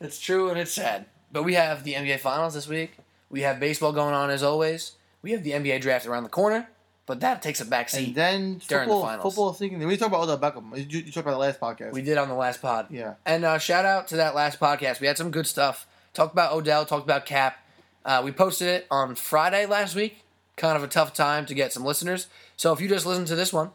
It's 0.00 0.20
true 0.20 0.48
and 0.50 0.58
it's 0.58 0.72
sad. 0.72 1.06
But 1.32 1.42
we 1.44 1.54
have 1.54 1.84
the 1.84 1.94
NBA 1.94 2.20
Finals 2.20 2.54
this 2.54 2.66
week. 2.68 2.92
We 3.28 3.42
have 3.42 3.60
baseball 3.60 3.92
going 3.92 4.14
on 4.14 4.30
as 4.30 4.42
always. 4.42 4.92
We 5.22 5.32
have 5.32 5.42
the 5.44 5.50
NBA 5.52 5.80
draft 5.82 6.06
around 6.06 6.22
the 6.24 6.28
corner, 6.30 6.68
but 7.06 7.20
that 7.20 7.42
takes 7.42 7.60
a 7.60 7.64
back 7.64 7.92
And 7.92 8.06
seat. 8.06 8.14
then 8.14 8.60
during 8.68 8.88
the 8.88 8.94
football, 8.94 9.02
finals. 9.02 9.22
football 9.22 9.52
thinking. 9.52 9.86
We 9.86 9.96
talked 9.96 10.14
about 10.14 10.28
Odell 10.28 10.38
Beckham. 10.38 10.76
You, 10.76 11.00
you 11.00 11.12
talked 11.12 11.18
about 11.26 11.32
the 11.32 11.36
last 11.38 11.60
podcast. 11.60 11.92
We 11.92 12.02
did 12.02 12.16
on 12.18 12.28
the 12.28 12.34
last 12.34 12.62
pod. 12.62 12.86
yeah. 12.90 13.14
And 13.26 13.44
uh, 13.44 13.58
shout 13.58 13.84
out 13.84 14.08
to 14.08 14.16
that 14.16 14.34
last 14.34 14.58
podcast. 14.58 15.00
We 15.00 15.06
had 15.06 15.16
some 15.18 15.30
good 15.30 15.46
stuff. 15.46 15.86
Talked 16.14 16.32
about 16.32 16.52
Odell, 16.52 16.86
talked 16.86 17.04
about 17.04 17.26
Cap. 17.26 17.58
Uh, 18.04 18.22
we 18.24 18.32
posted 18.32 18.68
it 18.68 18.86
on 18.90 19.14
Friday 19.14 19.66
last 19.66 19.94
week. 19.94 20.22
Kind 20.56 20.76
of 20.76 20.82
a 20.82 20.88
tough 20.88 21.12
time 21.14 21.46
to 21.46 21.54
get 21.54 21.72
some 21.72 21.84
listeners. 21.84 22.26
So 22.60 22.74
if 22.74 22.80
you 22.82 22.90
just 22.90 23.06
listened 23.06 23.28
to 23.28 23.36
this 23.36 23.54
one, 23.54 23.70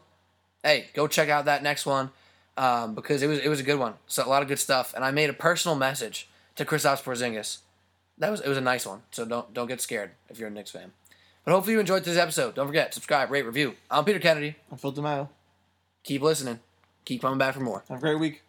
hey, 0.62 0.90
go 0.94 1.08
check 1.08 1.28
out 1.28 1.46
that 1.46 1.60
next 1.60 1.86
one 1.86 2.10
um, 2.56 2.94
because 2.94 3.20
it 3.20 3.26
was 3.26 3.40
it 3.40 3.48
was 3.48 3.58
a 3.58 3.64
good 3.64 3.80
one. 3.80 3.94
So 4.06 4.24
a 4.24 4.28
lot 4.30 4.42
of 4.42 4.48
good 4.48 4.60
stuff. 4.60 4.94
And 4.94 5.04
I 5.04 5.10
made 5.10 5.28
a 5.28 5.32
personal 5.32 5.76
message 5.76 6.28
to 6.54 6.64
Kristaps 6.64 7.02
Porzingis. 7.02 7.58
That 8.16 8.30
was 8.30 8.40
it 8.42 8.48
was 8.48 8.56
a 8.56 8.60
nice 8.60 8.86
one. 8.86 9.02
So 9.10 9.24
don't 9.24 9.52
don't 9.52 9.66
get 9.66 9.80
scared 9.80 10.12
if 10.28 10.38
you're 10.38 10.46
a 10.46 10.52
Knicks 10.52 10.70
fan. 10.70 10.92
But 11.44 11.50
hopefully 11.50 11.72
you 11.72 11.80
enjoyed 11.80 12.04
this 12.04 12.16
episode. 12.16 12.54
Don't 12.54 12.68
forget 12.68 12.94
subscribe, 12.94 13.28
rate, 13.28 13.44
review. 13.44 13.74
I'm 13.90 14.04
Peter 14.04 14.20
Kennedy. 14.20 14.54
I 14.72 14.76
Phil 14.76 14.92
DeMeo. 14.92 15.30
Keep 16.04 16.22
listening. 16.22 16.60
Keep 17.04 17.22
coming 17.22 17.38
back 17.38 17.54
for 17.54 17.60
more. 17.60 17.82
Have 17.88 17.98
a 17.98 18.00
great 18.00 18.20
week. 18.20 18.42